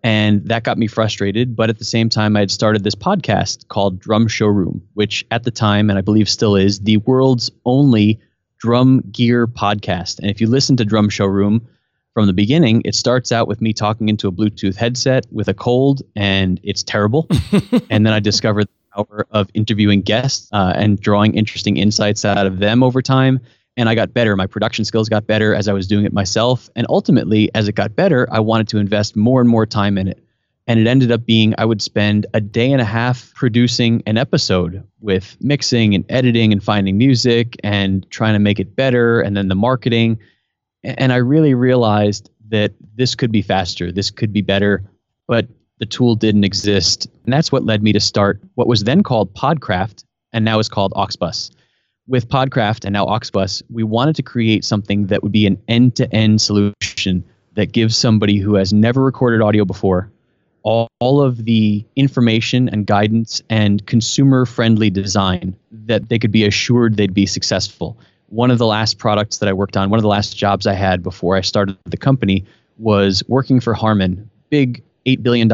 And 0.02 0.46
that 0.48 0.64
got 0.64 0.78
me 0.78 0.88
frustrated. 0.88 1.56
But 1.56 1.70
at 1.70 1.78
the 1.78 1.86
same 1.86 2.08
time, 2.08 2.38
I 2.38 2.42
had 2.42 2.52
started 2.52 2.84
this 2.84 2.96
podcast 2.96 3.68
called 3.68 4.00
Drum 4.00 4.28
Showroom, 4.28 4.82
which 4.94 5.26
at 5.32 5.44
the 5.44 5.52
time, 5.52 5.90
and 5.90 6.00
I 6.00 6.02
believe 6.02 6.30
still 6.30 6.56
is, 6.56 6.80
the 6.80 6.98
world's 6.98 7.52
only 7.66 8.20
drum 8.60 9.02
gear 9.12 9.48
podcast. 9.48 10.20
And 10.20 10.30
if 10.30 10.40
you 10.40 10.48
listen 10.48 10.78
to 10.78 10.86
Drum 10.86 11.10
Showroom 11.10 11.68
from 12.14 12.28
the 12.28 12.34
beginning, 12.34 12.82
it 12.86 12.96
starts 12.96 13.32
out 13.32 13.48
with 13.48 13.62
me 13.62 13.74
talking 13.74 14.10
into 14.10 14.28
a 14.28 14.32
Bluetooth 14.32 14.76
headset 14.76 15.26
with 15.32 15.48
a 15.48 15.54
cold, 15.54 16.02
and 16.16 16.60
it's 16.64 16.84
terrible. 16.84 17.28
and 17.90 18.06
then 18.06 18.14
I 18.14 18.20
discovered 18.20 18.68
of 19.32 19.50
interviewing 19.54 20.02
guests 20.02 20.50
uh, 20.52 20.74
and 20.76 21.00
drawing 21.00 21.36
interesting 21.36 21.78
insights 21.78 22.26
out 22.26 22.46
of 22.46 22.60
them 22.60 22.84
over 22.84 23.02
time. 23.02 23.40
And 23.78 23.88
I 23.88 23.96
got 23.96 24.14
better. 24.14 24.36
My 24.36 24.48
production 24.48 24.84
skills 24.84 25.08
got 25.08 25.26
better 25.26 25.56
as 25.56 25.68
I 25.68 25.74
was 25.74 25.88
doing 25.88 26.06
it 26.06 26.12
myself. 26.12 26.70
And 26.76 26.86
ultimately, 26.90 27.50
as 27.56 27.68
it 27.68 27.76
got 27.76 27.96
better, 27.96 28.28
I 28.32 28.40
wanted 28.40 28.68
to 28.70 28.78
invest 28.78 29.16
more 29.16 29.40
and 29.40 29.50
more 29.50 29.66
time 29.66 29.98
in 29.98 30.08
it. 30.08 30.24
And 30.68 30.80
it 30.80 30.86
ended 30.86 31.12
up 31.12 31.26
being 31.26 31.56
I 31.58 31.66
would 31.66 31.82
spend 31.82 32.28
a 32.34 32.42
day 32.42 32.72
and 32.72 32.82
a 32.82 32.86
half 32.86 33.34
producing 33.34 34.04
an 34.06 34.18
episode 34.18 34.84
with 35.00 35.38
mixing 35.40 35.96
and 35.96 36.06
editing 36.10 36.52
and 36.52 36.64
finding 36.64 36.98
music 36.98 37.56
and 37.64 38.10
trying 38.12 38.34
to 38.34 38.40
make 38.40 38.60
it 38.60 38.76
better 38.76 39.22
and 39.22 39.36
then 39.36 39.48
the 39.48 39.56
marketing. 39.56 40.20
And 40.84 41.12
I 41.12 41.18
really 41.18 41.54
realized 41.54 42.30
that 42.50 42.74
this 42.96 43.16
could 43.16 43.32
be 43.32 43.42
faster, 43.42 43.92
this 43.92 44.12
could 44.12 44.34
be 44.34 44.42
better. 44.42 44.84
But 45.28 45.48
the 45.80 45.86
tool 45.86 46.16
didn't 46.16 46.44
exist. 46.44 47.08
And 47.24 47.34
that's 47.34 47.52
what 47.52 47.66
led 47.66 47.82
me 47.82 47.94
to 47.94 48.00
start 48.00 48.42
what 48.56 48.68
was 48.68 48.84
then 48.84 49.04
called 49.04 49.34
Podcraft 49.34 50.04
and 50.32 50.46
now 50.46 50.60
is 50.60 50.70
called 50.70 50.94
Auxbus. 50.94 51.52
With 52.08 52.28
Podcraft 52.28 52.86
and 52.86 52.94
now 52.94 53.06
Auxbus, 53.06 53.62
we 53.70 53.84
wanted 53.84 54.16
to 54.18 54.24
create 54.24 54.64
something 54.64 55.08
that 55.08 55.24
would 55.24 55.32
be 55.32 55.46
an 55.46 55.62
end 55.68 55.96
to 55.98 56.14
end 56.14 56.42
solution 56.42 57.24
that 57.54 57.72
gives 57.72 57.98
somebody 57.98 58.38
who 58.38 58.56
has 58.56 58.74
never 58.74 59.04
recorded 59.04 59.42
audio 59.42 59.66
before 59.66 60.12
all, 60.64 60.88
all 61.00 61.22
of 61.22 61.46
the 61.46 61.86
information 61.96 62.70
and 62.70 62.86
guidance 62.86 63.42
and 63.50 63.86
consumer 63.86 64.46
friendly 64.46 64.90
design 64.90 65.56
that 65.72 66.10
they 66.10 66.20
could 66.20 66.32
be 66.32 66.46
assured 66.46 66.98
they'd 66.98 67.14
be 67.14 67.26
successful. 67.26 67.98
One 68.28 68.52
of 68.52 68.58
the 68.58 68.66
last 68.66 68.98
products 68.98 69.38
that 69.40 69.50
I 69.50 69.54
worked 69.54 69.78
on, 69.78 69.90
one 69.90 69.98
of 69.98 70.04
the 70.04 70.10
last 70.10 70.38
jobs 70.38 70.68
I 70.68 70.74
had 70.74 71.02
before 71.02 71.36
I 71.36 71.42
started 71.42 71.78
the 71.86 71.98
company 71.98 72.46
was 72.78 73.24
working 73.28 73.60
for 73.60 73.74
Harman, 73.74 74.30
big 74.50 74.84
$8 75.06 75.24
billion 75.24 75.50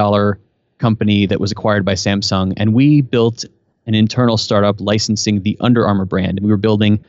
company 0.78 1.26
that 1.26 1.40
was 1.40 1.52
acquired 1.52 1.86
by 1.86 1.94
Samsung. 1.94 2.54
And 2.58 2.74
we 2.74 3.02
built 3.02 3.46
an 3.86 3.94
internal 3.94 4.38
startup 4.38 4.82
licensing 4.82 5.44
the 5.44 5.58
Under 5.60 5.86
Armour 5.86 6.06
brand. 6.06 6.38
And 6.38 6.42
we 6.42 6.52
were 6.52 6.58
building 6.58 7.04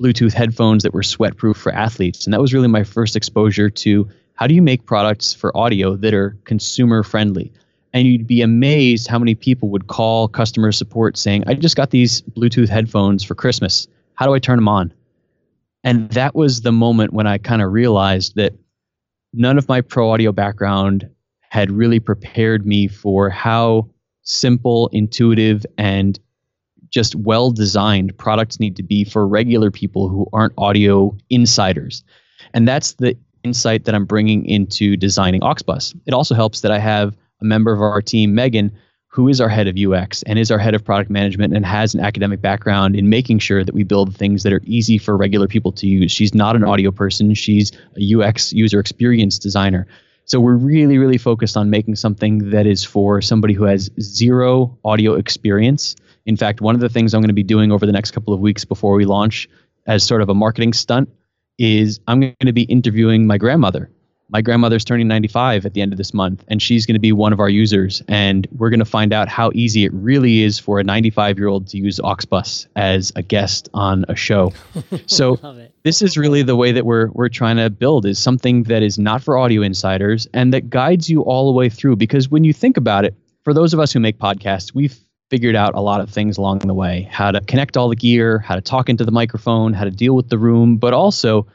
Bluetooth 0.00 0.32
headphones 0.32 0.82
that 0.82 0.94
were 0.94 1.02
sweat 1.02 1.36
proof 1.36 1.56
for 1.56 1.72
athletes. 1.72 2.26
And 2.26 2.34
that 2.34 2.40
was 2.40 2.52
really 2.52 2.68
my 2.68 2.84
first 2.84 3.16
exposure 3.16 3.70
to 3.70 4.08
how 4.34 4.46
do 4.46 4.54
you 4.54 4.62
make 4.62 4.86
products 4.86 5.32
for 5.32 5.56
audio 5.56 5.96
that 5.96 6.14
are 6.14 6.36
consumer 6.44 7.02
friendly. 7.02 7.52
And 7.92 8.08
you'd 8.08 8.26
be 8.26 8.40
amazed 8.40 9.06
how 9.06 9.18
many 9.18 9.34
people 9.34 9.68
would 9.68 9.86
call 9.86 10.26
customer 10.26 10.72
support 10.72 11.16
saying, 11.16 11.44
I 11.46 11.54
just 11.54 11.76
got 11.76 11.90
these 11.90 12.22
Bluetooth 12.22 12.68
headphones 12.68 13.22
for 13.22 13.34
Christmas. 13.34 13.86
How 14.14 14.26
do 14.26 14.34
I 14.34 14.38
turn 14.38 14.56
them 14.56 14.68
on? 14.68 14.92
And 15.84 16.08
that 16.10 16.34
was 16.34 16.62
the 16.62 16.72
moment 16.72 17.12
when 17.12 17.26
I 17.26 17.38
kind 17.38 17.60
of 17.60 17.70
realized 17.72 18.36
that 18.36 18.54
none 19.32 19.58
of 19.58 19.68
my 19.68 19.80
pro 19.80 20.10
audio 20.10 20.32
background 20.32 21.08
had 21.52 21.70
really 21.70 22.00
prepared 22.00 22.66
me 22.66 22.88
for 22.88 23.28
how 23.28 23.86
simple, 24.22 24.88
intuitive, 24.90 25.66
and 25.76 26.18
just 26.88 27.14
well 27.14 27.50
designed 27.50 28.16
products 28.16 28.58
need 28.58 28.74
to 28.74 28.82
be 28.82 29.04
for 29.04 29.28
regular 29.28 29.70
people 29.70 30.08
who 30.08 30.26
aren't 30.32 30.54
audio 30.56 31.14
insiders. 31.28 32.04
And 32.54 32.66
that's 32.66 32.94
the 32.94 33.18
insight 33.44 33.84
that 33.84 33.94
I'm 33.94 34.06
bringing 34.06 34.46
into 34.46 34.96
designing 34.96 35.42
Auxbus. 35.42 35.94
It 36.06 36.14
also 36.14 36.34
helps 36.34 36.62
that 36.62 36.72
I 36.72 36.78
have 36.78 37.18
a 37.42 37.44
member 37.44 37.70
of 37.70 37.82
our 37.82 38.00
team, 38.00 38.34
Megan, 38.34 38.72
who 39.08 39.28
is 39.28 39.38
our 39.38 39.50
head 39.50 39.68
of 39.68 39.76
UX 39.76 40.22
and 40.22 40.38
is 40.38 40.50
our 40.50 40.58
head 40.58 40.74
of 40.74 40.82
product 40.82 41.10
management 41.10 41.54
and 41.54 41.66
has 41.66 41.92
an 41.92 42.00
academic 42.00 42.40
background 42.40 42.96
in 42.96 43.10
making 43.10 43.40
sure 43.40 43.62
that 43.62 43.74
we 43.74 43.84
build 43.84 44.16
things 44.16 44.42
that 44.44 44.54
are 44.54 44.62
easy 44.64 44.96
for 44.96 45.18
regular 45.18 45.46
people 45.46 45.72
to 45.72 45.86
use. 45.86 46.10
She's 46.10 46.32
not 46.32 46.56
an 46.56 46.64
audio 46.64 46.90
person, 46.90 47.34
she's 47.34 47.72
a 48.00 48.18
UX 48.18 48.54
user 48.54 48.80
experience 48.80 49.38
designer. 49.38 49.86
So 50.32 50.40
we're 50.40 50.56
really, 50.56 50.96
really 50.96 51.18
focused 51.18 51.58
on 51.58 51.68
making 51.68 51.96
something 51.96 52.52
that 52.52 52.66
is 52.66 52.82
for 52.82 53.20
somebody 53.20 53.52
who 53.52 53.64
has 53.64 53.90
zero 54.00 54.78
audio 54.82 55.12
experience. 55.12 55.94
In 56.24 56.38
fact, 56.38 56.62
one 56.62 56.74
of 56.74 56.80
the 56.80 56.88
things 56.88 57.12
I'm 57.12 57.20
going 57.20 57.28
to 57.28 57.34
be 57.34 57.42
doing 57.42 57.70
over 57.70 57.84
the 57.84 57.92
next 57.92 58.12
couple 58.12 58.32
of 58.32 58.40
weeks 58.40 58.64
before 58.64 58.94
we 58.94 59.04
launch 59.04 59.46
as 59.86 60.02
sort 60.02 60.22
of 60.22 60.30
a 60.30 60.34
marketing 60.34 60.72
stunt 60.72 61.10
is 61.58 62.00
I'm 62.08 62.20
going 62.20 62.34
to 62.46 62.52
be 62.54 62.62
interviewing 62.62 63.26
my 63.26 63.36
grandmother. 63.36 63.90
My 64.32 64.40
grandmother's 64.40 64.84
turning 64.84 65.08
95 65.08 65.66
at 65.66 65.74
the 65.74 65.82
end 65.82 65.92
of 65.92 65.98
this 65.98 66.14
month, 66.14 66.42
and 66.48 66.62
she's 66.62 66.86
going 66.86 66.94
to 66.94 67.00
be 67.00 67.12
one 67.12 67.34
of 67.34 67.40
our 67.40 67.50
users. 67.50 68.02
And 68.08 68.48
we're 68.50 68.70
going 68.70 68.80
to 68.80 68.86
find 68.86 69.12
out 69.12 69.28
how 69.28 69.50
easy 69.54 69.84
it 69.84 69.92
really 69.92 70.40
is 70.42 70.58
for 70.58 70.80
a 70.80 70.84
95 70.84 71.38
year 71.38 71.48
old 71.48 71.66
to 71.68 71.76
use 71.76 72.00
Auxbus 72.02 72.66
as 72.74 73.12
a 73.14 73.22
guest 73.22 73.68
on 73.74 74.06
a 74.08 74.16
show. 74.16 74.52
So 75.06 75.36
this 75.82 76.00
is 76.00 76.16
really 76.16 76.42
the 76.42 76.56
way 76.56 76.72
that 76.72 76.86
we're 76.86 77.08
we're 77.10 77.28
trying 77.28 77.56
to 77.56 77.68
build 77.68 78.06
is 78.06 78.18
something 78.18 78.62
that 78.64 78.82
is 78.82 78.98
not 78.98 79.22
for 79.22 79.36
audio 79.36 79.62
insiders 79.62 80.26
and 80.32 80.52
that 80.54 80.70
guides 80.70 81.10
you 81.10 81.22
all 81.22 81.46
the 81.46 81.56
way 81.56 81.68
through. 81.68 81.96
Because 81.96 82.30
when 82.30 82.44
you 82.44 82.52
think 82.52 82.76
about 82.76 83.04
it, 83.04 83.14
for 83.44 83.52
those 83.52 83.74
of 83.74 83.80
us 83.80 83.92
who 83.92 84.00
make 84.00 84.18
podcasts, 84.18 84.74
we've 84.74 84.98
figured 85.28 85.56
out 85.56 85.74
a 85.74 85.80
lot 85.80 86.00
of 86.00 86.10
things 86.10 86.38
along 86.38 86.60
the 86.60 86.74
way 86.74 87.08
how 87.10 87.30
to 87.30 87.40
connect 87.42 87.76
all 87.76 87.88
the 87.88 87.96
gear, 87.96 88.38
how 88.38 88.54
to 88.54 88.60
talk 88.60 88.88
into 88.88 89.04
the 89.04 89.10
microphone, 89.10 89.72
how 89.72 89.84
to 89.84 89.90
deal 89.90 90.14
with 90.14 90.28
the 90.28 90.38
room, 90.38 90.76
but 90.76 90.92
also 90.92 91.46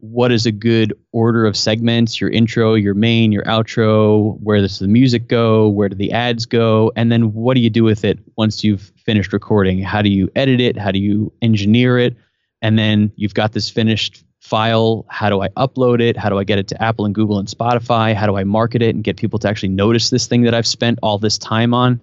what 0.00 0.32
is 0.32 0.46
a 0.46 0.52
good 0.52 0.92
order 1.12 1.46
of 1.46 1.56
segments 1.56 2.20
your 2.20 2.30
intro, 2.30 2.74
your 2.74 2.94
main, 2.94 3.32
your 3.32 3.44
outro, 3.44 4.38
where 4.40 4.60
does 4.60 4.78
the 4.78 4.88
music 4.88 5.28
go, 5.28 5.68
where 5.68 5.88
do 5.88 5.94
the 5.94 6.12
ads 6.12 6.46
go, 6.46 6.90
and 6.96 7.12
then 7.12 7.32
what 7.32 7.54
do 7.54 7.60
you 7.60 7.70
do 7.70 7.84
with 7.84 8.04
it 8.04 8.18
once 8.36 8.64
you've 8.64 8.92
finished 9.04 9.32
recording? 9.32 9.80
How 9.82 10.02
do 10.02 10.08
you 10.08 10.30
edit 10.36 10.60
it? 10.60 10.76
How 10.76 10.90
do 10.90 10.98
you 10.98 11.32
engineer 11.42 11.98
it? 11.98 12.16
And 12.62 12.78
then 12.78 13.12
you've 13.16 13.34
got 13.34 13.52
this 13.52 13.70
finished 13.70 14.24
file. 14.40 15.04
How 15.08 15.28
do 15.28 15.42
I 15.42 15.48
upload 15.50 16.00
it? 16.00 16.16
How 16.16 16.28
do 16.28 16.38
I 16.38 16.44
get 16.44 16.58
it 16.58 16.68
to 16.68 16.82
Apple 16.82 17.04
and 17.04 17.14
Google 17.14 17.38
and 17.38 17.48
Spotify? 17.48 18.14
How 18.14 18.26
do 18.26 18.36
I 18.36 18.44
market 18.44 18.82
it 18.82 18.94
and 18.94 19.04
get 19.04 19.16
people 19.16 19.38
to 19.40 19.48
actually 19.48 19.68
notice 19.68 20.10
this 20.10 20.26
thing 20.26 20.42
that 20.42 20.54
I've 20.54 20.66
spent 20.66 20.98
all 21.02 21.18
this 21.18 21.38
time 21.38 21.74
on? 21.74 22.00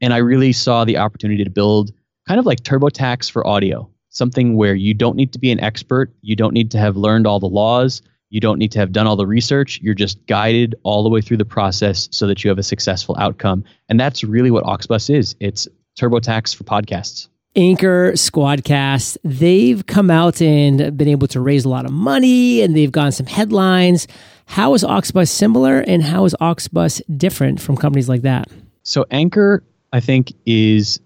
And 0.00 0.12
I 0.12 0.18
really 0.18 0.52
saw 0.52 0.84
the 0.84 0.98
opportunity 0.98 1.42
to 1.42 1.50
build 1.50 1.92
kind 2.26 2.38
of 2.38 2.46
like 2.46 2.60
TurboTax 2.60 3.30
for 3.30 3.46
audio, 3.46 3.90
something 4.10 4.56
where 4.56 4.74
you 4.74 4.94
don't 4.94 5.16
need 5.16 5.32
to 5.32 5.38
be 5.38 5.50
an 5.50 5.60
expert, 5.60 6.12
you 6.22 6.36
don't 6.36 6.54
need 6.54 6.70
to 6.72 6.78
have 6.78 6.96
learned 6.96 7.26
all 7.26 7.40
the 7.40 7.48
laws, 7.48 8.02
you 8.30 8.40
don't 8.40 8.58
need 8.58 8.72
to 8.72 8.78
have 8.78 8.92
done 8.92 9.06
all 9.06 9.16
the 9.16 9.26
research. 9.26 9.80
You're 9.82 9.94
just 9.94 10.24
guided 10.26 10.74
all 10.82 11.02
the 11.02 11.08
way 11.08 11.20
through 11.20 11.38
the 11.38 11.44
process 11.44 12.08
so 12.12 12.26
that 12.26 12.44
you 12.44 12.50
have 12.50 12.58
a 12.58 12.62
successful 12.62 13.16
outcome. 13.18 13.64
And 13.88 13.98
that's 13.98 14.22
really 14.22 14.50
what 14.50 14.64
Auxbus 14.64 15.14
is. 15.14 15.34
It's 15.40 15.66
TurboTax 15.98 16.54
for 16.54 16.64
podcasts. 16.64 17.28
Anchor, 17.56 18.12
Squadcast, 18.12 19.16
they've 19.24 19.84
come 19.86 20.10
out 20.10 20.42
and 20.42 20.96
been 20.96 21.08
able 21.08 21.26
to 21.28 21.40
raise 21.40 21.64
a 21.64 21.68
lot 21.68 21.86
of 21.86 21.90
money 21.90 22.60
and 22.60 22.76
they've 22.76 22.92
gotten 22.92 23.12
some 23.12 23.26
headlines. 23.26 24.06
How 24.44 24.74
is 24.74 24.84
Auxbus 24.84 25.28
similar 25.28 25.80
and 25.80 26.02
how 26.02 26.26
is 26.26 26.36
Auxbus 26.40 27.00
different 27.16 27.60
from 27.60 27.76
companies 27.76 28.08
like 28.08 28.22
that? 28.22 28.48
So 28.82 29.06
Anchor 29.10 29.64
I 29.92 30.00
think, 30.00 30.32
is 30.46 31.00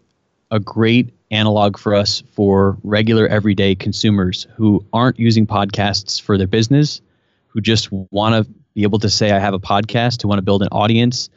a 0.50 0.60
great 0.60 1.12
analog 1.32 1.78
for 1.78 1.94
us 1.94 2.22
for 2.32 2.78
regular 2.84 3.26
everyday 3.26 3.74
consumers 3.74 4.46
who 4.54 4.84
aren't 4.92 5.18
using 5.18 5.46
podcasts 5.46 6.20
for 6.20 6.38
their 6.38 6.46
business, 6.46 7.00
who 7.48 7.60
just 7.60 7.90
want 7.90 8.34
to 8.34 8.52
be 8.74 8.82
able 8.82 8.98
to 8.98 9.10
say, 9.10 9.32
I 9.32 9.38
have 9.38 9.54
a 9.54 9.58
podcast, 9.58 10.22
who 10.22 10.28
want 10.28 10.38
to 10.38 10.44
build 10.44 10.62
an 10.62 10.68
audience. 10.70 11.28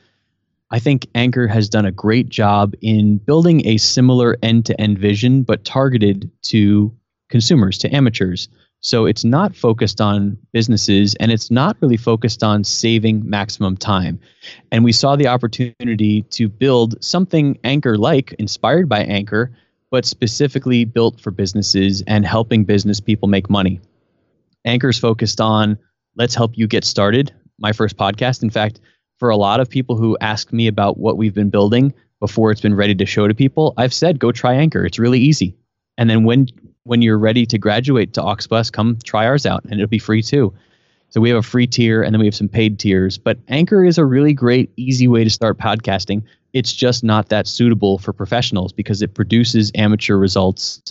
I 0.72 0.80
think 0.80 1.08
Anchor 1.16 1.48
has 1.48 1.70
done 1.70 1.86
a 1.86 1.92
great 1.92 2.30
job 2.30 2.74
in 2.82 3.18
building 3.18 3.66
a 3.66 3.78
similar 3.78 4.38
end 4.44 4.66
to 4.66 4.80
end 4.80 5.00
vision, 5.00 5.44
but 5.44 5.64
targeted 5.64 6.30
to 6.44 6.94
consumers, 7.30 7.78
to 7.80 7.96
amateurs. 7.96 8.50
So 8.82 9.06
it's 9.06 9.24
not 9.24 9.56
focused 9.56 10.00
on 10.00 10.38
businesses 10.54 11.16
and 11.16 11.32
it's 11.32 11.50
not 11.50 11.76
really 11.82 11.98
focused 11.98 12.44
on 12.44 12.64
saving 12.64 13.28
maximum 13.28 13.78
time. 13.78 14.20
And 14.72 14.84
we 14.84 14.92
saw 14.92 15.16
the 15.16 15.28
opportunity 15.28 16.22
to 16.22 16.48
build 16.48 17.04
something 17.04 17.58
Anchor 17.64 17.98
like, 17.98 18.34
inspired 18.34 18.88
by 18.88 19.04
Anchor, 19.04 19.52
but 19.96 20.04
specifically 20.04 20.84
built 20.84 21.22
for 21.22 21.32
businesses 21.32 22.04
and 22.06 22.26
helping 22.26 22.66
business 22.66 23.00
people 23.00 23.30
make 23.30 23.50
money. 23.50 23.80
Anchor's 24.66 25.00
focused 25.00 25.40
on 25.40 25.78
let's 26.18 26.36
help 26.36 26.58
you 26.58 26.68
get 26.68 26.84
started. 26.84 27.34
My 27.60 27.72
first 27.72 27.96
podcast. 27.96 28.44
In 28.44 28.50
fact, 28.50 28.82
for 29.20 29.30
a 29.30 29.38
lot 29.38 29.62
of 29.62 29.70
people 29.70 29.96
who 29.96 30.18
ask 30.20 30.52
me 30.52 30.68
about 30.68 30.98
what 30.98 31.16
we've 31.16 31.34
been 31.34 31.50
building 31.50 31.94
before 32.20 32.52
it's 32.52 32.60
been 32.60 32.76
ready 32.76 32.94
to 32.94 33.06
show 33.06 33.26
to 33.26 33.34
people, 33.34 33.74
I've 33.78 33.94
said 33.94 34.20
go 34.20 34.34
try 34.34 34.56
Anchor. 34.56 34.86
It's 34.86 35.00
really 35.00 35.22
easy. 35.22 35.56
And 35.98 36.10
then 36.10 36.26
when 36.26 36.48
when 36.84 37.02
you're 37.02 37.18
ready 37.18 37.46
to 37.46 37.58
graduate 37.58 38.12
to 38.16 38.22
Auxbus, 38.22 38.70
come 38.70 38.98
try 39.02 39.26
ours 39.26 39.46
out 39.46 39.64
and 39.64 39.76
it'll 39.76 39.88
be 39.88 39.98
free 39.98 40.22
too. 40.22 40.54
So 41.08 41.22
we 41.22 41.30
have 41.30 41.40
a 41.40 41.42
free 41.42 41.68
tier 41.68 42.04
and 42.04 42.14
then 42.14 42.20
we 42.20 42.28
have 42.28 42.36
some 42.36 42.50
paid 42.50 42.80
tiers. 42.80 43.18
But 43.18 43.38
Anchor 43.48 43.86
is 43.86 43.98
a 43.98 44.04
really 44.04 44.34
great, 44.34 44.74
easy 44.76 45.08
way 45.08 45.24
to 45.24 45.30
start 45.30 45.58
podcasting. 45.58 46.24
It's 46.56 46.72
just 46.72 47.04
not 47.04 47.28
that 47.30 47.48
suitable 47.48 47.98
for 47.98 48.14
professionals 48.14 48.72
because 48.72 49.02
it 49.02 49.14
produces 49.14 49.74
amateur 49.76 50.16
results. 50.16 50.82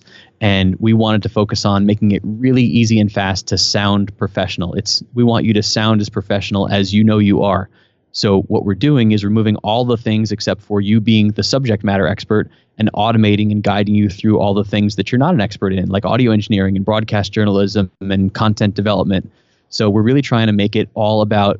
And 0.43 0.77
we 0.77 0.93
wanted 0.93 1.23
to 1.23 1.31
focus 1.31 1.65
on 1.65 1.87
making 1.87 2.11
it 2.11 2.21
really 2.23 2.63
easy 2.63 3.01
and 3.01 3.11
fast 3.11 3.47
to 3.47 3.57
sound 3.57 4.15
professional. 4.19 4.75
It's 4.75 5.03
we 5.15 5.25
want 5.25 5.47
you 5.47 5.55
to 5.55 5.63
sound 5.63 6.03
as 6.03 6.11
professional 6.11 6.69
as 6.69 6.93
you 6.93 7.03
know 7.03 7.17
you 7.17 7.43
are. 7.43 7.71
So 8.13 8.43
what 8.43 8.67
we're 8.67 8.75
doing 8.75 9.13
is 9.13 9.25
removing 9.25 9.57
all 9.57 9.87
the 9.87 9.97
things 9.97 10.33
except 10.33 10.61
for 10.61 10.83
you 10.83 11.01
being 11.01 11.29
the 11.29 11.43
subject 11.43 11.83
matter 11.83 12.07
expert 12.07 12.51
and 12.77 12.93
automating 12.93 13.51
and 13.51 13.63
guiding 13.63 13.95
you 13.95 14.11
through 14.11 14.39
all 14.41 14.53
the 14.53 14.65
things 14.65 14.97
that 14.97 15.11
you're 15.11 15.19
not 15.19 15.33
an 15.33 15.41
expert 15.41 15.73
in, 15.73 15.89
like 15.89 16.05
audio 16.05 16.31
engineering 16.31 16.77
and 16.77 16.85
broadcast 16.85 17.33
journalism 17.33 17.91
and 18.03 18.35
content 18.35 18.75
development. 18.75 19.33
So 19.71 19.89
we're 19.89 20.03
really 20.03 20.21
trying 20.21 20.49
to 20.49 20.53
make 20.53 20.77
it 20.77 20.91
all 20.93 21.23
about 21.23 21.59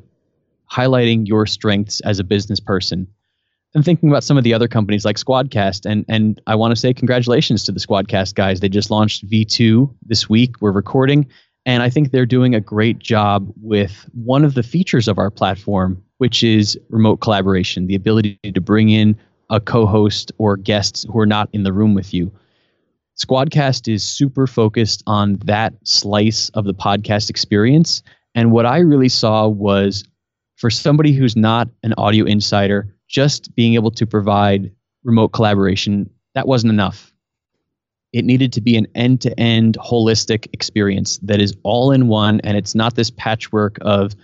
highlighting 0.71 1.27
your 1.27 1.47
strengths 1.47 2.01
as 2.01 2.19
a 2.19 2.23
business 2.23 2.59
person. 2.59 3.07
And 3.75 3.83
thinking 3.83 4.07
about 4.07 4.23
some 4.23 4.37
of 4.37 4.45
the 4.45 4.53
other 4.53 4.69
companies 4.69 5.03
like 5.03 5.17
Squadcast, 5.17 5.85
and 5.85 6.05
and 6.07 6.41
I 6.47 6.55
want 6.55 6.71
to 6.71 6.77
say 6.77 6.93
congratulations 6.93 7.65
to 7.65 7.73
the 7.73 7.79
Squadcast 7.79 8.33
guys. 8.33 8.61
They 8.61 8.69
just 8.69 8.89
launched 8.89 9.29
V2 9.29 9.93
this 10.01 10.29
week. 10.29 10.55
We're 10.61 10.71
recording, 10.71 11.27
and 11.65 11.83
I 11.83 11.89
think 11.89 12.11
they're 12.11 12.25
doing 12.25 12.55
a 12.55 12.61
great 12.61 12.99
job 12.99 13.51
with 13.61 14.09
one 14.13 14.45
of 14.45 14.53
the 14.53 14.63
features 14.63 15.09
of 15.09 15.19
our 15.19 15.29
platform, 15.29 16.01
which 16.19 16.41
is 16.41 16.79
remote 16.89 17.17
collaboration, 17.17 17.87
the 17.87 17.95
ability 17.95 18.39
to 18.45 18.61
bring 18.61 18.89
in 18.89 19.17
a 19.49 19.59
co-host 19.59 20.31
or 20.37 20.55
guests 20.55 21.05
who 21.11 21.19
are 21.19 21.25
not 21.25 21.49
in 21.51 21.63
the 21.63 21.73
room 21.73 21.93
with 21.93 22.13
you. 22.13 22.31
Squadcast 23.17 23.93
is 23.93 24.07
super 24.07 24.47
focused 24.47 25.03
on 25.05 25.35
that 25.43 25.73
slice 25.83 26.47
of 26.51 26.63
the 26.63 26.73
podcast 26.73 27.29
experience. 27.29 28.03
And 28.35 28.53
what 28.53 28.65
I 28.65 28.77
really 28.77 29.09
saw 29.09 29.49
was 29.49 30.05
for 30.55 30.69
somebody 30.69 31.11
who's 31.11 31.35
not 31.35 31.67
an 31.83 31.93
audio 31.97 32.23
insider, 32.23 32.94
just 33.15 33.55
being 33.55 33.75
able 33.75 33.91
to 33.91 34.05
provide 34.05 34.69
remote 35.05 35.29
collaboration, 35.29 36.09
that 36.33 36.49
wasn't 36.49 36.69
enough. 36.69 37.13
It 38.11 38.25
needed 38.25 38.51
to 38.53 38.61
be 38.61 38.75
an 38.75 38.87
end 38.93 39.21
to 39.21 39.39
end 39.39 39.77
holistic 39.79 40.47
experience 40.51 41.17
that 41.19 41.39
is 41.39 41.55
all 41.63 41.93
in 41.93 42.09
one. 42.09 42.41
And 42.41 42.57
it's 42.57 42.75
not 42.75 42.95
this 42.95 43.09
patchwork 43.09 43.77
of 43.79 44.15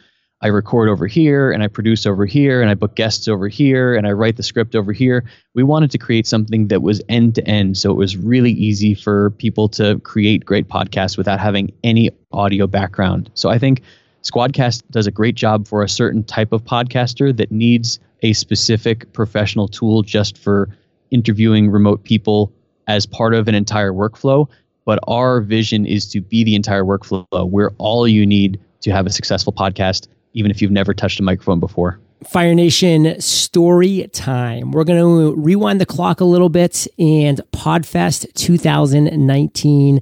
I 0.41 0.47
record 0.47 0.89
over 0.89 1.07
here 1.07 1.53
and 1.53 1.63
I 1.63 1.69
produce 1.69 2.05
over 2.05 2.25
here 2.25 2.61
and 2.61 2.69
I 2.69 2.73
book 2.73 2.95
guests 2.95 3.29
over 3.29 3.47
here 3.47 3.95
and 3.95 4.05
I 4.05 4.11
write 4.11 4.35
the 4.35 4.43
script 4.43 4.75
over 4.75 4.91
here. 4.91 5.23
We 5.55 5.63
wanted 5.63 5.91
to 5.91 5.97
create 5.97 6.27
something 6.27 6.67
that 6.67 6.81
was 6.81 7.01
end 7.07 7.35
to 7.35 7.47
end. 7.47 7.77
So 7.77 7.91
it 7.91 7.97
was 7.97 8.17
really 8.17 8.51
easy 8.51 8.93
for 8.93 9.29
people 9.31 9.69
to 9.69 9.99
create 9.99 10.43
great 10.43 10.67
podcasts 10.67 11.17
without 11.17 11.39
having 11.39 11.71
any 11.85 12.09
audio 12.33 12.67
background. 12.67 13.31
So 13.35 13.49
I 13.49 13.57
think 13.57 13.83
Squadcast 14.21 14.83
does 14.91 15.07
a 15.07 15.11
great 15.11 15.35
job 15.35 15.65
for 15.65 15.81
a 15.81 15.89
certain 15.89 16.25
type 16.25 16.51
of 16.51 16.65
podcaster 16.65 17.35
that 17.37 17.53
needs 17.53 17.99
a 18.21 18.33
specific 18.33 19.11
professional 19.13 19.67
tool 19.67 20.03
just 20.03 20.37
for 20.37 20.69
interviewing 21.11 21.69
remote 21.69 22.03
people 22.03 22.51
as 22.87 23.05
part 23.05 23.33
of 23.33 23.47
an 23.47 23.55
entire 23.55 23.91
workflow. 23.91 24.47
But 24.85 24.99
our 25.07 25.41
vision 25.41 25.85
is 25.85 26.09
to 26.09 26.21
be 26.21 26.43
the 26.43 26.55
entire 26.55 26.83
workflow. 26.83 27.49
We're 27.49 27.71
all 27.77 28.07
you 28.07 28.25
need 28.25 28.59
to 28.81 28.91
have 28.91 29.05
a 29.05 29.11
successful 29.11 29.53
podcast 29.53 30.07
even 30.33 30.51
if 30.51 30.61
you've 30.61 30.71
never 30.71 30.93
touched 30.93 31.19
a 31.19 31.23
microphone 31.23 31.59
before. 31.59 31.99
Fire 32.23 32.53
Nation 32.53 33.19
story 33.19 34.07
time. 34.13 34.71
We're 34.71 34.83
going 34.83 34.99
to 34.99 35.41
rewind 35.41 35.81
the 35.81 35.87
clock 35.87 36.21
a 36.21 36.25
little 36.25 36.49
bit 36.49 36.87
and 36.99 37.41
Podfest 37.51 38.31
2019. 38.35 40.01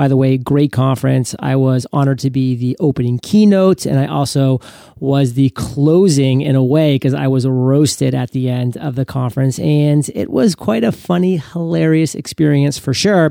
By 0.00 0.08
the 0.08 0.16
way, 0.16 0.38
great 0.38 0.72
conference. 0.72 1.34
I 1.40 1.56
was 1.56 1.86
honored 1.92 2.20
to 2.20 2.30
be 2.30 2.54
the 2.54 2.74
opening 2.80 3.18
keynote, 3.18 3.84
and 3.84 3.98
I 3.98 4.06
also 4.06 4.58
was 4.98 5.34
the 5.34 5.50
closing 5.50 6.40
in 6.40 6.56
a 6.56 6.64
way 6.64 6.94
because 6.94 7.12
I 7.12 7.28
was 7.28 7.46
roasted 7.46 8.14
at 8.14 8.30
the 8.30 8.48
end 8.48 8.78
of 8.78 8.94
the 8.94 9.04
conference. 9.04 9.58
And 9.58 10.08
it 10.14 10.30
was 10.30 10.54
quite 10.54 10.84
a 10.84 10.90
funny, 10.90 11.36
hilarious 11.36 12.14
experience 12.14 12.78
for 12.78 12.94
sure 12.94 13.30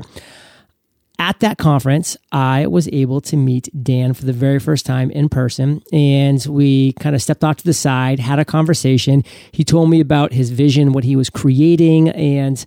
at 1.18 1.40
that 1.40 1.58
conference, 1.58 2.16
I 2.30 2.68
was 2.68 2.88
able 2.92 3.20
to 3.22 3.36
meet 3.36 3.68
Dan 3.82 4.14
for 4.14 4.24
the 4.24 4.32
very 4.32 4.60
first 4.60 4.86
time 4.86 5.10
in 5.10 5.28
person. 5.28 5.82
And 5.92 6.42
we 6.46 6.92
kind 6.94 7.16
of 7.16 7.20
stepped 7.20 7.42
off 7.42 7.56
to 7.56 7.64
the 7.64 7.74
side, 7.74 8.20
had 8.20 8.38
a 8.38 8.44
conversation. 8.44 9.24
He 9.50 9.64
told 9.64 9.90
me 9.90 10.00
about 10.00 10.32
his 10.32 10.50
vision, 10.50 10.92
what 10.92 11.04
he 11.04 11.16
was 11.16 11.28
creating. 11.28 12.10
And 12.10 12.64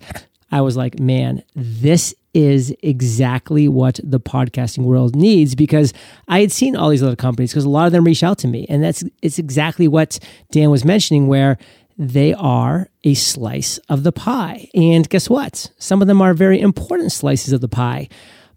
I 0.52 0.62
was 0.62 0.78
like, 0.78 1.00
man, 1.00 1.42
this 1.56 2.14
is 2.34 2.76
exactly 2.82 3.68
what 3.68 4.00
the 4.04 4.20
podcasting 4.20 4.84
world 4.84 5.16
needs 5.16 5.56
because 5.56 5.94
I 6.28 6.42
had 6.42 6.52
seen 6.52 6.76
all 6.76 6.90
these 6.90 7.04
other 7.04 7.16
companies 7.16 7.52
because 7.52 7.66
a 7.66 7.70
lot 7.70 7.86
of 7.86 7.92
them 7.92 8.04
reach 8.04 8.24
out 8.24 8.40
to 8.40 8.48
me. 8.48 8.66
And 8.70 8.84
that's 8.84 9.04
it's 9.22 9.38
exactly 9.38 9.88
what 9.88 10.20
Dan 10.52 10.70
was 10.70 10.84
mentioning, 10.84 11.28
where 11.28 11.58
they 11.98 12.34
are 12.34 12.90
a 13.04 13.14
slice 13.14 13.78
of 13.90 14.04
the 14.04 14.12
pie. 14.12 14.70
And 14.74 15.08
guess 15.10 15.30
what? 15.30 15.72
Some 15.78 16.02
of 16.02 16.08
them 16.08 16.22
are 16.22 16.34
very 16.34 16.60
important 16.60 17.12
slices 17.12 17.54
of 17.54 17.62
the 17.62 17.68
pie. 17.68 18.10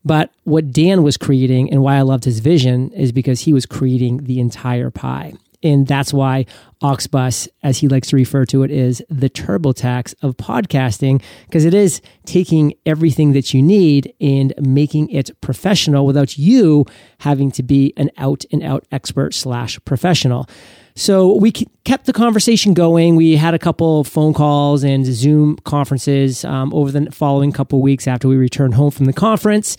But 0.04 0.30
what 0.44 0.72
Dan 0.72 1.02
was 1.02 1.16
creating 1.16 1.72
and 1.72 1.82
why 1.82 1.96
I 1.96 2.02
loved 2.02 2.24
his 2.24 2.38
vision 2.38 2.92
is 2.92 3.10
because 3.10 3.40
he 3.40 3.52
was 3.52 3.66
creating 3.66 4.24
the 4.24 4.38
entire 4.38 4.88
pie. 4.88 5.34
And 5.62 5.86
that's 5.86 6.12
why 6.12 6.46
Auxbus, 6.82 7.48
as 7.62 7.78
he 7.78 7.88
likes 7.88 8.08
to 8.08 8.16
refer 8.16 8.44
to 8.46 8.62
it, 8.62 8.70
is 8.70 9.02
the 9.08 9.30
TurboTax 9.30 10.14
of 10.22 10.36
podcasting, 10.36 11.22
because 11.46 11.64
it 11.64 11.74
is 11.74 12.00
taking 12.24 12.74
everything 12.84 13.32
that 13.32 13.54
you 13.54 13.62
need 13.62 14.14
and 14.20 14.52
making 14.58 15.08
it 15.10 15.30
professional 15.40 16.06
without 16.06 16.36
you 16.36 16.84
having 17.18 17.50
to 17.52 17.62
be 17.62 17.92
an 17.96 18.10
out 18.18 18.44
and 18.52 18.62
out 18.62 18.86
expert 18.92 19.34
slash 19.34 19.78
professional. 19.84 20.48
So 20.94 21.36
we 21.36 21.52
kept 21.52 22.06
the 22.06 22.12
conversation 22.14 22.72
going. 22.72 23.16
We 23.16 23.36
had 23.36 23.52
a 23.52 23.58
couple 23.58 24.00
of 24.00 24.06
phone 24.06 24.32
calls 24.32 24.82
and 24.82 25.04
Zoom 25.04 25.56
conferences 25.64 26.42
um, 26.44 26.72
over 26.72 26.90
the 26.90 27.10
following 27.10 27.52
couple 27.52 27.82
weeks 27.82 28.06
after 28.06 28.28
we 28.28 28.36
returned 28.36 28.74
home 28.74 28.90
from 28.90 29.04
the 29.04 29.12
conference. 29.12 29.76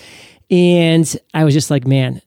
And 0.52 1.18
I 1.34 1.44
was 1.44 1.56
just 1.56 1.72
like, 1.72 1.88
man, 1.88 2.22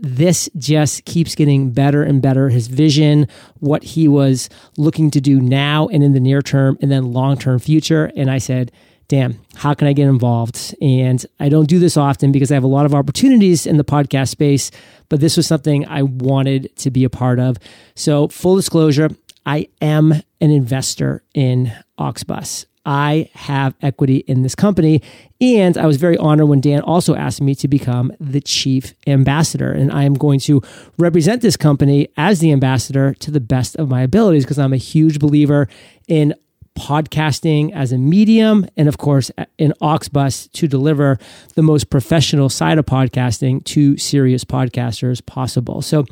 this 0.00 0.48
just 0.56 1.04
keeps 1.04 1.34
getting 1.34 1.70
better 1.70 2.02
and 2.02 2.20
better. 2.20 2.48
His 2.48 2.66
vision, 2.66 3.28
what 3.60 3.82
he 3.82 4.08
was 4.08 4.48
looking 4.76 5.10
to 5.12 5.20
do 5.20 5.40
now 5.40 5.88
and 5.88 6.02
in 6.02 6.12
the 6.12 6.20
near 6.20 6.42
term 6.42 6.78
and 6.80 6.90
then 6.90 7.12
long 7.12 7.38
term 7.38 7.58
future. 7.58 8.10
And 8.16 8.30
I 8.30 8.38
said, 8.38 8.72
damn, 9.08 9.40
how 9.54 9.74
can 9.74 9.86
I 9.88 9.92
get 9.92 10.08
involved? 10.08 10.74
And 10.80 11.24
I 11.38 11.48
don't 11.48 11.68
do 11.68 11.78
this 11.78 11.96
often 11.96 12.32
because 12.32 12.50
I 12.50 12.54
have 12.54 12.64
a 12.64 12.68
lot 12.68 12.86
of 12.86 12.94
opportunities 12.94 13.66
in 13.66 13.76
the 13.76 13.84
podcast 13.84 14.28
space, 14.28 14.70
but 15.08 15.20
this 15.20 15.36
was 15.36 15.46
something 15.46 15.86
I 15.86 16.02
wanted 16.02 16.74
to 16.76 16.90
be 16.90 17.04
a 17.04 17.10
part 17.10 17.38
of. 17.38 17.56
So, 17.94 18.28
full 18.28 18.56
disclosure, 18.56 19.10
I 19.46 19.68
am 19.80 20.12
an 20.40 20.50
investor 20.50 21.22
in 21.32 21.72
Auxbus. 21.98 22.66
I 22.84 23.30
have 23.34 23.74
equity 23.82 24.18
in 24.18 24.42
this 24.42 24.54
company. 24.54 25.02
And 25.40 25.76
I 25.76 25.86
was 25.86 25.96
very 25.96 26.16
honored 26.18 26.48
when 26.48 26.60
Dan 26.60 26.80
also 26.80 27.14
asked 27.16 27.40
me 27.40 27.54
to 27.56 27.68
become 27.68 28.12
the 28.20 28.40
chief 28.40 28.94
ambassador. 29.06 29.72
And 29.72 29.90
I 29.92 30.04
am 30.04 30.14
going 30.14 30.40
to 30.40 30.62
represent 30.98 31.42
this 31.42 31.56
company 31.56 32.08
as 32.16 32.40
the 32.40 32.52
ambassador 32.52 33.14
to 33.14 33.30
the 33.30 33.40
best 33.40 33.76
of 33.76 33.88
my 33.88 34.02
abilities 34.02 34.44
because 34.44 34.58
I'm 34.58 34.72
a 34.72 34.78
huge 34.78 35.18
believer 35.18 35.68
in 36.06 36.34
podcasting 36.76 37.72
as 37.72 37.90
a 37.90 37.96
medium, 37.98 38.66
and 38.76 38.86
of 38.86 38.98
course, 38.98 39.30
in 39.56 39.72
auxbus 39.80 40.52
to 40.52 40.68
deliver 40.68 41.18
the 41.54 41.62
most 41.62 41.88
professional 41.88 42.50
side 42.50 42.76
of 42.76 42.84
podcasting 42.84 43.64
to 43.64 43.96
serious 43.96 44.44
podcasters 44.44 45.24
possible. 45.24 45.80
So 45.80 46.04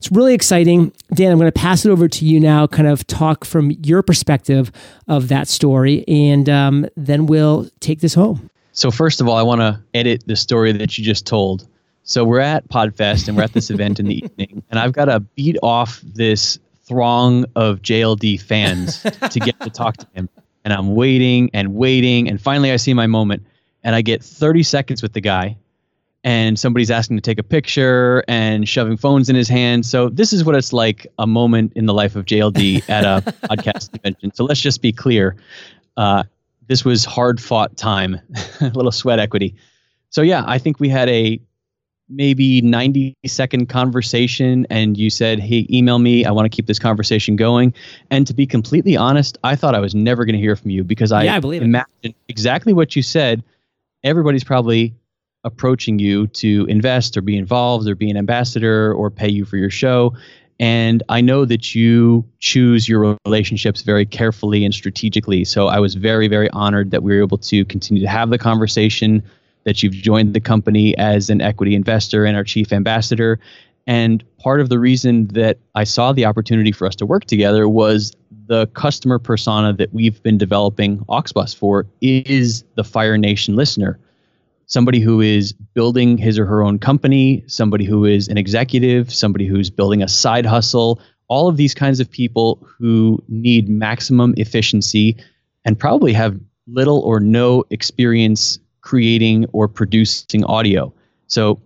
it's 0.00 0.10
really 0.10 0.32
exciting. 0.32 0.94
Dan, 1.12 1.30
I'm 1.30 1.38
going 1.38 1.52
to 1.52 1.60
pass 1.60 1.84
it 1.84 1.90
over 1.90 2.08
to 2.08 2.24
you 2.24 2.40
now, 2.40 2.66
kind 2.66 2.88
of 2.88 3.06
talk 3.06 3.44
from 3.44 3.70
your 3.70 4.02
perspective 4.02 4.72
of 5.06 5.28
that 5.28 5.46
story, 5.46 6.06
and 6.08 6.48
um, 6.48 6.86
then 6.96 7.26
we'll 7.26 7.68
take 7.80 8.00
this 8.00 8.14
home. 8.14 8.48
So, 8.72 8.90
first 8.90 9.20
of 9.20 9.28
all, 9.28 9.36
I 9.36 9.42
want 9.42 9.60
to 9.60 9.78
edit 9.92 10.24
the 10.26 10.36
story 10.36 10.72
that 10.72 10.96
you 10.96 11.04
just 11.04 11.26
told. 11.26 11.68
So, 12.04 12.24
we're 12.24 12.40
at 12.40 12.66
PodFest 12.70 13.28
and 13.28 13.36
we're 13.36 13.42
at 13.42 13.52
this 13.52 13.68
event 13.68 14.00
in 14.00 14.06
the 14.06 14.14
evening, 14.24 14.62
and 14.70 14.80
I've 14.80 14.94
got 14.94 15.04
to 15.04 15.20
beat 15.20 15.58
off 15.62 16.00
this 16.00 16.58
throng 16.84 17.44
of 17.54 17.82
JLD 17.82 18.40
fans 18.40 19.02
to 19.02 19.38
get 19.38 19.60
to 19.60 19.68
talk 19.68 19.98
to 19.98 20.06
him. 20.14 20.30
And 20.64 20.72
I'm 20.72 20.94
waiting 20.94 21.50
and 21.52 21.74
waiting. 21.74 22.26
And 22.26 22.40
finally, 22.40 22.72
I 22.72 22.76
see 22.76 22.94
my 22.94 23.06
moment. 23.06 23.46
And 23.84 23.94
I 23.94 24.02
get 24.02 24.24
30 24.24 24.62
seconds 24.62 25.02
with 25.02 25.12
the 25.12 25.20
guy. 25.20 25.56
And 26.22 26.58
somebody's 26.58 26.90
asking 26.90 27.16
to 27.16 27.22
take 27.22 27.38
a 27.38 27.42
picture 27.42 28.22
and 28.28 28.68
shoving 28.68 28.98
phones 28.98 29.30
in 29.30 29.36
his 29.36 29.48
hand. 29.48 29.86
So, 29.86 30.10
this 30.10 30.32
is 30.32 30.44
what 30.44 30.54
it's 30.54 30.72
like 30.72 31.06
a 31.18 31.26
moment 31.26 31.72
in 31.74 31.86
the 31.86 31.94
life 31.94 32.14
of 32.14 32.26
JLD 32.26 32.88
at 32.90 33.04
a 33.04 33.22
podcast 33.48 33.92
convention. 33.92 34.34
So, 34.34 34.44
let's 34.44 34.60
just 34.60 34.82
be 34.82 34.92
clear. 34.92 35.36
Uh, 35.96 36.24
this 36.66 36.84
was 36.84 37.04
hard 37.04 37.40
fought 37.40 37.76
time, 37.76 38.20
a 38.60 38.68
little 38.68 38.92
sweat 38.92 39.18
equity. 39.18 39.54
So, 40.10 40.20
yeah, 40.20 40.44
I 40.46 40.58
think 40.58 40.78
we 40.78 40.90
had 40.90 41.08
a 41.08 41.40
maybe 42.10 42.60
90 42.60 43.16
second 43.26 43.68
conversation 43.68 44.66
and 44.68 44.98
you 44.98 45.08
said, 45.08 45.38
Hey, 45.38 45.66
email 45.70 45.98
me. 45.98 46.24
I 46.24 46.32
want 46.32 46.50
to 46.50 46.54
keep 46.54 46.66
this 46.66 46.78
conversation 46.78 47.36
going. 47.36 47.72
And 48.10 48.26
to 48.26 48.34
be 48.34 48.46
completely 48.46 48.96
honest, 48.96 49.38
I 49.44 49.56
thought 49.56 49.74
I 49.74 49.78
was 49.78 49.94
never 49.94 50.24
going 50.24 50.34
to 50.34 50.40
hear 50.40 50.56
from 50.56 50.70
you 50.70 50.84
because 50.84 51.12
I, 51.12 51.24
yeah, 51.24 51.36
I 51.36 51.40
believe 51.40 51.62
imagined 51.62 51.86
it. 52.02 52.16
exactly 52.28 52.72
what 52.72 52.96
you 52.96 53.02
said. 53.02 53.44
Everybody's 54.02 54.44
probably 54.44 54.94
approaching 55.44 55.98
you 55.98 56.26
to 56.28 56.66
invest 56.68 57.16
or 57.16 57.22
be 57.22 57.36
involved 57.36 57.88
or 57.88 57.94
be 57.94 58.10
an 58.10 58.16
ambassador 58.16 58.92
or 58.92 59.10
pay 59.10 59.28
you 59.28 59.44
for 59.44 59.56
your 59.56 59.70
show. 59.70 60.14
And 60.58 61.02
I 61.08 61.22
know 61.22 61.46
that 61.46 61.74
you 61.74 62.24
choose 62.38 62.86
your 62.86 63.16
relationships 63.24 63.80
very 63.80 64.04
carefully 64.04 64.64
and 64.64 64.74
strategically. 64.74 65.44
So 65.44 65.68
I 65.68 65.80
was 65.80 65.94
very, 65.94 66.28
very 66.28 66.50
honored 66.50 66.90
that 66.90 67.02
we 67.02 67.16
were 67.16 67.22
able 67.22 67.38
to 67.38 67.64
continue 67.64 68.02
to 68.02 68.08
have 68.08 68.28
the 68.28 68.36
conversation 68.36 69.22
that 69.64 69.82
you've 69.82 69.94
joined 69.94 70.34
the 70.34 70.40
company 70.40 70.96
as 70.98 71.30
an 71.30 71.40
equity 71.40 71.74
investor 71.74 72.26
and 72.26 72.36
our 72.36 72.44
chief 72.44 72.72
ambassador. 72.72 73.40
And 73.86 74.22
part 74.38 74.60
of 74.60 74.68
the 74.68 74.78
reason 74.78 75.28
that 75.28 75.58
I 75.74 75.84
saw 75.84 76.12
the 76.12 76.26
opportunity 76.26 76.72
for 76.72 76.86
us 76.86 76.94
to 76.96 77.06
work 77.06 77.24
together 77.24 77.66
was 77.66 78.12
the 78.46 78.66
customer 78.68 79.18
persona 79.18 79.72
that 79.72 79.94
we've 79.94 80.22
been 80.22 80.36
developing 80.36 80.98
Auxbus 81.08 81.56
for 81.56 81.86
is 82.02 82.64
the 82.74 82.84
Fire 82.84 83.16
Nation 83.16 83.56
listener. 83.56 83.98
Somebody 84.70 85.00
who 85.00 85.20
is 85.20 85.52
building 85.52 86.16
his 86.16 86.38
or 86.38 86.46
her 86.46 86.62
own 86.62 86.78
company, 86.78 87.42
somebody 87.48 87.84
who 87.84 88.04
is 88.04 88.28
an 88.28 88.38
executive, 88.38 89.12
somebody 89.12 89.44
who's 89.44 89.68
building 89.68 90.00
a 90.00 90.06
side 90.06 90.46
hustle, 90.46 91.00
all 91.26 91.48
of 91.48 91.56
these 91.56 91.74
kinds 91.74 91.98
of 91.98 92.08
people 92.08 92.64
who 92.78 93.20
need 93.28 93.68
maximum 93.68 94.32
efficiency 94.36 95.16
and 95.64 95.76
probably 95.76 96.12
have 96.12 96.38
little 96.68 97.00
or 97.00 97.18
no 97.18 97.64
experience 97.70 98.60
creating 98.80 99.44
or 99.52 99.66
producing 99.66 100.44
audio. 100.44 100.94
So 101.26 101.60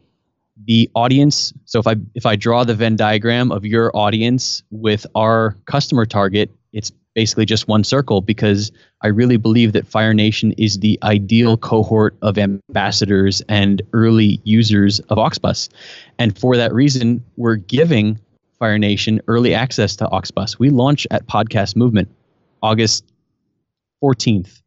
the 0.64 0.90
audience, 0.94 1.52
so 1.66 1.78
if 1.80 1.86
I 1.86 1.96
if 2.14 2.24
I 2.24 2.36
draw 2.36 2.64
the 2.64 2.74
Venn 2.74 2.96
diagram 2.96 3.52
of 3.52 3.66
your 3.66 3.94
audience 3.94 4.62
with 4.70 5.04
our 5.14 5.58
customer 5.66 6.06
target, 6.06 6.50
it's 6.72 6.90
basically 7.14 7.46
just 7.46 7.68
one 7.68 7.84
circle 7.84 8.20
because 8.20 8.72
I 9.02 9.08
really 9.08 9.36
believe 9.36 9.72
that 9.72 9.86
Fire 9.86 10.14
Nation 10.14 10.52
is 10.52 10.78
the 10.78 10.98
ideal 11.02 11.56
cohort 11.56 12.16
of 12.22 12.38
ambassadors 12.38 13.42
and 13.48 13.82
early 13.92 14.40
users 14.44 15.00
of 15.00 15.18
Auxbus. 15.18 15.68
And 16.18 16.36
for 16.38 16.56
that 16.56 16.72
reason, 16.72 17.24
we're 17.36 17.56
giving 17.56 18.18
Fire 18.58 18.78
Nation 18.78 19.20
early 19.28 19.54
access 19.54 19.96
to 19.96 20.06
Auxbus. 20.06 20.58
We 20.58 20.70
launch 20.70 21.06
at 21.10 21.26
Podcast 21.26 21.76
Movement 21.76 22.08
August 22.62 23.04
14th 24.02 24.62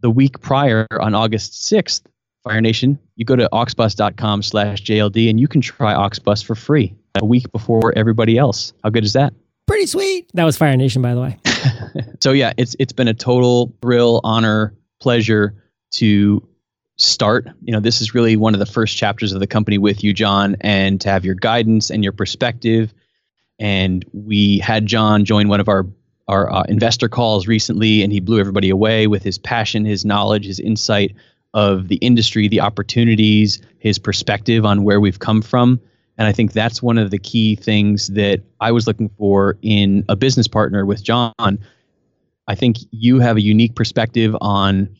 the 0.00 0.10
week 0.10 0.40
prior 0.40 0.86
on 1.00 1.14
August 1.14 1.52
6th, 1.70 2.02
Fire 2.44 2.60
Nation, 2.60 2.98
you 3.16 3.24
go 3.24 3.34
to 3.34 3.48
auxbus.com 3.52 4.42
slash 4.42 4.82
JLD 4.82 5.28
and 5.28 5.40
you 5.40 5.48
can 5.48 5.60
try 5.60 5.94
Auxbus 5.94 6.44
for 6.44 6.54
free 6.54 6.94
a 7.16 7.24
week 7.24 7.50
before 7.50 7.92
everybody 7.96 8.38
else. 8.38 8.72
How 8.84 8.90
good 8.90 9.04
is 9.04 9.14
that? 9.14 9.34
Pretty 9.66 9.86
sweet. 9.86 10.30
That 10.34 10.44
was 10.44 10.56
Fire 10.56 10.76
Nation, 10.76 11.02
by 11.02 11.14
the 11.14 11.20
way. 11.20 11.38
so 12.20 12.32
yeah, 12.32 12.52
it's 12.56 12.76
it's 12.78 12.92
been 12.92 13.08
a 13.08 13.14
total 13.14 13.74
thrill, 13.80 14.20
honor, 14.24 14.74
pleasure 15.00 15.54
to 15.92 16.46
start. 16.96 17.48
You 17.62 17.72
know, 17.72 17.80
this 17.80 18.00
is 18.00 18.14
really 18.14 18.36
one 18.36 18.54
of 18.54 18.60
the 18.60 18.66
first 18.66 18.96
chapters 18.96 19.32
of 19.32 19.40
the 19.40 19.46
company 19.46 19.78
with 19.78 20.02
you, 20.02 20.12
John, 20.12 20.56
and 20.60 21.00
to 21.02 21.10
have 21.10 21.24
your 21.24 21.34
guidance 21.34 21.90
and 21.90 22.02
your 22.02 22.12
perspective. 22.12 22.92
And 23.58 24.04
we 24.12 24.58
had 24.58 24.86
John 24.86 25.24
join 25.24 25.48
one 25.48 25.60
of 25.60 25.68
our 25.68 25.86
our 26.28 26.52
uh, 26.52 26.62
investor 26.68 27.08
calls 27.08 27.46
recently, 27.46 28.02
and 28.02 28.12
he 28.12 28.20
blew 28.20 28.40
everybody 28.40 28.70
away 28.70 29.06
with 29.06 29.22
his 29.22 29.38
passion, 29.38 29.84
his 29.84 30.04
knowledge, 30.04 30.46
his 30.46 30.58
insight 30.58 31.14
of 31.54 31.88
the 31.88 31.96
industry, 31.96 32.48
the 32.48 32.60
opportunities, 32.60 33.62
his 33.78 33.98
perspective 33.98 34.66
on 34.66 34.82
where 34.82 35.00
we've 35.00 35.20
come 35.20 35.40
from. 35.40 35.80
And 36.18 36.26
I 36.26 36.32
think 36.32 36.52
that's 36.52 36.82
one 36.82 36.98
of 36.98 37.10
the 37.10 37.18
key 37.18 37.56
things 37.56 38.08
that 38.08 38.42
I 38.60 38.72
was 38.72 38.86
looking 38.86 39.10
for 39.18 39.58
in 39.62 40.04
a 40.08 40.16
business 40.16 40.48
partner 40.48 40.86
with 40.86 41.02
John. 41.02 41.58
I 42.48 42.54
think 42.54 42.78
you 42.90 43.20
have 43.20 43.36
a 43.36 43.42
unique 43.42 43.74
perspective 43.74 44.34
on 44.40 44.96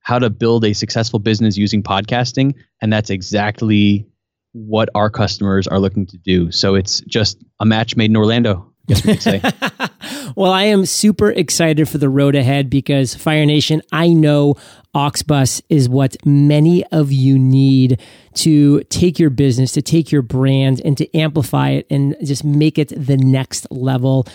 how 0.00 0.18
to 0.20 0.30
build 0.30 0.64
a 0.64 0.72
successful 0.72 1.18
business 1.18 1.56
using 1.56 1.82
podcasting. 1.82 2.54
And 2.80 2.92
that's 2.92 3.10
exactly 3.10 4.06
what 4.52 4.88
our 4.94 5.10
customers 5.10 5.66
are 5.66 5.80
looking 5.80 6.06
to 6.06 6.16
do. 6.18 6.52
So 6.52 6.76
it's 6.76 7.00
just 7.02 7.42
a 7.58 7.66
match 7.66 7.96
made 7.96 8.10
in 8.10 8.16
Orlando. 8.16 8.72
Yes, 8.86 9.04
we 9.04 9.14
could 9.14 9.22
say. 9.22 9.42
well, 10.36 10.52
I 10.52 10.64
am 10.64 10.84
super 10.84 11.30
excited 11.30 11.88
for 11.88 11.96
the 11.96 12.10
road 12.10 12.34
ahead 12.34 12.68
because 12.68 13.14
Fire 13.14 13.46
Nation, 13.46 13.80
I 13.90 14.08
know 14.08 14.56
Auxbus 14.94 15.62
is 15.70 15.88
what 15.88 16.14
many 16.26 16.84
of 16.88 17.10
you 17.10 17.38
need 17.38 18.00
to 18.34 18.82
take 18.84 19.18
your 19.18 19.30
business, 19.30 19.72
to 19.72 19.82
take 19.82 20.12
your 20.12 20.20
brand, 20.20 20.82
and 20.84 20.96
to 20.98 21.16
amplify 21.16 21.70
it 21.70 21.86
and 21.88 22.14
just 22.22 22.44
make 22.44 22.78
it 22.78 22.92
the 22.94 23.16
next 23.16 23.66
level. 23.70 24.28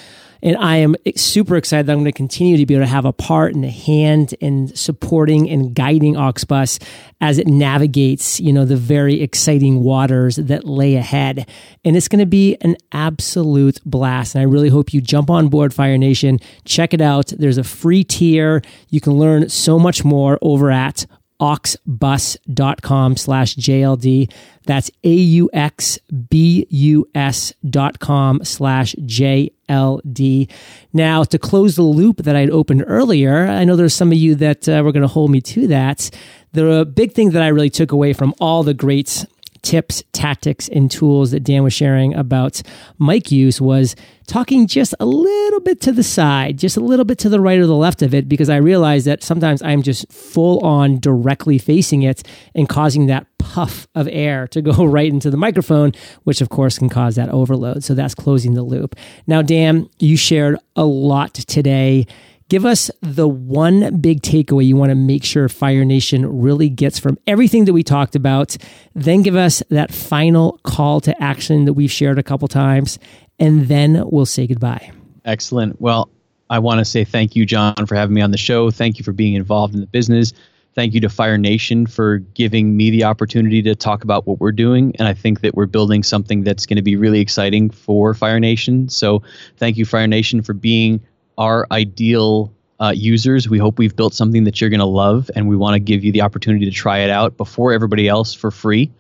And 0.44 0.58
I 0.58 0.78
am 0.78 0.96
super 1.16 1.56
excited 1.56 1.86
that 1.86 1.94
I'm 1.94 2.00
going 2.00 2.06
to 2.06 2.12
continue 2.12 2.58
to 2.58 2.66
be 2.66 2.74
able 2.74 2.86
to 2.86 2.92
have 2.92 3.06
a 3.06 3.14
part 3.14 3.54
and 3.54 3.64
a 3.64 3.70
hand 3.70 4.34
in 4.40 4.76
supporting 4.76 5.50
and 5.50 5.74
guiding 5.74 6.16
Auxbus 6.16 6.82
as 7.20 7.38
it 7.38 7.48
navigates, 7.48 8.40
you 8.40 8.52
know, 8.52 8.66
the 8.66 8.76
very 8.76 9.22
exciting 9.22 9.84
waters 9.84 10.38
that 10.38 10.66
lay 10.66 10.96
ahead. 10.96 11.48
And 11.86 11.96
it's 11.96 12.08
going 12.08 12.20
to 12.20 12.26
be 12.26 12.58
an 12.62 12.76
absolute 12.92 13.80
blast. 13.86 14.36
And 14.36 14.42
I 14.42 14.46
really 14.46 14.70
hope 14.70 14.94
you 14.94 15.02
jump 15.02 15.30
on 15.30 15.48
board 15.48 15.74
Fire 15.74 15.98
Nation. 15.98 16.40
Check 16.66 16.94
it 16.94 17.02
out. 17.02 17.28
There's 17.28 17.60
a 17.60 17.64
free 17.64 18.04
tier. 18.04 18.62
You 18.90 19.02
can 19.02 19.14
learn 19.14 19.50
so 19.50 19.78
much 19.78 20.04
more 20.04 20.40
over 20.42 20.72
at 20.72 21.06
auxbus.com 21.42 23.18
slash 23.18 23.56
JLD. 23.56 24.32
That's 24.66 24.92
A-U-X-B-U-S 25.04 25.54
dot 27.68 28.00
com 28.00 28.46
slash 28.46 28.96
JLD. 28.96 30.50
Now, 30.94 31.24
to 31.24 31.40
close 31.40 31.76
the 31.76 31.82
loop 31.82 32.18
that 32.18 32.36
I'd 32.36 32.52
opened 32.52 32.84
earlier, 32.86 33.48
I 33.48 33.64
know 33.64 33.76
there's 33.76 33.96
some 33.96 34.12
of 34.12 34.18
you 34.18 34.36
that 34.36 34.70
uh, 34.70 34.84
were 34.86 34.92
going 34.92 35.02
to 35.02 35.08
hold 35.08 35.32
me 35.32 35.42
to 35.42 35.66
that. 35.68 36.12
The 36.54 36.86
big 36.86 37.14
thing 37.14 37.32
that 37.32 37.42
I 37.42 37.48
really 37.48 37.72
took 37.72 37.92
away 37.92 38.14
from 38.14 38.36
all 38.40 38.62
the 38.62 38.74
great 38.76 39.26
tips, 39.62 40.04
tactics, 40.12 40.68
and 40.70 40.90
tools 40.90 41.32
that 41.32 41.44
Dan 41.44 41.64
was 41.64 41.74
sharing 41.74 42.14
about 42.14 42.62
mic 43.00 43.32
use 43.32 43.62
was 43.62 43.96
talking 44.28 44.66
just 44.66 44.96
a 45.00 45.06
little 45.06 45.60
bit 45.60 45.82
to 45.82 45.92
the 45.92 46.04
side, 46.04 46.58
just 46.58 46.78
a 46.78 46.80
little 46.80 47.06
bit 47.06 47.18
to 47.20 47.30
the 47.30 47.40
right 47.40 47.60
or 47.60 47.68
the 47.68 47.76
left 47.76 48.02
of 48.02 48.14
it, 48.14 48.30
because 48.30 48.50
I 48.50 48.58
realized 48.58 49.06
that 49.08 49.24
sometimes 49.24 49.62
I'm 49.62 49.82
just 49.82 50.12
full 50.12 50.60
on 50.66 51.00
directly 51.00 51.58
facing 51.58 52.04
it 52.04 52.24
and 52.56 52.70
causing 52.70 53.08
that 53.08 53.28
puff 53.38 53.88
of 53.96 54.08
air 54.12 54.48
to 54.48 54.62
go 54.62 54.86
right 54.86 55.12
into 55.12 55.30
the 55.30 55.38
microphone, 55.38 55.92
which 56.24 56.42
of 56.42 56.50
course 56.50 56.78
can 56.80 56.90
cause 56.90 57.16
that 57.16 57.30
overload. 57.30 57.84
So 57.84 57.94
that's 57.94 58.16
closing 58.16 58.54
the 58.54 58.64
loop. 58.64 58.96
Now, 59.28 59.42
Dan, 59.42 59.90
you 60.00 60.16
shared 60.16 60.58
a 60.76 60.86
lot 60.86 61.34
today 61.34 62.08
give 62.52 62.66
us 62.66 62.92
the 63.00 63.30
one 63.30 64.02
big 64.02 64.22
takeaway 64.22 64.66
you 64.66 64.76
want 64.76 64.90
to 64.90 64.96
make 64.96 65.24
sure 65.24 65.48
Fire 65.48 65.86
Nation 65.86 66.42
really 66.42 66.68
gets 66.68 67.00
from 67.00 67.18
everything 67.26 67.64
that 67.64 67.72
we 67.72 67.82
talked 67.82 68.14
about. 68.14 68.58
Then 68.94 69.22
give 69.22 69.38
us 69.38 69.64
that 69.70 69.94
final 69.94 70.60
call 70.64 71.00
to 71.00 71.24
action 71.24 71.64
that 71.64 71.74
we've 71.76 71.90
shared 71.90 72.20
a 72.20 72.24
couple 72.24 72.50
times, 72.50 73.00
and 73.40 73.70
then 73.70 74.04
we'll 74.10 74.26
say 74.26 74.48
goodbye. 74.48 74.92
Excellent. 75.24 75.80
Well, 75.80 76.10
I 76.50 76.60
want 76.60 76.80
to 76.80 76.86
say 76.86 77.06
thank 77.06 77.38
you, 77.38 77.46
John, 77.46 77.86
for 77.86 77.96
having 77.96 78.14
me 78.14 78.20
on 78.20 78.32
the 78.32 78.38
show. 78.38 78.70
Thank 78.70 78.98
you 78.98 79.06
for 79.06 79.14
being 79.14 79.36
involved 79.36 79.74
in 79.74 79.80
the 79.80 79.88
business. 79.88 80.34
Thank 80.76 80.94
you 80.94 81.00
to 81.00 81.10
Fire 81.10 81.38
Nation 81.38 81.88
for 81.88 82.18
giving 82.18 82.76
me 82.76 82.90
the 82.90 83.06
opportunity 83.06 83.62
to 83.62 83.76
talk 83.76 84.04
about 84.04 84.28
what 84.28 84.42
we're 84.42 84.52
doing. 84.52 84.94
And 85.00 85.08
I 85.08 85.14
think 85.14 85.40
that 85.40 85.56
we're 85.56 85.68
building 85.68 86.04
something 86.04 86.44
that's 86.44 86.66
going 86.66 86.76
to 86.76 86.82
be 86.82 86.98
really 86.98 87.22
exciting 87.22 87.70
for 87.70 88.14
Fire 88.14 88.42
Nation. 88.42 88.90
So 88.90 89.24
thank 89.56 89.78
you, 89.78 89.86
Fire 89.86 90.08
Nation, 90.08 90.42
for 90.42 90.54
being 90.54 91.00
our 91.42 91.66
ideal 91.72 92.54
uh, 92.80 92.94
users. 92.96 93.50
We 93.50 93.58
hope 93.58 93.80
we've 93.80 93.96
built 93.96 94.14
something 94.14 94.44
that 94.44 94.62
you're 94.62 94.70
going 94.70 94.80
to 94.80 94.86
love, 94.86 95.32
and 95.36 95.50
we 95.50 95.56
want 95.56 95.74
to 95.74 95.80
give 95.80 96.04
you 96.04 96.12
the 96.12 96.22
opportunity 96.22 96.66
to 96.66 96.72
try 96.72 97.00
it 97.00 97.10
out 97.10 97.36
before 97.36 97.74
everybody 97.74 98.08
else 98.08 98.36
for 98.36 98.52
free. 98.52 98.92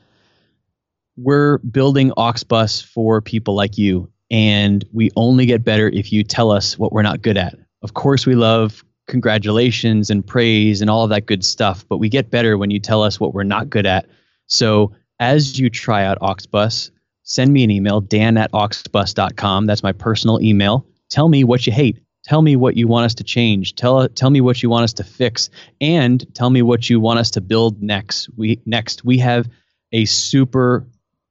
We're 1.17 1.59
building 1.59 2.09
Auxbus 2.17 2.83
for 2.83 3.21
people 3.21 3.53
like 3.53 3.77
you, 3.77 4.09
and 4.31 4.83
we 4.91 5.11
only 5.15 5.45
get 5.45 5.63
better 5.63 5.89
if 5.89 6.11
you 6.11 6.23
tell 6.23 6.49
us 6.49 6.79
what 6.79 6.91
we're 6.91 7.03
not 7.03 7.21
good 7.21 7.37
at. 7.37 7.53
Of 7.83 7.93
course, 7.93 8.25
we 8.25 8.33
love 8.33 8.83
congratulations 9.07 10.09
and 10.09 10.25
praise 10.25 10.81
and 10.81 10.89
all 10.89 11.03
of 11.03 11.11
that 11.11 11.27
good 11.27 11.45
stuff, 11.45 11.87
but 11.87 11.97
we 11.97 12.09
get 12.09 12.31
better 12.31 12.57
when 12.57 12.71
you 12.71 12.79
tell 12.79 13.03
us 13.03 13.19
what 13.19 13.35
we're 13.35 13.43
not 13.43 13.69
good 13.69 13.85
at. 13.85 14.07
So, 14.47 14.93
as 15.19 15.59
you 15.59 15.69
try 15.69 16.05
out 16.05 16.17
Auxbus, 16.21 16.89
send 17.21 17.53
me 17.53 17.63
an 17.63 17.69
email, 17.69 18.01
dan 18.01 18.37
at 18.37 18.51
auxbus.com. 18.51 19.67
That's 19.67 19.83
my 19.83 19.91
personal 19.91 20.41
email. 20.41 20.87
Tell 21.11 21.29
me 21.29 21.43
what 21.43 21.67
you 21.67 21.73
hate 21.73 22.00
tell 22.23 22.41
me 22.41 22.55
what 22.55 22.77
you 22.77 22.87
want 22.87 23.05
us 23.05 23.15
to 23.15 23.23
change. 23.23 23.75
Tell 23.75 24.07
tell 24.09 24.29
me 24.29 24.41
what 24.41 24.61
you 24.61 24.69
want 24.69 24.83
us 24.83 24.93
to 24.93 25.03
fix 25.03 25.49
and 25.79 26.25
tell 26.35 26.49
me 26.49 26.61
what 26.61 26.89
you 26.89 26.99
want 26.99 27.19
us 27.19 27.31
to 27.31 27.41
build 27.41 27.81
next. 27.81 28.29
We 28.37 28.61
next 28.65 29.03
we 29.05 29.17
have 29.19 29.49
a 29.91 30.05
super 30.05 30.87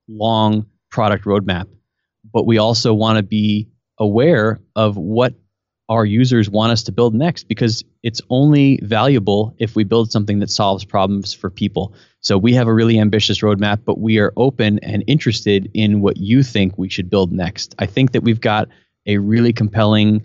long 0.09 0.67
product 0.91 1.25
roadmap 1.25 1.67
but 2.33 2.47
we 2.47 2.59
also 2.59 2.93
want 2.95 3.17
to 3.17 3.23
be 3.23 3.69
aware 3.99 4.61
of 4.77 4.97
what 4.97 5.35
our 5.89 6.05
users 6.05 6.49
want 6.49 6.71
us 6.71 6.85
to 6.85 6.93
build 6.93 7.15
next 7.15 7.49
because 7.49 7.85
it's 8.03 8.21
only 8.31 8.79
valuable 8.83 9.55
if 9.59 9.75
we 9.75 9.83
build 9.83 10.13
something 10.13 10.39
that 10.39 10.49
solves 10.49 10.85
problems 10.85 11.35
for 11.35 11.51
people. 11.51 11.93
So 12.21 12.39
we 12.39 12.55
have 12.55 12.69
a 12.69 12.75
really 12.75 12.99
ambitious 12.99 13.41
roadmap 13.41 13.81
but 13.85 13.99
we 13.99 14.19
are 14.19 14.33
open 14.37 14.79
and 14.81 15.03
interested 15.07 15.71
in 15.75 16.01
what 16.01 16.17
you 16.17 16.43
think 16.43 16.79
we 16.79 16.89
should 16.89 17.11
build 17.11 17.33
next. 17.33 17.75
I 17.79 17.87
think 17.87 18.13
that 18.13 18.23
we've 18.23 18.41
got 18.41 18.69
a 19.07 19.19
really 19.19 19.53
compelling 19.53 20.25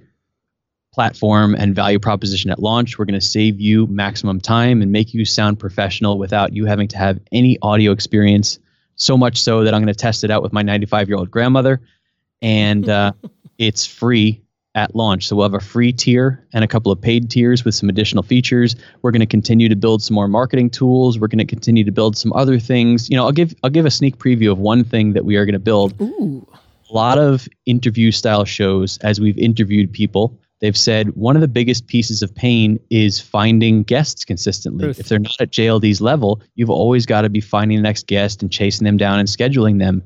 platform 0.95 1.55
and 1.55 1.75
value 1.75 1.99
proposition 1.99 2.49
at 2.49 2.59
launch. 2.59 2.97
We're 2.97 3.03
going 3.03 3.19
to 3.19 3.25
save 3.25 3.59
you 3.59 3.85
maximum 3.87 4.39
time 4.39 4.81
and 4.81 4.93
make 4.93 5.13
you 5.13 5.25
sound 5.25 5.59
professional 5.59 6.17
without 6.17 6.53
you 6.53 6.65
having 6.65 6.87
to 6.87 6.97
have 6.97 7.19
any 7.33 7.59
audio 7.61 7.91
experience. 7.91 8.59
So 8.95 9.17
much 9.17 9.37
so 9.41 9.65
that 9.65 9.73
I'm 9.73 9.81
going 9.81 9.93
to 9.93 9.99
test 9.99 10.23
it 10.23 10.31
out 10.31 10.41
with 10.41 10.53
my 10.53 10.61
95 10.61 11.09
year 11.09 11.17
old 11.17 11.29
grandmother. 11.29 11.81
And 12.41 12.87
uh, 12.87 13.11
it's 13.57 13.85
free 13.85 14.41
at 14.73 14.95
launch. 14.95 15.27
So 15.27 15.35
we'll 15.35 15.43
have 15.43 15.53
a 15.53 15.59
free 15.59 15.91
tier 15.91 16.47
and 16.53 16.63
a 16.63 16.67
couple 16.67 16.93
of 16.93 17.01
paid 17.01 17.29
tiers 17.29 17.65
with 17.65 17.75
some 17.75 17.89
additional 17.89 18.23
features. 18.23 18.77
We're 19.01 19.11
going 19.11 19.19
to 19.19 19.25
continue 19.25 19.67
to 19.67 19.75
build 19.75 20.01
some 20.01 20.15
more 20.15 20.29
marketing 20.29 20.69
tools. 20.69 21.19
We're 21.19 21.27
going 21.27 21.39
to 21.39 21.45
continue 21.45 21.83
to 21.83 21.91
build 21.91 22.15
some 22.15 22.31
other 22.31 22.57
things. 22.57 23.09
You 23.09 23.17
know, 23.17 23.25
I'll 23.25 23.33
give 23.33 23.53
I'll 23.63 23.69
give 23.69 23.85
a 23.85 23.91
sneak 23.91 24.17
preview 24.17 24.49
of 24.49 24.59
one 24.59 24.85
thing 24.85 25.11
that 25.11 25.25
we 25.25 25.35
are 25.35 25.45
going 25.45 25.53
to 25.53 25.59
build. 25.59 25.99
Ooh. 26.01 26.47
A 26.89 26.93
lot 26.93 27.17
of 27.17 27.49
interview 27.65 28.11
style 28.11 28.45
shows 28.45 28.97
as 28.99 29.19
we've 29.19 29.37
interviewed 29.37 29.91
people 29.91 30.39
they've 30.65 30.75
said 30.75 31.09
one 31.09 31.35
of 31.35 31.41
the 31.41 31.47
biggest 31.47 31.85
pieces 31.85 32.23
of 32.23 32.33
pain 32.33 32.79
is 32.89 33.19
finding 33.19 33.83
guests 33.83 34.25
consistently. 34.25 34.85
Truth. 34.85 34.99
If 34.99 35.09
they're 35.09 35.19
not 35.19 35.39
at 35.39 35.51
JLD's 35.51 36.01
level, 36.01 36.41
you've 36.55 36.71
always 36.71 37.05
got 37.05 37.21
to 37.21 37.29
be 37.29 37.39
finding 37.39 37.77
the 37.77 37.83
next 37.83 38.07
guest 38.07 38.41
and 38.41 38.51
chasing 38.51 38.83
them 38.83 38.97
down 38.97 39.19
and 39.19 39.29
scheduling 39.29 39.77
them. 39.77 40.01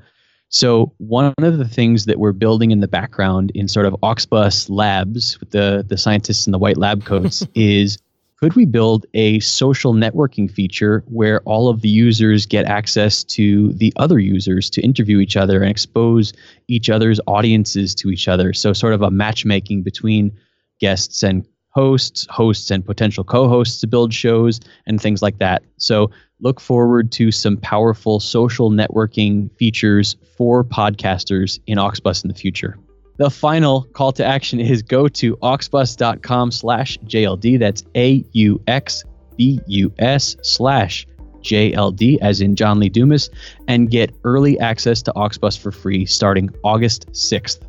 So 0.49 0.91
one 0.97 1.33
of 1.37 1.57
the 1.59 1.67
things 1.67 2.05
that 2.05 2.19
we're 2.19 2.33
building 2.33 2.71
in 2.71 2.81
the 2.81 2.89
background 2.89 3.53
in 3.55 3.69
sort 3.69 3.85
of 3.85 3.95
Auxbus 4.03 4.69
labs 4.69 5.39
with 5.39 5.51
the 5.51 5.85
the 5.87 5.97
scientists 5.97 6.45
in 6.45 6.51
the 6.51 6.59
white 6.59 6.77
lab 6.77 7.05
coats 7.05 7.47
is 7.55 7.97
could 8.41 8.55
we 8.55 8.65
build 8.65 9.05
a 9.13 9.39
social 9.41 9.93
networking 9.93 10.49
feature 10.49 11.03
where 11.07 11.41
all 11.41 11.67
of 11.67 11.81
the 11.81 11.89
users 11.89 12.45
get 12.45 12.65
access 12.65 13.21
to 13.25 13.73
the 13.73 13.91
other 13.97 14.17
users 14.17 14.69
to 14.69 14.81
interview 14.81 15.19
each 15.19 15.35
other 15.35 15.61
and 15.61 15.69
expose 15.69 16.31
each 16.69 16.89
other's 16.89 17.19
audiences 17.27 17.93
to 17.95 18.09
each 18.09 18.29
other? 18.29 18.53
So, 18.53 18.71
sort 18.71 18.93
of 18.93 19.01
a 19.01 19.11
matchmaking 19.11 19.83
between 19.83 20.31
guests 20.79 21.23
and 21.23 21.45
hosts, 21.69 22.27
hosts 22.29 22.71
and 22.71 22.85
potential 22.85 23.23
co 23.23 23.47
hosts 23.47 23.79
to 23.81 23.87
build 23.87 24.13
shows 24.13 24.59
and 24.85 24.99
things 24.99 25.21
like 25.21 25.37
that. 25.39 25.63
So, 25.77 26.11
look 26.41 26.59
forward 26.59 27.11
to 27.13 27.31
some 27.31 27.57
powerful 27.57 28.19
social 28.19 28.71
networking 28.71 29.55
features 29.57 30.15
for 30.37 30.63
podcasters 30.63 31.59
in 31.67 31.77
Auxbus 31.77 32.23
in 32.23 32.29
the 32.29 32.33
future. 32.33 32.77
The 33.17 33.29
final 33.29 33.83
call 33.93 34.13
to 34.13 34.25
action 34.25 34.61
is 34.61 34.81
go 34.81 35.09
to 35.09 35.35
auxbus.com 35.37 36.51
slash 36.51 36.97
JLD. 36.99 37.59
That's 37.59 37.83
A 37.95 38.23
U 38.31 38.61
X 38.67 39.03
B 39.35 39.59
U 39.67 39.93
S 39.99 40.37
slash 40.41 41.05
JLD, 41.41 42.17
as 42.21 42.41
in 42.41 42.55
John 42.55 42.79
Lee 42.79 42.89
Dumas, 42.89 43.29
and 43.67 43.91
get 43.91 44.13
early 44.23 44.59
access 44.59 45.01
to 45.03 45.13
Auxbus 45.13 45.57
for 45.57 45.71
free 45.71 46.05
starting 46.05 46.49
August 46.63 47.09
6th. 47.11 47.59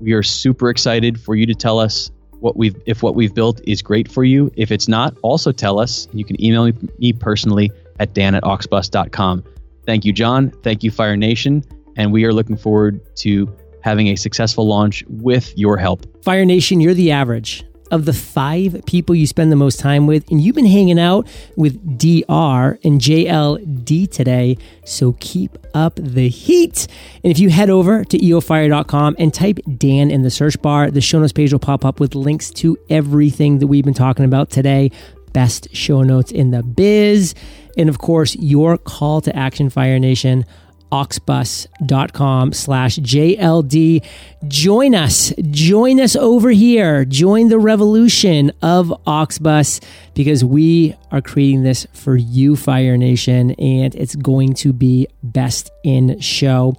We 0.00 0.12
are 0.12 0.22
super 0.22 0.70
excited 0.70 1.20
for 1.20 1.34
you 1.34 1.46
to 1.46 1.54
tell 1.54 1.78
us 1.78 2.10
what 2.40 2.56
we've 2.56 2.76
if 2.86 3.02
what 3.02 3.14
we've 3.14 3.34
built 3.34 3.60
is 3.66 3.82
great 3.82 4.10
for 4.10 4.24
you. 4.24 4.50
If 4.56 4.70
it's 4.70 4.88
not, 4.88 5.16
also 5.22 5.52
tell 5.52 5.78
us. 5.78 6.08
You 6.12 6.24
can 6.24 6.42
email 6.42 6.70
me 6.98 7.12
personally 7.12 7.70
at 7.98 8.14
dan 8.14 8.34
at 8.34 8.42
auxbus.com. 8.42 9.44
Thank 9.86 10.04
you, 10.04 10.12
John. 10.12 10.50
Thank 10.62 10.82
you, 10.82 10.90
Fire 10.90 11.16
Nation. 11.16 11.64
And 11.96 12.12
we 12.12 12.24
are 12.24 12.32
looking 12.32 12.56
forward 12.56 13.00
to 13.16 13.54
having 13.82 14.08
a 14.08 14.16
successful 14.16 14.66
launch 14.66 15.04
with 15.08 15.56
your 15.56 15.76
help. 15.76 16.04
Fire 16.24 16.44
Nation, 16.44 16.80
you're 16.80 16.94
the 16.94 17.12
average 17.12 17.64
of 17.90 18.04
the 18.04 18.12
five 18.12 18.82
people 18.86 19.14
you 19.14 19.26
spend 19.26 19.52
the 19.52 19.56
most 19.56 19.80
time 19.80 20.06
with, 20.06 20.30
and 20.30 20.40
you've 20.40 20.54
been 20.54 20.66
hanging 20.66 20.98
out 20.98 21.26
with 21.56 21.98
DR 21.98 22.78
and 22.84 23.00
JLD 23.00 24.10
today. 24.10 24.58
So 24.84 25.16
keep 25.20 25.58
up 25.74 25.94
the 25.96 26.28
heat. 26.28 26.86
And 27.22 27.30
if 27.30 27.38
you 27.38 27.50
head 27.50 27.70
over 27.70 28.04
to 28.04 28.18
eofire.com 28.18 29.16
and 29.18 29.32
type 29.32 29.58
Dan 29.76 30.10
in 30.10 30.22
the 30.22 30.30
search 30.30 30.60
bar, 30.62 30.90
the 30.90 31.00
show 31.00 31.18
notes 31.18 31.32
page 31.32 31.52
will 31.52 31.60
pop 31.60 31.84
up 31.84 32.00
with 32.00 32.14
links 32.14 32.50
to 32.52 32.78
everything 32.90 33.58
that 33.58 33.66
we've 33.66 33.84
been 33.84 33.94
talking 33.94 34.24
about 34.24 34.50
today 34.50 34.90
best 35.32 35.68
show 35.76 36.02
notes 36.02 36.32
in 36.32 36.50
the 36.50 36.62
biz. 36.62 37.34
And 37.76 37.90
of 37.90 37.98
course, 37.98 38.34
your 38.36 38.78
call 38.78 39.20
to 39.20 39.36
action, 39.36 39.68
Fire 39.68 39.98
Nation 39.98 40.46
auxbus.com 40.92 42.52
slash 42.52 42.98
JLD. 42.98 44.04
Join 44.48 44.94
us. 44.94 45.32
Join 45.50 46.00
us 46.00 46.16
over 46.16 46.50
here. 46.50 47.04
Join 47.04 47.48
the 47.48 47.58
revolution 47.58 48.52
of 48.62 48.88
Auxbus 49.06 49.82
because 50.14 50.44
we 50.44 50.94
are 51.10 51.20
creating 51.20 51.62
this 51.62 51.86
for 51.92 52.16
you, 52.16 52.56
Fire 52.56 52.96
Nation, 52.96 53.52
and 53.52 53.94
it's 53.94 54.16
going 54.16 54.54
to 54.54 54.72
be 54.72 55.08
best 55.22 55.70
in 55.84 56.20
show. 56.20 56.76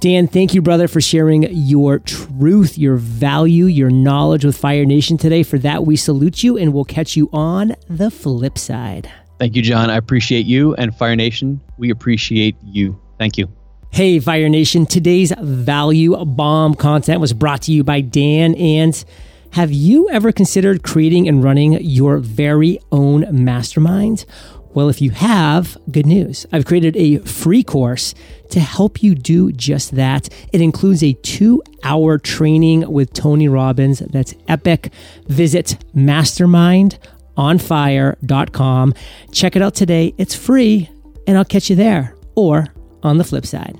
Dan, 0.00 0.26
thank 0.26 0.52
you, 0.52 0.62
brother, 0.62 0.88
for 0.88 1.00
sharing 1.00 1.46
your 1.52 2.00
truth, 2.00 2.76
your 2.76 2.96
value, 2.96 3.66
your 3.66 3.88
knowledge 3.88 4.44
with 4.44 4.56
Fire 4.56 4.84
Nation 4.84 5.16
today. 5.16 5.44
For 5.44 5.58
that, 5.58 5.86
we 5.86 5.94
salute 5.94 6.42
you 6.42 6.58
and 6.58 6.74
we'll 6.74 6.84
catch 6.84 7.16
you 7.16 7.30
on 7.32 7.76
the 7.88 8.10
flip 8.10 8.58
side. 8.58 9.08
Thank 9.38 9.56
you, 9.56 9.62
John. 9.62 9.90
I 9.90 9.96
appreciate 9.96 10.46
you 10.46 10.74
and 10.74 10.94
Fire 10.94 11.16
Nation. 11.16 11.60
We 11.76 11.90
appreciate 11.90 12.56
you. 12.62 13.00
Thank 13.18 13.38
you. 13.38 13.48
Hey, 13.90 14.20
Fire 14.20 14.48
Nation. 14.48 14.86
Today's 14.86 15.32
value 15.38 16.16
bomb 16.24 16.74
content 16.74 17.20
was 17.20 17.34
brought 17.34 17.62
to 17.62 17.72
you 17.72 17.82
by 17.84 18.00
Dan. 18.00 18.54
And 18.54 19.04
have 19.52 19.70
you 19.70 20.08
ever 20.08 20.32
considered 20.32 20.82
creating 20.82 21.28
and 21.28 21.44
running 21.44 21.74
your 21.82 22.16
very 22.16 22.78
own 22.90 23.44
mastermind? 23.44 24.24
Well, 24.72 24.88
if 24.88 25.02
you 25.02 25.10
have, 25.10 25.76
good 25.90 26.06
news. 26.06 26.46
I've 26.50 26.64
created 26.64 26.96
a 26.96 27.18
free 27.18 27.62
course 27.62 28.14
to 28.48 28.60
help 28.60 29.02
you 29.02 29.14
do 29.14 29.52
just 29.52 29.94
that. 29.96 30.30
It 30.54 30.62
includes 30.62 31.02
a 31.02 31.12
two 31.12 31.62
hour 31.84 32.16
training 32.16 32.90
with 32.90 33.12
Tony 33.12 33.48
Robbins 33.48 33.98
that's 33.98 34.34
epic. 34.48 34.90
Visit 35.26 35.76
mastermindonfire.com. 35.94 38.94
Check 39.32 39.56
it 39.56 39.60
out 39.60 39.74
today. 39.74 40.14
It's 40.16 40.34
free, 40.34 40.88
and 41.26 41.36
I'll 41.36 41.44
catch 41.44 41.68
you 41.68 41.76
there 41.76 42.16
or 42.34 42.68
on 43.02 43.18
the 43.18 43.24
flip 43.24 43.46
side. 43.46 43.78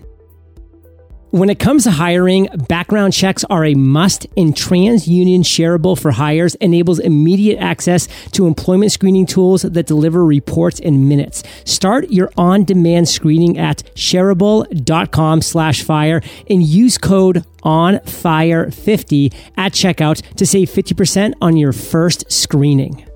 When 1.32 1.48
it 1.48 1.58
comes 1.58 1.84
to 1.84 1.90
hiring, 1.90 2.48
background 2.68 3.14
checks 3.14 3.42
are 3.44 3.64
a 3.64 3.74
must, 3.74 4.26
and 4.36 4.54
TransUnion 4.54 5.40
Shareable 5.40 5.98
for 5.98 6.10
Hires 6.10 6.56
enables 6.56 6.98
immediate 6.98 7.58
access 7.58 8.06
to 8.32 8.46
employment 8.46 8.92
screening 8.92 9.24
tools 9.24 9.62
that 9.62 9.86
deliver 9.86 10.26
reports 10.26 10.78
in 10.78 11.08
minutes. 11.08 11.42
Start 11.64 12.10
your 12.10 12.30
on-demand 12.36 13.08
screening 13.08 13.56
at 13.56 13.82
shareable.com 13.94 15.40
slash 15.40 15.82
fire 15.82 16.20
and 16.50 16.62
use 16.62 16.98
code 16.98 17.46
ONFIRE50 17.62 19.34
at 19.56 19.72
checkout 19.72 20.20
to 20.36 20.46
save 20.46 20.68
50% 20.68 21.32
on 21.40 21.56
your 21.56 21.72
first 21.72 22.30
screening. 22.30 23.06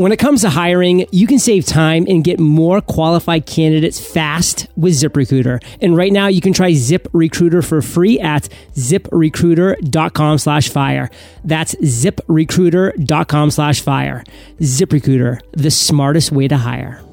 When 0.00 0.12
it 0.12 0.18
comes 0.18 0.40
to 0.40 0.48
hiring, 0.48 1.04
you 1.12 1.26
can 1.26 1.38
save 1.38 1.66
time 1.66 2.06
and 2.08 2.24
get 2.24 2.40
more 2.40 2.80
qualified 2.80 3.44
candidates 3.44 4.00
fast 4.00 4.66
with 4.74 4.94
ZipRecruiter. 4.94 5.62
And 5.82 5.94
right 5.94 6.10
now 6.10 6.26
you 6.26 6.40
can 6.40 6.54
try 6.54 6.70
ZipRecruiter 6.70 7.62
for 7.62 7.82
free 7.82 8.18
at 8.18 8.48
ziprecruiter.com 8.76 10.38
slash 10.38 10.70
fire. 10.70 11.10
That's 11.44 11.74
ziprecruiter.com 11.74 13.50
slash 13.50 13.82
fire. 13.82 14.24
ZipRecruiter, 14.60 15.42
the 15.52 15.70
smartest 15.70 16.32
way 16.32 16.48
to 16.48 16.56
hire. 16.56 17.04